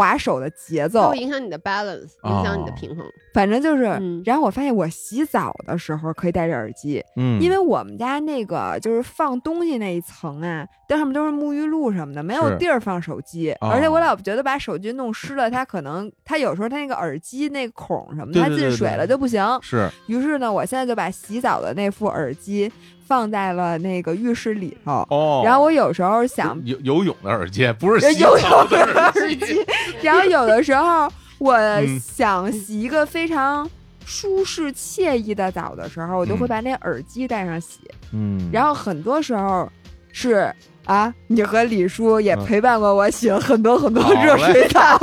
[0.00, 3.04] 划手的节它奏会，影响你的 balance，影响你的哦平衡。
[3.34, 3.84] 反正就是。
[4.00, 13.50] 嗯然后我发现我洗澡的时候可以戴着耳机，嗯，因为我们家那个就是放东西那一层啊，那上面都是沐浴露什么的，没有地儿放手机。
[13.60, 19.42] 哦而且我老觉得把手机弄湿了，它可能它有时候它那个耳机那个孔什么的，它进水了就不行。
[19.62, 22.70] 是于是呢，我现在就把洗澡的那副耳机
[23.10, 25.04] 放在了那个浴室里头。
[25.10, 29.66] 哦，然后我有时候想游游泳的耳机，不是洗游澡的泳的耳机。
[30.00, 33.68] 然后有的时候 我嗯想洗一个非常
[34.06, 37.80] 舒适惬意的澡的时候，我就会嗯把那耳机戴上洗。
[38.12, 39.68] 嗯，然后很多时候
[40.12, 40.54] 是
[40.84, 44.96] 啊，你和李叔也嗯陪伴过我洗了很多很多热水澡，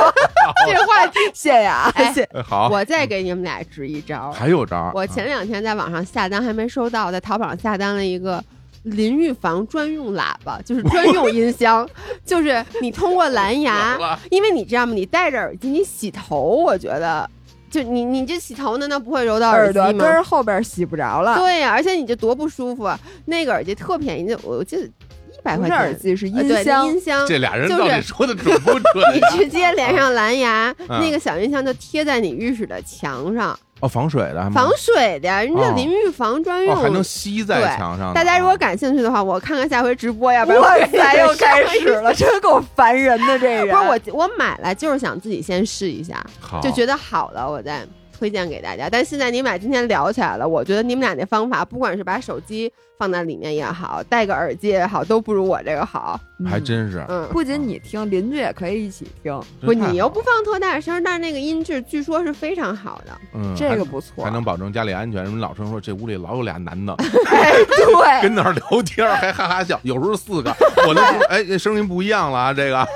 [0.65, 2.23] 这话题，谢谢啊，哎谢。
[2.23, 4.31] 哎好，我再给你们俩支一招。
[4.31, 8.43] 还有招儿，我前两天在网上下单还没收到，在淘宝上下单了一个
[8.83, 11.87] 淋浴房专用喇叭，就是专用音箱，
[12.25, 13.97] 就是你通过蓝牙
[14.31, 14.93] 因为你知道吗？
[14.93, 17.29] 你戴着耳机你洗头，我觉得
[17.69, 19.73] 就你你这洗头难道不会揉到耳？
[19.73, 22.97] 朵根儿后边洗不着了，对呀、而且你这多不舒服啊！
[23.25, 25.06] 那个耳机特便宜，就我记得一
[25.47, 25.77] 百块钱。
[25.77, 28.83] 耳机是音箱，音箱，这俩人就是到底 说的准不准
[29.13, 29.37] 你？
[29.37, 36.75] 直接连上蓝牙，嗯那个小音箱就贴在你浴室的墙上，哦，防水的，防水的，人家哦淋浴房专用。
[36.75, 38.13] 哦，还能吸在对墙上。
[38.13, 40.87] 大家如果感兴趣的话，我看看下回直播，要不然哇我又
[41.35, 43.67] 开始了，真够烦人的这人。
[43.69, 46.21] 不是我，我买来就是想自己先试一下，
[46.61, 47.85] 就觉得好了，我再
[48.17, 48.89] 推荐给大家。
[48.89, 56.19] 但现在你们俩今天聊起来了，我觉得你们俩那方法，不管是把手机放在里面也好，戴个耳机也好，都不如我这个好。
[56.45, 63.11] 还真是，嗯，不仅你听，邻居也可以一起听，不，你又不放特大声，但是那个音质据说是非常好的。
[63.33, 64.23] 嗯，这个不错。
[64.23, 65.25] 还能保证家里安全。
[65.25, 66.93] 什么老生说这屋里老有俩男的
[67.27, 70.55] 哎，对， 跟那儿聊天，还哈哈笑，有时候四个，
[70.87, 72.87] 我都说 哎，这声音不一样了啊，这个，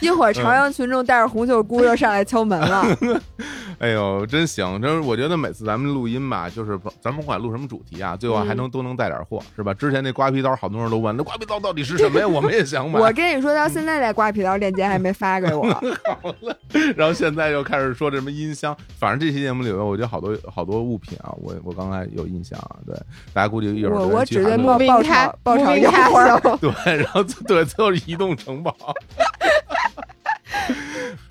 [0.00, 2.84] 一会儿朝阳群众带着红袖箍就上来敲门了。
[3.78, 4.80] 哎呦，真行！
[4.82, 9.74] 真是我觉得每次咱们录音吧，就是咱甭管录什么主题啊，最后还能都能带点货，是吧？
[9.74, 12.26] 之前那刮皮刀，好多人都问，那刮皮刀到底是什么呀？
[12.28, 13.00] 我们也想买。
[13.00, 15.62] 我跟你说，到现在那刮皮刀链接还没发给我。
[15.72, 16.56] 好了
[16.96, 22.94] 然后现在又开始说这什么音箱，反正这期节目里面，我觉得好多好多物品啊，我我刚才有印象啊，对，
[23.32, 26.38] 大家估计一会儿我我去韩国指定爆爆炒爆炒一腰花。
[26.60, 28.74] 对，然后对，最后是移动城堡。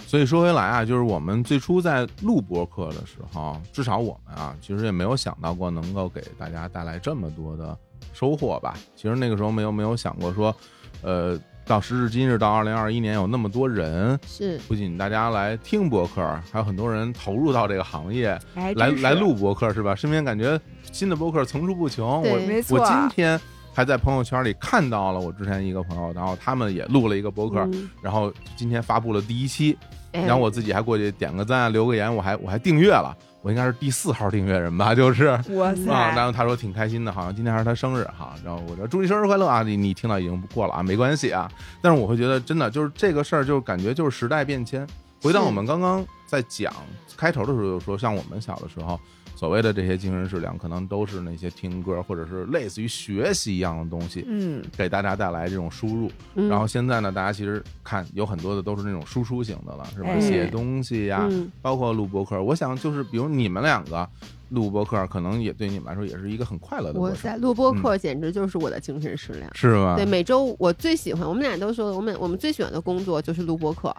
[0.05, 7.77] 所以说回来啊，就是我们最初在录播客的时候，至少我们啊，其实也没有想到过能够给大家带来这么多的
[8.13, 8.75] 收获吧。
[8.95, 10.55] 其实那个时候没有没有想过说，
[11.01, 16.21] 呃，到时至今日，到二零二一年，有那么多人，是，不仅大家来听博客，
[16.51, 19.93] 还有很多人投入到这个行业哎，来来录博客，是吧？
[19.93, 20.59] 身边感觉
[20.91, 22.23] 新的博客层出不穷。
[22.23, 23.39] 对我没错我今天
[23.71, 29.77] 还在朋友圈里看到了我之前一个朋友，然后他们也录了一个博客，嗯然后今天发布了第一期，
[30.11, 35.27] 哎然后我自己还过去点个赞、留个言，我还我还订阅了，我应该是第四号订阅人吧，就是。
[35.51, 36.25] 哇塞啊，然！
[36.25, 39.63] 后他说挺开心的，好像今天还是他生日哈，然后我说祝你生日快乐啊！
[39.63, 41.49] 你你听到已经过了啊，没关系啊。
[41.81, 44.85] 但是我会觉得真的就是这个事儿，就是感觉就是时代变迁。
[45.21, 46.73] 回到我们刚刚在讲
[47.17, 48.99] 开头的时候，就说像我们小的时候，
[49.39, 56.11] 所谓的这些精神食粮，可能都是那些听歌或者是类似于学习一样的东西，嗯，给大家带来这种输入。
[56.35, 60.09] 嗯然后现在呢，大家其实看有很多的都是那种输出型的了，是吧？
[60.09, 62.43] 哎写东西呀，嗯包括录播客。
[62.43, 64.05] 我想就是比如你们两个
[64.49, 69.49] 录播客，可能也对你们来说也是一个很快乐的我在，录播课简直就是我的精神食粮。
[69.55, 69.95] 是吗？
[69.95, 73.95] 对，每周我最喜欢，我们俩都说，我们我们最喜欢的工作就是录播课。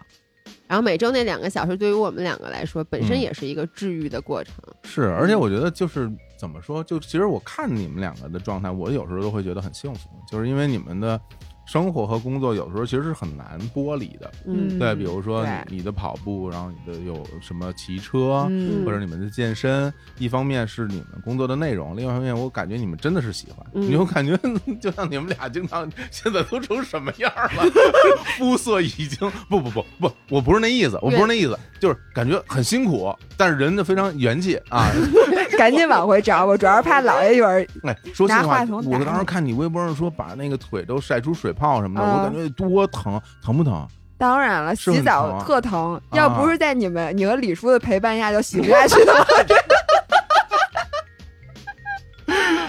[0.71, 4.55] 然后每周那两个小时，对于我们两个来说，本身嗯也是一个治愈的过程。
[4.83, 11.19] 是，而且我觉得就是怎么说，就其实我看你们两个的状态，我有时候都会觉得很幸福，就是因为你们的
[11.65, 14.31] 生活和工作有时候其实是很难剥离的。
[14.45, 14.77] 嗯。
[14.79, 18.83] 对，比如说你你的跑步，然后你的有什么骑车，嗯。
[18.85, 23.81] 或者你们的健身，一方面是你们工作的内容，另外一方面我感觉你们真的是喜欢，嗯。
[23.83, 24.37] 你就感觉
[24.81, 27.63] 就像你们俩经常现在都成什么样了，
[28.37, 34.89] 肤色已经不不不不，我不是那意思，我不是那意思，就是感觉很辛苦，但是人呢非常元气啊。
[35.57, 43.87] 赶紧往回找我，主要是怕姥爷一会儿哎，说心话我当时看你微博上说把那个腿都晒出水泡什么的，啊我感觉多疼，疼不疼？
[44.17, 49.13] 当然了，洗澡啊特疼，啊要不是在你们你和李叔的陪伴下，就洗不下去了。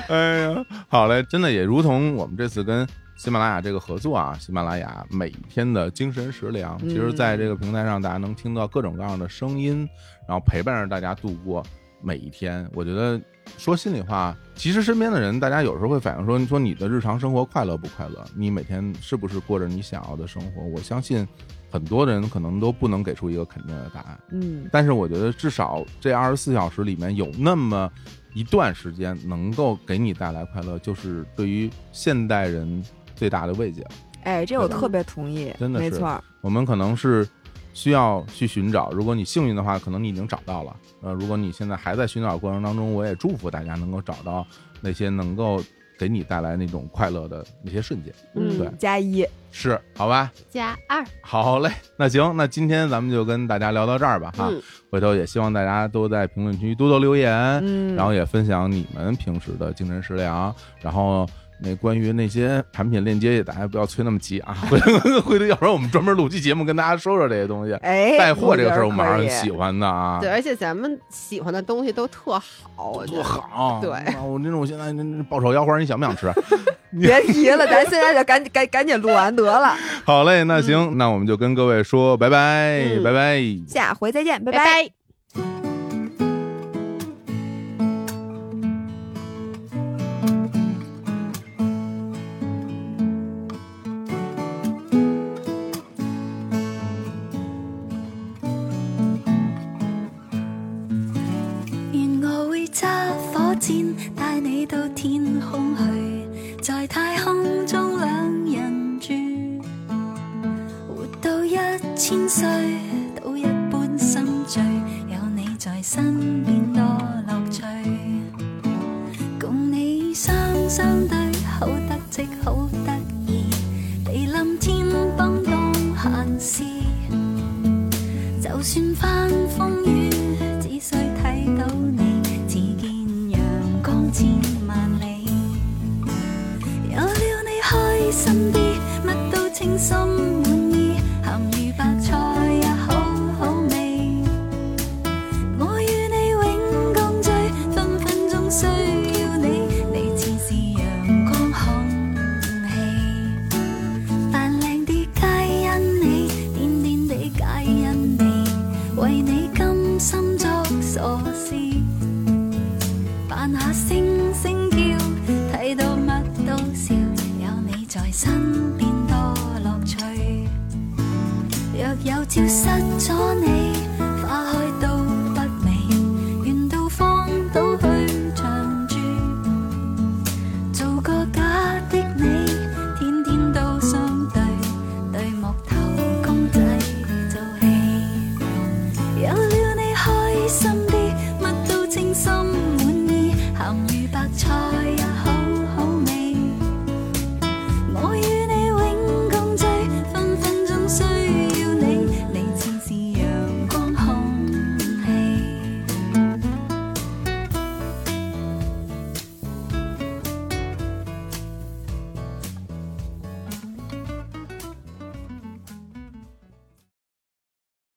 [0.08, 2.86] 哎呀，好嘞，真的也如同我们这次跟
[3.16, 9.88] 喜马拉雅这个合作啊，喜马拉雅每天的精神食粮，嗯其实在这个平台上，大家能听到各种各样的声音，
[10.28, 11.62] 然后陪伴着大家度过
[12.02, 12.68] 每一天。
[12.74, 13.18] 我觉得
[13.58, 18.24] 说心里话，其实身边的人，大家有时候会反映说，你说你的日常生活快乐不快乐？
[18.34, 20.62] 你每天是不是过着你想要的生活？
[20.62, 21.26] 我相信
[21.70, 24.18] 很多人可能都不能给出一个肯定的答案。
[24.32, 27.90] 嗯，但是我觉得至少这二十四小时里面有那么
[28.34, 32.82] 一段时间能够给你带来快乐，就是对于现代人
[33.14, 33.90] 最大的慰藉了。
[34.24, 37.28] 哎，这我特别同意，真的是没错，我们可能是
[37.72, 40.76] 需要去寻找，如果你幸运的话，可能你已经找到了。
[41.02, 44.46] 呃，如果你现在还在寻找过程当中，我也祝福大家能够找到
[44.80, 45.62] 那些能够
[45.98, 48.14] 给你带来那种快乐的那些瞬间。
[48.34, 54.48] 嗯对，加一，是，好吧，加二，好嘞，那行，那今天咱们就跟大家聊到这儿吧，哈。
[54.50, 57.32] 嗯，回头也希望大家都在评论区多多留言，
[57.64, 61.28] 嗯，然后也分享你们平时的精神食粮，然后。
[61.64, 64.56] 那关于那些产品链接，也大家不要催那么急啊！
[64.68, 67.72] 回头 回头，要不然我们专门录期节目跟大家说说这些东西。
[67.74, 72.38] 哎，带货这个事儿，我马上喜欢的啊，对，而且咱们喜欢的东西都特
[72.74, 73.24] 好，我觉多得。
[73.24, 73.80] 好。
[73.80, 76.32] 对啊我那种现在这这爆炒腰花，你想不想吃？
[77.00, 79.74] 别提了，咱现在就赶紧赶赶紧录完得了，
[80.04, 83.40] 好嘞，那行，那我们就跟各位说拜拜，嗯拜拜。
[83.66, 84.64] 下回再见，拜拜拜。
[84.64, 85.01] 拜。